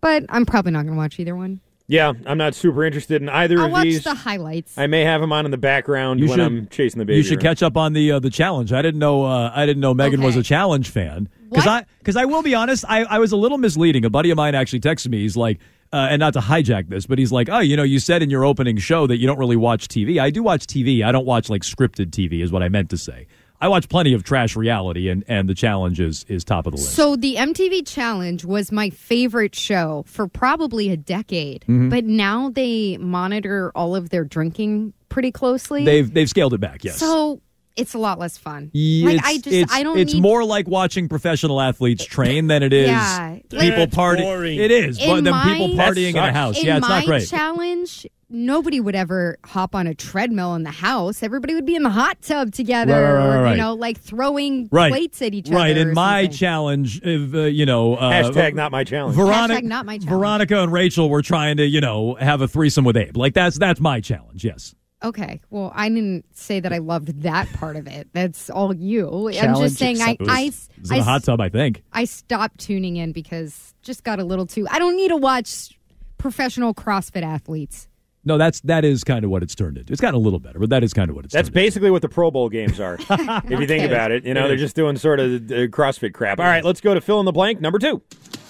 But 0.00 0.24
I'm 0.30 0.46
probably 0.46 0.72
not 0.72 0.82
going 0.84 0.94
to 0.94 0.98
watch 0.98 1.20
either 1.20 1.36
one. 1.36 1.60
Yeah, 1.90 2.12
I'm 2.24 2.38
not 2.38 2.54
super 2.54 2.84
interested 2.84 3.20
in 3.20 3.28
either 3.28 3.56
of 3.56 3.58
these. 3.58 3.62
I'll 3.62 3.66
of 3.66 3.72
watch 3.72 3.82
these. 3.84 4.04
the 4.04 4.14
highlights. 4.14 4.78
I 4.78 4.86
may 4.86 5.00
have 5.02 5.20
them 5.20 5.32
on 5.32 5.44
in 5.44 5.50
the 5.50 5.58
background 5.58 6.20
You 6.20 6.28
when 6.28 6.38
should- 6.38 6.46
I'm 6.46 6.68
chasing 6.68 7.00
the 7.00 7.04
baby. 7.04 7.16
You 7.16 7.24
should 7.24 7.38
around. 7.38 7.56
catch 7.56 7.62
up 7.64 7.76
on 7.76 7.94
the 7.94 8.12
uh, 8.12 8.18
the 8.20 8.30
challenge. 8.30 8.72
I 8.72 8.80
didn't 8.80 9.00
know 9.00 9.24
uh, 9.24 9.50
I 9.54 9.66
didn't 9.66 9.80
know 9.80 9.92
Megan 9.92 10.22
was 10.22 10.36
a 10.36 10.42
challenge 10.42 10.88
fan 10.90 11.28
because 11.50 11.66
I 11.66 11.84
because 11.98 12.14
I 12.16 12.26
will 12.26 12.42
be 12.42 12.54
honest. 12.54 12.84
I, 12.88 13.02
I 13.02 13.18
was 13.18 13.32
a 13.32 13.36
little 13.36 13.58
misleading. 13.58 14.04
A 14.04 14.10
buddy 14.10 14.30
of 14.30 14.36
mine 14.36 14.54
actually 14.54 14.80
texted 14.80 15.08
me. 15.08 15.18
He's 15.22 15.36
like, 15.36 15.58
uh, 15.92 16.06
and 16.10 16.20
not 16.20 16.34
to 16.34 16.38
hijack 16.40 16.88
this, 16.88 17.06
but 17.06 17.18
he's 17.18 17.32
like, 17.32 17.48
oh, 17.50 17.58
you 17.58 17.76
know, 17.76 17.82
you 17.82 17.98
said 17.98 18.22
in 18.22 18.30
your 18.30 18.44
opening 18.44 18.76
show 18.78 19.08
that 19.08 19.16
you 19.18 19.26
don't 19.26 19.38
really 19.38 19.56
watch 19.56 19.88
TV. 19.88 20.20
I 20.20 20.30
do 20.30 20.44
watch 20.44 20.66
TV. 20.68 21.04
I 21.04 21.10
don't 21.10 21.26
watch 21.26 21.50
like 21.50 21.62
scripted 21.62 22.10
TV. 22.10 22.40
Is 22.40 22.52
what 22.52 22.62
I 22.62 22.68
meant 22.68 22.90
to 22.90 22.96
say. 22.96 23.26
I 23.62 23.68
watch 23.68 23.88
plenty 23.90 24.14
of 24.14 24.24
trash 24.24 24.56
reality, 24.56 25.08
and 25.10 25.22
and 25.28 25.48
the 25.48 25.54
challenge 25.54 26.00
is 26.00 26.24
is 26.28 26.44
top 26.44 26.66
of 26.66 26.72
the 26.72 26.78
list. 26.78 26.94
So 26.94 27.14
the 27.16 27.36
MTV 27.36 27.86
Challenge 27.86 28.44
was 28.44 28.72
my 28.72 28.88
favorite 28.90 29.54
show 29.54 30.04
for 30.06 30.26
probably 30.26 30.88
a 30.90 30.96
decade, 30.96 31.64
Mhm. 31.68 31.90
but 31.90 32.04
now 32.06 32.50
they 32.50 32.96
monitor 32.98 33.70
all 33.74 33.94
of 33.94 34.08
their 34.10 34.24
drinking 34.24 34.94
pretty 35.10 35.30
closely. 35.30 35.84
They've 35.84 36.12
they've 36.12 36.28
scaled 36.28 36.54
it 36.54 36.60
back. 36.60 36.84
Yes. 36.84 36.96
So 36.98 37.40
it's 37.76 37.92
a 37.94 37.98
lot 37.98 38.18
less 38.18 38.36
fun. 38.38 38.70
Yeah, 38.72 39.06
like 39.06 39.16
it's, 39.18 39.26
I 39.28 39.34
just 39.36 39.46
it's, 39.48 39.72
I 39.74 39.82
don't 39.82 39.98
it's 39.98 40.14
need 40.14 40.22
more 40.22 40.42
like 40.44 40.66
watching 40.66 41.08
professional 41.08 41.60
athletes 41.60 42.04
train 42.04 42.46
than 42.48 42.62
it 42.62 42.72
is 42.72 42.88
Yeah. 42.88 43.36
people 43.50 43.58
That's 43.70 43.94
party. 43.94 44.58
It 44.58 44.70
is, 44.70 44.98
In 44.98 45.08
but 45.08 45.24
then 45.24 45.32
my- 45.32 45.44
people 45.52 45.68
partying 45.76 46.10
in 46.10 46.16
a 46.16 46.32
house. 46.32 46.58
In 46.58 46.66
yeah, 46.66 46.78
it's 46.78 46.88
my 46.88 46.98
not 47.00 47.06
great. 47.06 47.28
challenge, 47.28 48.06
nobody 48.30 48.80
would 48.80 48.94
ever 48.94 49.38
hop 49.44 49.74
on 49.74 49.86
a 49.86 49.94
treadmill 49.94 50.54
in 50.54 50.62
the 50.62 50.70
house. 50.70 51.22
Everybody 51.22 51.54
would 51.54 51.66
be 51.66 51.74
in 51.74 51.82
the 51.82 51.90
hot 51.90 52.22
tub 52.22 52.52
together, 52.52 52.92
Right, 52.92 53.02
right, 53.12 53.12
right, 53.12 53.36
or 53.36 53.42
right. 53.42 53.50
you 53.52 53.56
know, 53.56 53.74
like 53.74 54.00
throwing 54.00 54.68
right. 54.72 54.90
plates 54.90 55.20
at 55.20 55.34
each 55.34 55.48
other. 55.48 55.56
Right. 55.56 55.76
In 55.76 55.88
or 55.88 55.92
my 55.92 56.22
something. 56.24 56.38
challenge, 56.38 57.00
if, 57.02 57.34
uh, 57.34 57.40
you 57.42 57.66
know, 57.66 57.96
uh, 57.96 58.10
Hashtag 58.10 58.54
not 58.54 58.72
my 58.72 58.84
challenge. 58.84 59.16
Veronica, 59.16 59.60
Hashtag 59.60 59.64
not 59.64 59.86
my 59.86 59.98
challenge. 59.98 60.10
Veronica 60.10 60.62
and 60.62 60.72
Rachel 60.72 61.10
were 61.10 61.22
trying 61.22 61.56
to, 61.58 61.66
you 61.66 61.80
know, 61.80 62.14
have 62.14 62.40
a 62.40 62.48
threesome 62.48 62.84
with 62.84 62.96
Abe. 62.96 63.16
Like 63.16 63.34
that's 63.34 63.58
that's 63.58 63.80
my 63.80 64.00
challenge. 64.00 64.44
Yes. 64.44 64.74
Okay. 65.02 65.40
Well, 65.48 65.72
I 65.74 65.88
didn't 65.88 66.26
say 66.36 66.60
that 66.60 66.74
I 66.74 66.78
loved 66.78 67.22
that 67.22 67.50
part 67.54 67.76
of 67.76 67.86
it. 67.86 68.08
That's 68.12 68.50
all 68.50 68.74
you. 68.74 69.30
I'm 69.30 69.54
just 69.56 69.78
saying 69.78 70.02
I 70.02 70.10
accepted. 70.10 70.28
I, 70.28 70.40
It 70.42 70.54
was 70.78 70.90
in 70.90 70.96
I, 70.96 71.00
a 71.00 71.02
hot 71.02 71.24
tub, 71.24 71.40
I 71.40 71.48
think. 71.48 71.82
I 71.92 72.04
stopped 72.04 72.58
tuning 72.60 72.96
in 72.96 73.12
because 73.12 73.74
just 73.82 74.04
got 74.04 74.20
a 74.20 74.24
little 74.24 74.44
too 74.46 74.66
I 74.70 74.78
don't 74.78 74.96
need 74.96 75.08
to 75.08 75.16
watch 75.16 75.78
professional 76.18 76.74
CrossFit 76.74 77.22
athletes. 77.22 77.88
No, 78.24 78.36
that's 78.36 78.60
that 78.62 78.84
is 78.84 79.02
kind 79.02 79.24
of 79.24 79.30
what 79.30 79.42
it's 79.42 79.54
turned 79.54 79.78
into. 79.78 79.92
It's 79.92 80.00
gotten 80.00 80.14
a 80.14 80.22
little 80.22 80.38
better, 80.38 80.58
but 80.58 80.70
that 80.70 80.84
is 80.84 80.92
kind 80.92 81.08
of 81.08 81.16
what 81.16 81.24
it's. 81.24 81.32
That's 81.32 81.48
basically 81.48 81.90
what 81.90 82.02
the 82.02 82.08
Pro 82.08 82.30
Bowl 82.30 82.48
games 82.48 82.78
are. 82.78 82.98
if 83.10 83.50
you 83.60 83.66
think 83.66 83.84
about 83.84 84.10
it, 84.10 84.24
you 84.24 84.34
know, 84.34 84.46
they're 84.46 84.56
just 84.56 84.76
doing 84.76 84.96
sort 84.96 85.20
of 85.20 85.50
uh, 85.50 85.66
CrossFit 85.68 86.12
crap. 86.12 86.38
All 86.38 86.44
right, 86.46 86.64
let's 86.64 86.80
go 86.80 86.92
to 86.92 87.00
fill 87.00 87.20
in 87.20 87.26
the 87.26 87.32
blank. 87.32 87.60
Number 87.60 87.78
two. 87.78 88.02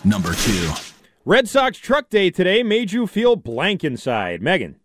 Number 0.05 0.35
two. 0.35 0.71
Red 1.25 1.49
Sox 1.49 1.79
truck 1.79 2.11
day 2.11 2.31
today 2.31 2.63
made 2.63 2.93
you 2.93 3.07
feel 3.07 3.37
blank 3.37 3.85
inside. 3.85 4.43
Megan. 4.43 4.77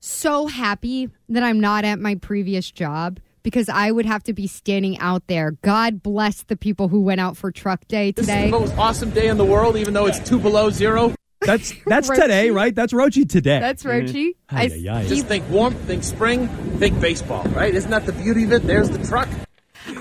So 0.00 0.46
happy 0.46 1.08
that 1.28 1.42
I'm 1.42 1.58
not 1.58 1.84
at 1.84 1.98
my 1.98 2.16
previous 2.16 2.70
job 2.70 3.18
because 3.42 3.68
I 3.68 3.92
would 3.92 4.06
have 4.06 4.22
to 4.24 4.32
be 4.32 4.46
standing 4.46 4.98
out 4.98 5.28
there. 5.28 5.52
God 5.62 6.02
bless 6.02 6.42
the 6.42 6.56
people 6.56 6.88
who 6.88 7.00
went 7.00 7.20
out 7.20 7.36
for 7.36 7.50
truck 7.52 7.86
day 7.88 8.10
This 8.10 8.24
is 8.24 8.28
today. 8.28 8.50
the 8.50 8.58
most 8.58 8.76
awesome 8.76 9.10
day 9.10 9.28
in 9.28 9.36
the 9.38 9.44
world, 9.44 9.76
even 9.76 9.94
though 9.94 10.06
it's 10.06 10.18
two 10.18 10.38
below 10.38 10.68
zero. 10.70 11.14
That's 11.46 11.72
that's 11.86 12.10
Rochi. 12.10 12.22
today, 12.22 12.50
right? 12.50 12.74
That's 12.74 12.92
Rochi 12.92 13.28
today. 13.28 13.60
That's 13.60 13.82
mm-hmm. 13.82 14.06
Rochi. 14.06 14.32
I 14.50 14.62
Ay, 14.64 14.88
ay, 14.88 14.98
ay. 14.98 15.08
Just 15.08 15.26
think 15.26 15.48
warmth, 15.48 15.78
think 15.84 16.02
spring, 16.02 16.48
think 16.78 17.00
baseball, 17.00 17.44
right? 17.44 17.74
Isn't 17.74 17.90
that 17.90 18.06
the 18.06 18.12
beauty 18.12 18.44
of 18.44 18.52
it? 18.52 18.62
There's 18.64 18.90
the 18.90 19.04
truck. 19.06 19.28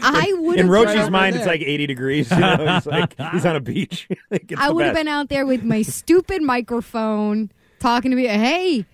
I 0.02 0.34
would 0.40 0.60
In 0.60 0.68
have 0.68 0.88
Rochi's 0.88 1.10
mind, 1.10 1.36
it's 1.36 1.46
like 1.46 1.62
80 1.62 1.88
degrees. 1.88 2.32
You 2.32 2.40
know, 2.40 2.74
he's 2.76 2.86
like 2.86 3.16
he's 3.32 3.46
on 3.46 3.56
a 3.56 3.60
beach. 3.60 4.08
Like, 4.32 4.52
I 4.58 4.72
would 4.72 4.86
have 4.86 4.96
been 4.96 5.08
out 5.08 5.30
there 5.30 5.46
with 5.46 5.64
my 5.64 5.84
stupid 5.84 6.42
microphone 6.42 7.52
talking 7.80 8.10
to 8.10 8.18
me. 8.18 8.26
Hey, 8.26 8.86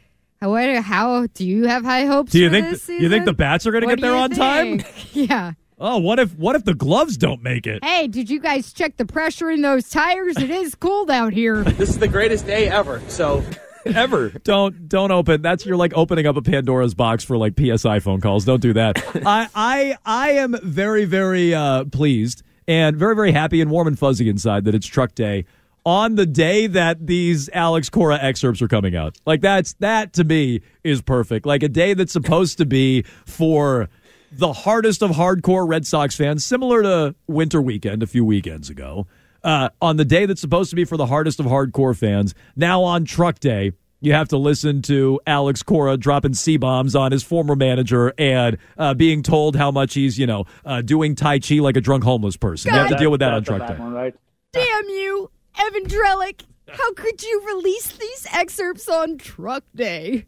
how, 0.41 0.82
how 0.82 1.28
do 1.28 1.47
you 1.47 1.68
have 1.68 1.84
high 1.86 2.06
hopes? 2.06 2.34
Do 2.34 2.39
you 2.39 2.49
for 2.49 2.54
think 2.54 2.70
this 2.70 2.89
you 2.89 3.10
think 3.10 3.26
the 3.26 3.34
bats 3.34 3.66
are 3.66 3.72
going 3.72 3.88
to 3.88 3.88
get 3.88 4.02
there 4.02 4.12
you 4.12 4.18
on 4.18 4.32
time? 4.32 4.84
yeah. 5.14 5.54
Oh, 5.84 5.97
what 5.97 6.19
if 6.19 6.38
what 6.38 6.55
if 6.55 6.63
the 6.63 6.75
gloves 6.75 7.17
don't 7.17 7.41
make 7.41 7.65
it? 7.65 7.84
Hey, 7.84 8.07
did 8.07 8.29
you 8.29 8.39
guys 8.39 8.71
check 8.71 8.97
the 8.97 9.05
pressure 9.05 9.49
in 9.49 9.63
those 9.63 9.89
tires? 9.89 10.38
It 10.38 10.51
is 10.51 10.75
cold 10.75 11.09
out 11.09 11.34
here. 11.34 11.63
This 11.82 11.89
is 11.89 11.97
the 11.97 12.07
greatest 12.07 12.45
day 12.45 12.69
ever. 12.69 13.01
So 13.07 13.43
ever. 13.88 14.29
Don't 14.29 14.88
don't 14.88 15.09
open. 15.09 15.41
That's 15.41 15.65
you're 15.65 15.77
like 15.77 15.93
opening 15.95 16.27
up 16.27 16.38
a 16.38 16.41
Pandora's 16.43 16.93
box 16.93 17.23
for 17.23 17.36
like 17.36 17.59
PSI 17.59 17.99
phone 17.99 18.21
calls. 18.21 18.45
Don't 18.45 18.61
do 18.61 18.73
that. 18.73 19.03
I 19.25 19.47
I 19.55 19.97
I 20.05 20.29
am 20.34 20.55
very 20.61 21.05
very 21.05 21.55
uh, 21.55 21.86
pleased 21.86 22.43
and 22.67 22.95
very 22.95 23.15
very 23.15 23.32
happy 23.32 23.59
and 23.59 23.71
warm 23.71 23.88
and 23.88 23.97
fuzzy 23.97 24.29
inside 24.29 24.65
that 24.65 24.75
it's 24.75 24.86
Truck 24.86 25.15
Day 25.15 25.45
on 25.84 26.13
the 26.13 26.27
day 26.27 26.67
that 26.67 27.07
these 27.07 27.49
Alex 27.49 27.89
Cora 27.89 28.19
excerpts 28.21 28.61
are 28.61 28.67
coming 28.67 28.95
out. 28.95 29.17
Like 29.25 29.41
that's 29.41 29.73
that 29.79 30.13
to 30.13 30.23
me 30.23 30.61
is 30.84 31.01
perfect. 31.01 31.47
Like 31.47 31.63
a 31.63 31.69
day 31.69 31.95
that's 31.95 32.13
supposed 32.13 32.59
to 32.59 32.67
be 32.67 33.03
for 33.25 33.89
the 34.32 34.53
hardest 34.53 35.01
of 35.01 35.11
hardcore 35.11 35.67
Red 35.67 35.86
Sox 35.86 36.15
fans, 36.15 36.45
similar 36.45 36.82
to 36.84 37.15
Winter 37.27 37.61
Weekend 37.61 38.01
a 38.01 38.07
few 38.07 38.23
weekends 38.25 38.69
ago. 38.69 39.07
Uh, 39.43 39.69
on 39.82 39.97
the 39.97 40.05
day 40.05 40.25
that's 40.25 40.39
supposed 40.41 40.69
to 40.69 40.75
be 40.75 40.86
for 40.86 40.97
the 40.97 41.07
hardest 41.07 41.39
of 41.39 41.45
hardcore 41.47 41.97
fans, 41.97 42.34
now 42.55 42.84
on 42.84 43.05
Truck 43.05 43.39
Day, 43.39 43.73
You 44.03 44.13
have 44.13 44.29
to 44.29 44.38
listen 44.38 44.82
to 44.84 45.19
Alex 45.27 45.61
Cora 45.61 45.95
dropping 45.95 46.34
C 46.34 46.57
bombs 46.57 46.95
on 46.95 47.11
his 47.11 47.21
former 47.21 47.55
manager 47.55 48.11
and 48.17 48.57
uh, 48.75 48.95
being 48.95 49.21
told 49.21 49.55
how 49.55 49.69
much 49.69 49.93
he's, 49.93 50.17
you 50.17 50.25
know, 50.25 50.45
uh, 50.65 50.82
doing 50.82 51.13
Tai 51.13 51.38
Chi 51.38 51.55
like 51.59 51.77
a 51.77 51.82
drunk 51.82 52.03
homeless 52.03 52.36
person. 52.36 52.73
You 52.73 52.79
have 52.79 52.89
to 52.89 52.95
deal 52.95 53.11
with 53.11 53.19
that 53.19 53.32
on 53.32 53.43
Truck 53.43 53.67
Day. 53.67 53.75
right? 53.75 54.15
Damn 54.53 54.89
you, 54.89 55.29
Evan 55.59 55.84
Drellich. 55.84 56.41
How 56.67 56.93
could 56.93 57.21
you 57.21 57.43
release 57.45 57.91
these 57.91 58.27
excerpts 58.34 58.89
on 58.89 59.19
Truck 59.19 59.63
Day? 59.75 60.25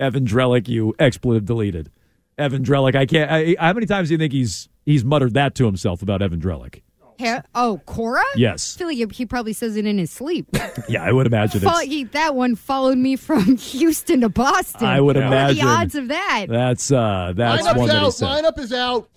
Evan 0.00 0.24
Drellich, 0.24 0.66
you 0.68 0.94
expletive 0.98 1.44
deleted. 1.44 1.90
Evan 2.38 2.64
Drellich, 2.64 2.94
I 2.94 3.06
can't. 3.06 3.30
I, 3.30 3.56
how 3.58 3.72
many 3.72 3.86
times 3.86 4.08
do 4.08 4.14
you 4.14 4.18
think 4.18 4.32
he's 4.32 4.68
he's 4.84 5.04
muttered 5.04 5.34
that 5.34 5.54
to 5.56 5.66
himself 5.66 6.02
about 6.02 6.22
Evan 6.22 6.40
Drellich? 6.40 6.82
Ha- 7.20 7.42
oh, 7.54 7.80
Cora? 7.86 8.24
Yes. 8.34 8.74
I 8.74 8.78
feel 8.78 8.86
like 8.88 8.96
he- 8.96 9.06
he 9.18 9.24
probably 9.26 9.52
says 9.52 9.76
it 9.76 9.86
in 9.86 9.98
his 9.98 10.10
sleep. 10.10 10.48
Yeah, 10.88 11.04
I 11.04 11.12
would 11.12 11.26
imagine 11.28 11.60
Fo- 11.60 11.78
it's. 11.78 11.82
he- 11.84 12.04
that 12.04 12.34
one 12.34 12.56
followed 12.56 12.98
me 12.98 13.14
from 13.16 13.56
Houston 13.56 14.20
to 14.22 14.28
Boston. 14.28 14.86
I 14.88 15.00
would 15.00 15.14
What 15.16 15.22
are 15.24 15.28
imagine. 15.28 15.64
the 15.64 15.70
odds 15.70 15.94
of 15.94 16.08
that? 16.08 16.46
That's 16.48 16.90
uh, 16.90 17.32
that's 17.36 17.62
Lineup's 17.66 17.78
one 17.78 17.88
that 17.88 18.00
he 18.00 18.02
out. 18.26 18.44
Lineup 18.44 18.58
is 18.58 18.72
out. 18.72 19.08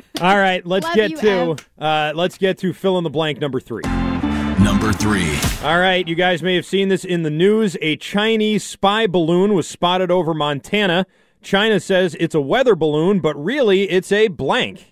All 0.20 0.36
right, 0.38 0.64
let's 0.64 0.84
Love 0.86 0.94
get 0.94 1.10
you, 1.10 1.16
to 1.18 1.56
uh, 1.84 2.12
let's 2.14 2.38
get 2.38 2.58
to 2.58 2.72
fill 2.72 2.96
in 2.98 3.04
the 3.04 3.10
blank 3.10 3.40
number 3.40 3.58
three. 3.60 3.82
Number 4.60 4.92
three. 4.92 5.36
All 5.64 5.78
right, 5.80 6.06
you 6.06 6.14
guys 6.14 6.40
may 6.42 6.54
have 6.54 6.64
seen 6.64 6.88
this 6.88 7.04
in 7.04 7.24
the 7.24 7.30
news. 7.30 7.76
A 7.82 7.96
Chinese 7.96 8.62
spy 8.62 9.08
balloon 9.08 9.54
was 9.54 9.66
spotted 9.68 10.12
over 10.12 10.32
Montana. 10.34 11.04
China 11.42 11.80
says 11.80 12.16
it's 12.18 12.34
a 12.34 12.40
weather 12.40 12.74
balloon, 12.74 13.20
but 13.20 13.36
really 13.36 13.90
it's 13.90 14.12
a 14.12 14.28
blank. 14.28 14.88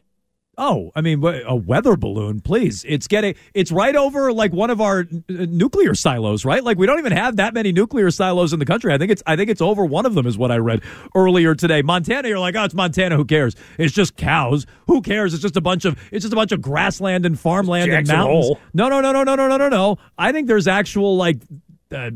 Oh, 0.62 0.90
I 0.94 1.00
mean, 1.00 1.24
a 1.24 1.56
weather 1.56 1.96
balloon, 1.96 2.40
please. 2.40 2.84
It's 2.86 3.06
getting, 3.06 3.34
it's 3.54 3.72
right 3.72 3.96
over 3.96 4.30
like 4.30 4.52
one 4.52 4.68
of 4.68 4.78
our 4.78 5.06
n- 5.10 5.24
nuclear 5.28 5.94
silos, 5.94 6.44
right? 6.44 6.62
Like 6.62 6.76
we 6.76 6.84
don't 6.84 6.98
even 6.98 7.12
have 7.12 7.36
that 7.36 7.54
many 7.54 7.72
nuclear 7.72 8.10
silos 8.10 8.52
in 8.52 8.58
the 8.58 8.66
country. 8.66 8.92
I 8.92 8.98
think 8.98 9.10
it's, 9.10 9.22
I 9.26 9.36
think 9.36 9.48
it's 9.48 9.62
over 9.62 9.86
one 9.86 10.04
of 10.04 10.14
them 10.14 10.26
is 10.26 10.36
what 10.36 10.50
I 10.50 10.56
read 10.56 10.82
earlier 11.16 11.54
today. 11.54 11.80
Montana, 11.80 12.28
you're 12.28 12.38
like, 12.38 12.56
oh, 12.56 12.64
it's 12.64 12.74
Montana. 12.74 13.16
Who 13.16 13.24
cares? 13.24 13.56
It's 13.78 13.94
just 13.94 14.16
cows. 14.16 14.66
Who 14.86 15.00
cares? 15.00 15.32
It's 15.32 15.40
just 15.40 15.56
a 15.56 15.62
bunch 15.62 15.86
of, 15.86 15.98
it's 16.12 16.24
just 16.24 16.32
a 16.34 16.36
bunch 16.36 16.52
of 16.52 16.60
grassland 16.60 17.24
and 17.24 17.40
farmland 17.40 17.90
and 17.90 18.06
mountains. 18.06 18.48
Hole. 18.48 18.58
No, 18.74 18.90
no, 18.90 19.00
no, 19.00 19.12
no, 19.12 19.24
no, 19.24 19.36
no, 19.36 19.48
no, 19.48 19.56
no, 19.56 19.68
no. 19.70 19.96
I 20.18 20.30
think 20.30 20.46
there's 20.46 20.68
actual 20.68 21.16
like 21.16 21.38
uh, 21.90 22.10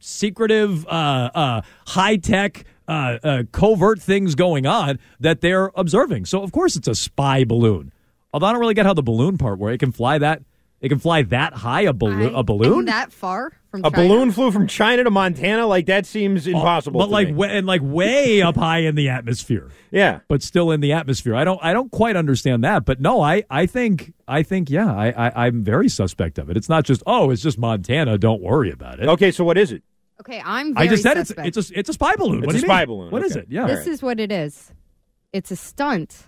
secretive, 0.00 0.86
uh, 0.86 1.30
uh, 1.34 1.60
high 1.86 2.16
tech, 2.16 2.64
uh, 2.90 3.18
uh, 3.22 3.42
covert 3.52 4.00
things 4.02 4.34
going 4.34 4.66
on 4.66 4.98
that 5.20 5.40
they're 5.40 5.70
observing. 5.76 6.26
So 6.26 6.42
of 6.42 6.52
course 6.52 6.76
it's 6.76 6.88
a 6.88 6.94
spy 6.94 7.44
balloon. 7.44 7.92
Although 8.34 8.46
I 8.46 8.52
don't 8.52 8.60
really 8.60 8.74
get 8.74 8.84
how 8.86 8.94
the 8.94 9.02
balloon 9.02 9.38
part 9.38 9.58
where 9.58 9.72
it 9.72 9.78
can 9.78 9.92
fly 9.92 10.18
that 10.18 10.42
it 10.80 10.88
can 10.88 10.98
fly 10.98 11.22
that 11.22 11.52
high 11.52 11.82
a 11.82 11.92
balloon 11.92 12.34
a 12.34 12.42
balloon 12.42 12.86
that 12.86 13.12
far 13.12 13.52
from 13.70 13.84
A 13.84 13.90
China? 13.90 14.08
balloon 14.08 14.30
flew 14.32 14.50
from 14.50 14.66
China 14.66 15.04
to 15.04 15.10
Montana. 15.10 15.66
Like 15.66 15.86
that 15.86 16.06
seems 16.06 16.46
impossible. 16.46 17.00
but 17.00 17.06
to 17.06 17.12
like 17.12 17.28
me. 17.28 17.34
way, 17.34 17.58
and 17.58 17.66
like 17.66 17.82
way 17.84 18.40
up 18.48 18.56
high 18.56 18.78
in 18.78 18.94
the 18.94 19.10
atmosphere. 19.10 19.70
Yeah. 19.90 20.20
but 20.28 20.42
still 20.42 20.70
in 20.70 20.80
the 20.80 20.92
atmosphere. 20.92 21.34
I 21.34 21.44
don't 21.44 21.60
I 21.62 21.72
don't 21.74 21.92
quite 21.92 22.16
understand 22.16 22.64
that. 22.64 22.86
But 22.86 22.98
no, 23.00 23.20
I 23.20 23.44
I 23.50 23.66
think 23.66 24.14
I 24.26 24.42
think 24.42 24.70
yeah, 24.70 24.90
I, 24.92 25.10
I 25.10 25.46
I'm 25.46 25.62
very 25.62 25.88
suspect 25.90 26.38
of 26.38 26.48
it. 26.50 26.56
It's 26.56 26.68
not 26.70 26.84
just 26.84 27.02
oh, 27.06 27.30
it's 27.30 27.42
just 27.42 27.58
Montana. 27.58 28.16
Don't 28.16 28.40
worry 28.40 28.70
about 28.70 29.00
it. 29.00 29.08
Okay, 29.08 29.30
so 29.30 29.44
what 29.44 29.58
is 29.58 29.72
it? 29.72 29.82
Okay, 30.20 30.42
I'm 30.44 30.74
very 30.74 30.86
I 30.86 30.90
just 30.90 31.02
said 31.02 31.14
suspect. 31.26 31.48
it's 31.48 31.56
it's 31.56 31.70
a 31.70 31.78
it's 31.78 31.88
a 31.88 31.92
spy 31.94 32.14
balloon. 32.16 32.38
It's 32.44 32.46
what 32.46 32.54
a 32.54 32.58
do 32.58 32.60
you 32.62 32.68
spy 32.68 32.80
mean? 32.80 32.86
balloon. 32.88 33.10
What 33.10 33.22
is 33.24 33.32
Okay. 33.32 33.40
it? 33.40 33.46
Yeah. 33.50 33.66
This 33.66 33.86
is 33.86 34.02
what 34.02 34.20
it 34.20 34.30
is. 34.30 34.72
It's 35.32 35.50
a 35.50 35.56
stunt. 35.56 36.26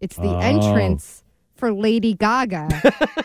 It's 0.00 0.14
the 0.16 0.22
Oh. 0.28 0.38
entrance 0.38 1.23
for 1.64 1.72
Lady 1.72 2.12
Gaga 2.12 2.68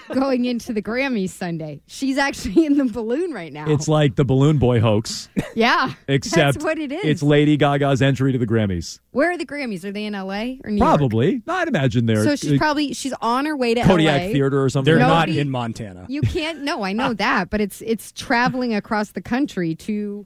going 0.14 0.46
into 0.46 0.72
the 0.72 0.82
Grammys 0.82 1.32
Sunday. 1.32 1.82
She's 1.88 2.18
actually 2.18 2.66
in 2.66 2.78
the 2.78 2.86
balloon 2.86 3.34
right 3.34 3.52
now. 3.52 3.66
It's 3.68 3.90
like 3.90 4.16
the 4.16 4.24
balloon 4.24 4.60
boy 4.60 4.80
hoax, 4.80 5.28
yeah, 5.56 5.92
except 6.08 6.54
that's 6.54 6.64
what 6.64 6.80
it 6.80 6.90
is. 6.94 7.04
it's 7.04 7.22
Lady 7.22 7.58
Gaga's 7.58 8.02
entry 8.02 8.32
to 8.32 8.38
the 8.38 8.48
Grammys. 8.48 9.02
Where 9.12 9.32
are 9.32 9.38
the 9.38 9.46
Grammys? 9.46 9.84
Are 9.84 9.92
they 9.92 10.06
in 10.06 10.16
L.A. 10.16 10.62
or 10.64 10.72
New 10.72 10.78
York? 10.78 10.88
Probably. 10.88 11.42
No, 11.46 11.54
I'd 11.54 11.68
imagine 11.68 12.06
they're 12.06 12.24
So 12.24 12.38
she's 12.38 12.54
uh, 12.54 12.58
probably 12.58 12.94
she's 12.94 13.14
on 13.22 13.46
her 13.46 13.58
way 13.58 13.74
to 13.74 13.84
Kodak 13.84 14.22
LA. 14.22 14.28
Theater 14.32 14.64
or 14.64 14.70
something. 14.70 14.90
They're 14.90 15.06
like 15.06 15.28
not 15.28 15.30
in 15.36 15.50
Montana. 15.50 16.06
You 16.08 16.22
can't. 16.22 16.62
No, 16.62 16.84
I 16.84 16.94
know 16.94 17.14
that, 17.16 17.50
but 17.50 17.60
it's 17.60 17.82
it's 17.82 18.14
traveling 18.14 18.74
across 18.74 19.12
the 19.12 19.22
country 19.22 19.76
to 19.76 20.26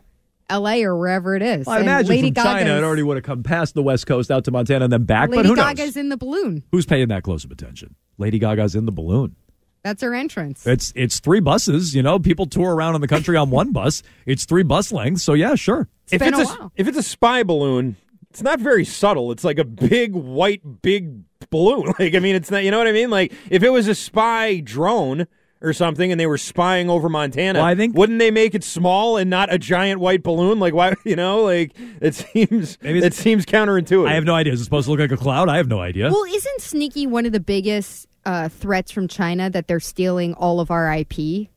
L.A. 0.53 0.83
or 0.83 0.95
wherever 0.97 1.35
it 1.35 1.41
is. 1.41 1.65
Well, 1.65 1.75
I 1.75 1.79
And 1.79 1.87
imagine 1.87 2.09
Lady 2.09 2.27
from 2.29 2.35
China, 2.43 2.59
Gaga's- 2.65 2.77
it 2.77 2.83
already 2.85 3.03
would 3.03 3.17
have 3.17 3.23
come 3.25 3.43
past 3.43 3.73
the 3.75 3.83
West 3.83 4.07
Coast 4.07 4.31
out 4.31 4.45
to 4.45 4.51
Montana 4.51 4.85
and 4.85 4.93
then 4.93 5.03
back. 5.03 5.29
Lady 5.29 5.39
but 5.39 5.45
who 5.47 5.55
Lady 5.55 5.61
Gaga's 5.75 5.95
knows? 5.95 5.97
in 5.97 6.09
the 6.09 6.17
balloon. 6.17 6.63
Who's 6.71 6.85
paying 6.85 7.07
that 7.09 7.23
close 7.23 7.43
of 7.43 7.51
attention? 7.51 7.95
Lady 8.17 8.39
Gaga's 8.39 8.75
in 8.75 8.85
the 8.85 8.91
balloon. 8.91 9.35
That's 9.83 10.01
her 10.01 10.13
entrance. 10.15 10.65
It's 10.65 10.93
it's 10.95 11.19
three 11.19 11.41
buses. 11.41 11.93
You 11.93 12.03
know, 12.03 12.17
people 12.17 12.45
tour 12.45 12.73
around 12.73 12.95
in 12.95 13.01
the 13.01 13.07
country 13.07 13.35
on 13.35 13.49
one 13.49 13.73
bus. 13.73 14.01
It's 14.25 14.45
three 14.45 14.63
bus 14.63 14.93
lengths. 14.93 15.23
So 15.23 15.33
yeah, 15.33 15.55
sure. 15.55 15.89
if 16.09 16.19
been 16.19 16.29
it's 16.33 16.37
a 16.49 16.53
a, 16.53 16.57
while. 16.57 16.71
if 16.77 16.87
it's 16.87 16.97
a 16.97 17.03
spy 17.03 17.43
balloon, 17.43 17.97
it's 18.29 18.41
not 18.41 18.61
very 18.61 18.85
subtle. 18.85 19.31
It's 19.33 19.43
like 19.43 19.57
a 19.59 19.65
big 19.65 20.13
white 20.13 20.81
big 20.81 21.23
balloon. 21.49 21.93
Like 21.99 22.15
I 22.15 22.19
mean, 22.19 22.35
it's 22.35 22.49
not. 22.49 22.63
You 22.63 22.71
know 22.71 22.77
what 22.77 22.87
I 22.87 22.93
mean? 22.93 23.09
Like 23.09 23.33
if 23.49 23.61
it 23.61 23.69
was 23.71 23.89
a 23.89 23.95
spy 23.95 24.61
drone 24.61 25.27
or 25.63 25.71
something, 25.73 26.11
and 26.11 26.19
they 26.19 26.27
were 26.27 26.37
spying 26.37 26.89
over 26.89 27.07
Montana, 27.09 27.59
Well, 27.59 27.65
I 27.67 27.73
think- 27.73 27.95
wouldn't 27.97 28.19
they 28.19 28.29
make 28.31 28.53
it 28.53 28.63
small 28.63 29.15
and 29.17 29.29
not 29.29 29.51
a 29.51 29.57
giant 29.57 29.99
white 30.01 30.21
balloon? 30.21 30.59
Like 30.59 30.73
why? 30.73 30.93
You 31.05 31.15
know, 31.15 31.41
like 31.43 31.71
it 32.01 32.13
seems 32.15 32.77
Maybe 32.81 32.99
it 32.99 33.13
seems 33.13 33.45
counterintuitive. 33.45 34.07
I 34.07 34.13
have 34.13 34.25
no 34.25 34.35
idea. 34.35 34.53
Is 34.53 34.61
it 34.61 34.65
supposed 34.65 34.85
to 34.85 34.91
look 34.91 34.99
like 34.99 35.11
a 35.11 35.17
cloud? 35.17 35.49
I 35.49 35.57
have 35.57 35.67
no 35.67 35.79
idea. 35.79 36.09
Well, 36.11 36.25
isn't 36.25 36.61
sneaky 36.61 37.07
one 37.07 37.25
of 37.25 37.31
the 37.31 37.39
biggest 37.39 38.07
uh, 38.25 38.49
threats 38.49 38.91
from 38.91 39.07
China 39.07 39.49
that 39.49 39.67
they're 39.67 39.79
stealing 39.79 40.33
all 40.35 40.59
of 40.59 40.69
our 40.71 40.93
IP, 40.93 41.47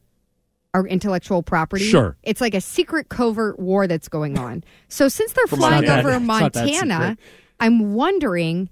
our 0.75 0.87
intellectual 0.87 1.43
property? 1.43 1.85
Sure. 1.85 2.17
It's 2.23 2.41
like 2.41 2.55
a 2.55 2.61
secret 2.61 3.09
covert 3.09 3.59
war 3.59 3.87
that's 3.87 4.09
going 4.09 4.39
on. 4.47 4.63
So 4.89 5.09
since 5.09 5.33
they're 5.33 5.47
From 5.47 5.59
flying 5.59 5.75
Montana. 5.87 5.99
over 6.01 6.11
that 6.13 6.23
Montana. 6.23 7.17
I'm 7.59 7.95
wondering 7.95 8.69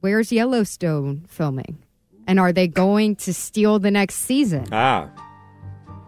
where's 0.00 0.32
Yellowstone 0.32 1.24
filming? 1.28 1.78
And 2.26 2.38
are 2.38 2.52
they 2.52 2.68
going 2.68 3.16
to 3.16 3.34
steal 3.34 3.78
the 3.78 3.90
next 3.90 4.16
season? 4.16 4.66
ah. 4.72 5.08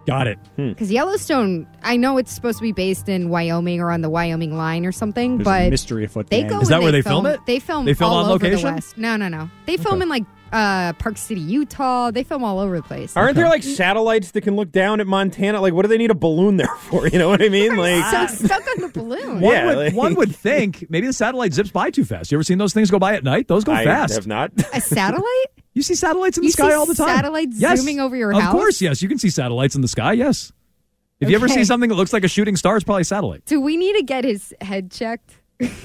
Got 0.04 0.26
it. 0.26 0.38
Because 0.56 0.90
Yellowstone, 0.90 1.64
I 1.84 1.96
know 1.96 2.18
it's 2.18 2.32
supposed 2.32 2.58
to 2.58 2.62
be 2.62 2.72
based 2.72 3.08
in 3.08 3.28
Wyoming 3.28 3.80
or 3.80 3.92
on 3.92 4.00
the 4.00 4.10
Wyoming 4.10 4.56
line 4.56 4.84
or 4.84 4.90
something, 4.90 5.36
There's 5.38 5.44
but 5.44 5.62
a 5.68 5.70
mystery 5.70 6.04
afoot. 6.04 6.28
they 6.28 6.42
go 6.42 6.58
Is 6.58 6.68
that 6.70 6.74
and 6.76 6.82
where 6.82 6.90
they 6.90 7.02
film 7.02 7.24
it? 7.26 7.38
They 7.46 7.60
film. 7.60 7.84
They 7.84 7.94
film 7.94 8.10
all 8.10 8.24
on 8.24 8.30
over 8.32 8.44
location? 8.44 8.66
The 8.70 8.74
West. 8.74 8.98
No, 8.98 9.16
no, 9.16 9.28
no. 9.28 9.48
They 9.66 9.76
film 9.76 10.02
in 10.02 10.08
like 10.08 10.24
uh, 10.52 10.92
Park 10.94 11.16
City, 11.16 11.40
Utah. 11.40 12.10
They 12.10 12.22
film 12.24 12.44
all 12.44 12.58
over 12.58 12.76
the 12.76 12.82
place. 12.82 13.16
Aren't 13.16 13.36
there 13.36 13.48
like 13.48 13.62
satellites 13.62 14.32
that 14.32 14.42
can 14.42 14.54
look 14.56 14.70
down 14.70 15.00
at 15.00 15.06
Montana? 15.06 15.60
Like, 15.60 15.72
what 15.72 15.82
do 15.82 15.88
they 15.88 15.98
need 15.98 16.10
a 16.10 16.14
balloon 16.14 16.56
there 16.58 16.66
for? 16.78 17.06
You 17.08 17.18
know 17.18 17.28
what 17.28 17.42
I 17.42 17.48
mean? 17.48 17.76
Like, 17.76 18.28
so 18.28 18.44
stuck 18.46 18.62
on 18.76 18.82
the 18.82 18.88
balloon. 18.88 19.40
One, 19.40 19.52
Yeah, 19.52 19.66
would, 19.66 19.76
like- 19.78 19.94
one 19.94 20.14
would 20.14 20.34
think 20.34 20.86
maybe 20.90 21.06
the 21.06 21.12
satellite 21.12 21.52
zips 21.54 21.70
by 21.70 21.90
too 21.90 22.04
fast. 22.04 22.30
You 22.30 22.36
ever 22.36 22.44
seen 22.44 22.58
those 22.58 22.72
things 22.74 22.90
go 22.90 22.98
by 22.98 23.14
at 23.14 23.24
night? 23.24 23.48
Those 23.48 23.64
go 23.64 23.72
I 23.72 23.84
fast. 23.84 24.14
have 24.14 24.26
not. 24.26 24.52
A 24.74 24.80
satellite? 24.80 25.24
You 25.74 25.80
see 25.82 25.94
satellites 25.94 26.36
in 26.36 26.42
the 26.42 26.48
You 26.48 26.52
sky 26.52 26.68
see 26.68 26.74
all 26.74 26.84
the 26.84 26.94
time. 26.94 27.08
satellites 27.16 27.56
yes. 27.58 27.78
zooming 27.80 27.98
over 27.98 28.14
your 28.14 28.30
of 28.32 28.38
house? 28.42 28.52
Of 28.52 28.60
course, 28.60 28.82
yes. 28.82 29.00
You 29.00 29.08
can 29.08 29.16
see 29.18 29.30
satellites 29.30 29.74
in 29.74 29.80
the 29.80 29.88
sky. 29.88 30.12
Yes. 30.12 30.52
If 31.18 31.30
you 31.30 31.34
ever 31.34 31.48
see 31.48 31.64
something 31.64 31.88
that 31.88 31.94
looks 31.94 32.12
like 32.12 32.24
a 32.24 32.28
shooting 32.28 32.56
star, 32.56 32.76
it's 32.76 32.84
probably 32.84 33.00
a 33.00 33.04
satellite. 33.06 33.46
Do 33.46 33.58
we 33.58 33.78
need 33.78 33.94
to 33.96 34.02
get 34.02 34.22
his 34.24 34.52
head 34.60 34.90
checked? 34.90 35.40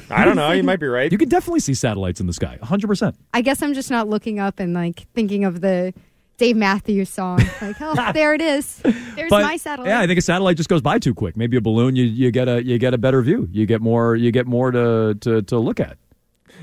I 0.10 0.26
don't 0.26 0.36
know. 0.36 0.52
You 0.52 0.64
might 0.64 0.80
be 0.80 0.88
right. 0.88 1.12
You 1.12 1.18
can 1.18 1.30
definitely 1.30 1.60
see 1.60 1.74
satellites 1.74 2.20
in 2.20 2.28
the 2.28 2.34
sky. 2.34 2.58
100%. 2.62 3.16
I 3.34 3.42
guess 3.42 3.62
I'm 3.62 3.74
just 3.74 3.92
not 3.92 4.08
looking 4.08 4.40
up 4.40 4.60
and 4.60 4.74
like 4.74 5.08
thinking 5.14 5.44
of 5.46 5.62
the 5.62 5.94
Dave 6.38 6.56
Matthews 6.56 7.10
song. 7.10 7.40
Like, 7.62 7.78
oh, 7.82 8.12
there 8.14 8.34
it 8.34 8.42
is. 8.42 8.78
There's 9.16 9.30
But, 9.30 9.42
my 9.44 9.58
satellite. 9.58 9.90
Yeah, 9.90 10.00
I 10.00 10.08
think 10.08 10.20
a 10.20 10.22
satellite 10.22 10.58
just 10.58 10.70
goes 10.70 10.82
by 10.82 11.00
too 11.00 11.14
quick. 11.14 11.36
Maybe 11.36 11.58
a 11.58 11.62
balloon, 11.62 11.96
you, 11.96 12.04
you 12.06 12.32
get 12.32 12.48
a 12.48 12.64
you 12.64 12.78
get 12.78 12.94
a 12.94 12.98
better 12.98 13.22
view. 13.22 13.48
You 13.52 13.66
get 13.66 13.82
more 13.82 14.16
you 14.16 14.32
get 14.32 14.46
more 14.46 14.72
to 14.72 15.16
to, 15.22 15.42
to 15.42 15.58
look 15.60 15.80
at. 15.80 15.98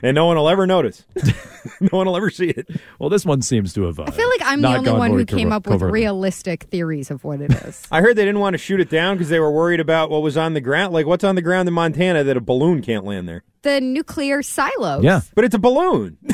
And 0.05 0.14
no 0.14 0.26
one 0.26 0.36
will 0.36 0.50
ever 0.50 0.66
notice. 0.66 1.05
no 1.80 1.88
one 1.90 2.07
will 2.07 2.16
ever 2.16 2.30
see 2.30 2.50
it. 2.50 2.68
Well, 2.98 3.09
this 3.09 3.24
one 3.24 3.40
seems 3.42 3.72
to 3.72 3.84
have. 3.84 3.98
Uh, 3.98 4.05
I 4.07 4.11
feel 4.11 4.28
like 4.28 4.42
I'm 4.44 4.61
the 4.61 4.68
only 4.68 4.92
one 4.92 5.11
who 5.12 5.24
came 5.24 5.48
cover- 5.48 5.57
up 5.57 5.66
with 5.66 5.72
covertly. 5.74 6.00
realistic 6.00 6.64
theories 6.64 7.11
of 7.11 7.24
what 7.24 7.40
it 7.40 7.50
is. 7.50 7.82
I 7.90 8.02
heard 8.02 8.16
they 8.16 8.24
didn't 8.24 8.40
want 8.40 8.55
to 8.55 8.59
shoot 8.59 8.80
it 8.80 8.90
down 8.90 9.16
because 9.16 9.30
they 9.30 9.40
were 9.40 9.50
worried 9.50 9.80
about 9.80 10.11
what 10.11 10.22
was 10.22 10.36
on 10.36 10.52
the 10.52 10.61
ground. 10.61 10.92
Like, 10.92 11.07
what's 11.07 11.24
on 11.24 11.34
the 11.34 11.42
ground 11.42 11.66
in 11.68 11.74
Montana 11.74 12.22
that 12.22 12.36
a 12.36 12.40
balloon 12.40 12.82
can't 12.82 13.05
land 13.05 13.28
there? 13.28 13.44
The 13.64 13.80
nuclear 13.80 14.42
silos. 14.42 15.02
Yeah. 15.02 15.20
But 15.34 15.44
it's 15.44 15.54
a 15.54 15.58
balloon. 15.58 16.16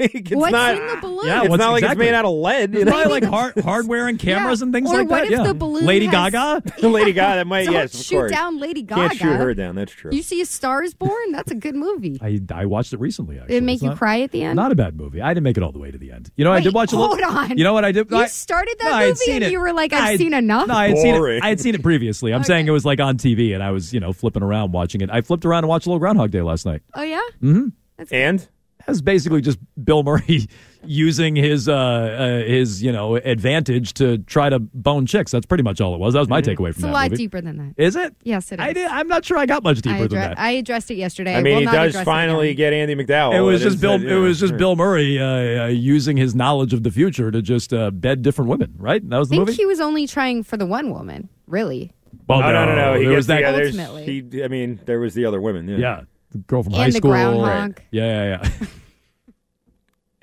like, 0.00 0.14
it's 0.14 0.30
What's 0.34 0.52
not, 0.52 0.76
in 0.76 0.86
the 0.86 0.96
balloon? 1.02 1.26
Yeah, 1.26 1.40
it's 1.42 1.50
what's 1.50 1.58
not 1.60 1.72
like 1.72 1.82
exactly- 1.82 2.06
it's 2.06 2.10
made 2.12 2.16
out 2.16 2.24
of 2.24 2.32
lead. 2.34 2.74
It's 2.74 2.90
probably 2.90 3.12
like 3.12 3.24
hard, 3.30 3.58
hardware 3.60 4.08
and 4.08 4.18
cameras 4.18 4.60
Yeah. 4.60 4.64
and 4.64 4.72
things 4.72 4.90
Or 4.90 4.96
like 4.98 5.08
what 5.10 5.16
that. 5.18 5.24
if 5.26 5.30
yeah. 5.32 5.42
the 5.46 5.52
balloon 5.54 5.84
Lady 5.84 6.06
has- 6.06 6.32
Gaga. 6.32 6.62
Lady 6.88 7.12
Gaga. 7.12 7.36
That 7.36 7.46
might 7.46 7.64
Don't 7.64 7.74
yes, 7.74 7.92
of 7.94 8.00
shoot 8.06 8.16
course. 8.16 8.32
down 8.32 8.58
Lady 8.58 8.82
Gaga. 8.82 9.08
Can't 9.08 9.18
shoot 9.18 9.36
her 9.36 9.52
down. 9.54 9.74
That's 9.74 9.92
true. 9.92 10.10
You 10.14 10.22
see 10.22 10.40
A 10.40 10.46
Star 10.46 10.82
is 10.82 10.94
Born? 10.94 11.32
That's 11.32 11.50
a 11.50 11.54
good 11.54 11.74
movie. 11.74 12.18
I, 12.22 12.40
I 12.54 12.64
watched 12.66 12.92
it 12.94 13.00
recently. 13.00 13.36
Actually, 13.38 13.48
Did 13.54 13.56
it 13.62 13.66
make 13.66 13.74
It's 13.74 13.82
you 13.82 13.88
not- 13.90 13.98
cry 13.98 14.20
at 14.22 14.30
the 14.30 14.42
end? 14.42 14.56
Not 14.56 14.72
a 14.72 14.76
bad 14.76 14.96
movie. 14.96 15.20
I 15.20 15.28
didn't 15.34 15.44
make 15.44 15.56
it 15.58 15.62
all 15.62 15.72
the 15.72 15.78
way 15.78 15.90
to 15.90 15.98
the 15.98 16.12
end. 16.12 16.30
You 16.36 16.44
know, 16.44 16.52
I 16.52 16.60
did 16.60 16.72
watch 16.72 16.92
a 16.92 16.96
little. 16.96 17.16
hold 17.16 17.20
on. 17.36 17.58
You 17.58 17.64
know 17.64 17.72
what 17.74 17.84
I 17.84 17.92
did? 17.92 18.10
You 18.10 18.16
I, 18.16 18.26
started 18.26 18.76
that 18.80 19.00
no, 19.00 19.08
movie 19.08 19.32
and 19.32 19.44
it. 19.44 19.52
you 19.52 19.60
were 19.60 19.72
like, 19.72 19.92
I've 19.92 20.18
seen 20.18 20.32
enough? 20.32 20.68
No, 20.68 20.74
I 20.74 20.88
had 20.88 20.98
seen 20.98 21.14
it. 21.14 21.42
I 21.42 21.48
had 21.48 21.60
seen 21.60 21.74
it 21.74 21.82
previously. 21.82 22.32
I'm 22.32 22.44
saying 22.44 22.66
it 22.68 22.70
was 22.70 22.84
like 22.84 23.00
on 23.00 23.18
TV, 23.18 23.52
and 23.54 23.62
I 23.62 23.72
was, 23.72 23.92
you 23.92 24.00
know, 24.00 24.12
flipping 24.12 24.42
around 24.42 24.72
watching 24.72 25.00
it. 25.00 25.10
I 25.12 25.20
flipped 25.20 25.44
around 25.44 25.64
and 25.64 25.68
watched 25.68 25.86
a 25.86 25.90
little 25.90 25.98
Groundhog 25.98 26.30
Day 26.30 26.42
last 26.42 26.64
night. 26.66 26.75
Oh, 26.94 27.02
yeah? 27.02 27.20
Mm-hmm. 27.42 27.68
and 28.10 28.48
That's 28.86 29.00
basically 29.00 29.40
just 29.40 29.58
Bill 29.84 30.02
Murray 30.02 30.46
using 30.88 31.34
his 31.34 31.68
uh, 31.68 31.74
uh 31.74 32.28
his 32.48 32.80
you 32.82 32.92
know 32.92 33.16
advantage 33.16 33.92
to 33.94 34.18
try 34.18 34.48
to 34.48 34.60
bone 34.60 35.04
chicks. 35.06 35.32
That's 35.32 35.46
pretty 35.46 35.64
much 35.64 35.80
all 35.80 35.94
it 35.94 35.98
was. 35.98 36.14
That 36.14 36.20
was 36.20 36.28
my 36.28 36.40
takeaway 36.40 36.56
from 36.56 36.64
that. 36.64 36.68
It's 36.68 36.80
from 36.80 36.90
a 36.90 36.92
lot 36.92 37.10
movie. 37.10 37.16
deeper 37.24 37.40
than 37.40 37.56
that. 37.58 37.74
Is 37.82 37.96
it? 37.96 38.14
Yes, 38.22 38.52
it 38.52 38.60
is. 38.60 38.64
I 38.66 38.72
did, 38.72 38.86
I'm 38.86 39.08
not 39.08 39.24
sure 39.24 39.36
I 39.38 39.46
got 39.46 39.62
much 39.64 39.80
deeper 39.82 39.96
I, 39.96 40.00
than 40.06 40.10
that. 40.20 40.38
I 40.38 40.50
addressed 40.52 40.90
it 40.92 40.94
yesterday. 40.96 41.34
I 41.34 41.42
mean, 41.42 41.54
will 41.54 41.60
he 41.60 41.64
not 41.66 41.72
does 41.72 41.88
address 41.94 42.04
finally 42.04 42.50
again. 42.50 42.70
get 42.70 42.88
Andie 42.88 42.94
MacDowell. 42.94 43.34
It 43.34 43.40
was 43.40 43.60
It 43.62 43.64
just 43.64 43.74
is, 43.76 43.80
Bill. 43.80 43.92
uh, 43.94 43.98
It 43.98 44.20
was 44.20 44.38
just 44.38 44.50
sure. 44.52 44.58
Bill 44.58 44.76
Murray 44.76 45.18
uh, 45.18 45.64
uh, 45.64 45.66
using 45.66 46.16
his 46.16 46.34
knowledge 46.36 46.72
of 46.72 46.84
the 46.84 46.90
future 46.92 47.30
to 47.32 47.42
just 47.42 47.72
uh, 47.72 47.90
bed 47.90 48.22
different 48.22 48.48
women. 48.50 48.74
Right? 48.78 49.06
That 49.08 49.18
was 49.18 49.28
I 49.28 49.30
the 49.30 49.36
think 49.38 49.48
movie. 49.48 49.56
he 49.56 49.66
was 49.66 49.80
only 49.80 50.06
trying 50.06 50.44
for 50.44 50.56
the 50.56 50.66
one 50.66 50.90
woman, 50.92 51.28
really. 51.48 51.92
Well, 52.28 52.38
Oh, 52.38 52.42
no, 52.42 52.64
no, 52.66 52.74
no. 52.74 52.94
He 52.94 53.04
there 53.04 53.12
gets 53.14 53.16
was 53.16 53.26
that. 53.26 53.40
the. 53.40 53.64
Ultimately. 53.66 54.04
He, 54.30 54.44
I 54.44 54.48
mean, 54.48 54.80
there 54.86 55.00
was 55.00 55.14
the 55.14 55.24
other 55.24 55.40
women. 55.40 55.68
Yeah. 55.68 55.76
Yeah, 55.78 56.00
the 56.00 56.06
girl 56.36 56.62
from 56.62 56.74
And 56.74 56.82
high 56.82 56.86
the 56.90 56.96
school. 56.96 57.10
groundhog. 57.10 57.80
Yeah, 57.90 58.38
yeah, 58.42 58.50
yeah. 58.60 58.66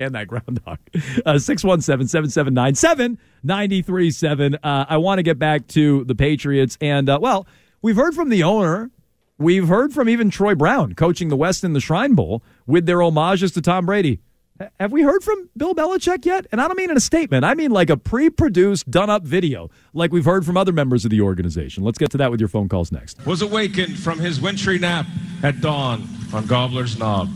and 0.00 0.14
that 0.14 0.26
groundhog. 0.28 0.78
Uh, 1.24 1.38
617 1.38 1.82
779 2.08 2.74
7937. 2.74 4.54
Uh, 4.62 4.86
I 4.88 4.96
want 4.96 5.18
to 5.18 5.22
get 5.22 5.38
back 5.38 5.66
to 5.68 6.04
the 6.04 6.14
Patriots. 6.14 6.76
And, 6.80 7.08
uh, 7.08 7.18
well, 7.20 7.46
we've 7.82 7.96
heard 7.96 8.14
from 8.14 8.28
the 8.28 8.42
owner. 8.42 8.90
We've 9.38 9.66
heard 9.68 9.92
from 9.92 10.08
even 10.08 10.30
Troy 10.30 10.54
Brown 10.54 10.94
coaching 10.94 11.28
the 11.28 11.36
West 11.36 11.64
in 11.64 11.72
the 11.72 11.80
Shrine 11.80 12.14
Bowl 12.14 12.42
with 12.66 12.86
their 12.86 13.00
homages 13.00 13.52
to 13.52 13.60
Tom 13.62 13.86
Brady. 13.86 14.20
H- 14.60 14.68
Have 14.78 14.92
we 14.92 15.02
heard 15.02 15.22
from 15.24 15.48
Bill 15.56 15.74
Belichick 15.74 16.24
yet? 16.24 16.46
And 16.52 16.60
I 16.60 16.68
don't 16.68 16.76
mean 16.76 16.90
in 16.90 16.96
a 16.96 17.00
statement. 17.00 17.44
I 17.44 17.54
mean 17.54 17.70
like 17.70 17.90
a 17.90 17.96
pre-produced, 17.96 18.90
done-up 18.90 19.24
video, 19.24 19.70
like 19.92 20.12
we've 20.12 20.24
heard 20.24 20.44
from 20.46 20.56
other 20.56 20.72
members 20.72 21.04
of 21.04 21.10
the 21.10 21.20
organization. 21.20 21.82
Let's 21.84 21.98
get 21.98 22.10
to 22.12 22.18
that 22.18 22.30
with 22.30 22.40
your 22.40 22.48
phone 22.48 22.68
calls 22.68 22.92
next. 22.92 23.24
was 23.26 23.42
awakened 23.42 23.98
from 23.98 24.18
his 24.18 24.40
wintry 24.40 24.78
nap 24.78 25.06
at 25.42 25.60
dawn 25.60 26.06
on 26.32 26.46
Gobbler's 26.46 26.98
Knob. 26.98 27.28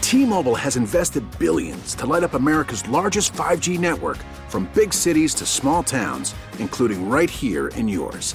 T-Mobile 0.00 0.54
has 0.54 0.76
invested 0.76 1.22
billions 1.38 1.94
to 1.96 2.06
light 2.06 2.22
up 2.24 2.32
America's 2.34 2.86
largest 2.88 3.32
5G 3.34 3.78
network 3.78 4.16
from 4.48 4.68
big 4.74 4.92
cities 4.94 5.34
to 5.34 5.44
small 5.44 5.82
towns, 5.82 6.34
including 6.58 7.08
right 7.10 7.28
here 7.28 7.68
in 7.68 7.86
yours. 7.88 8.34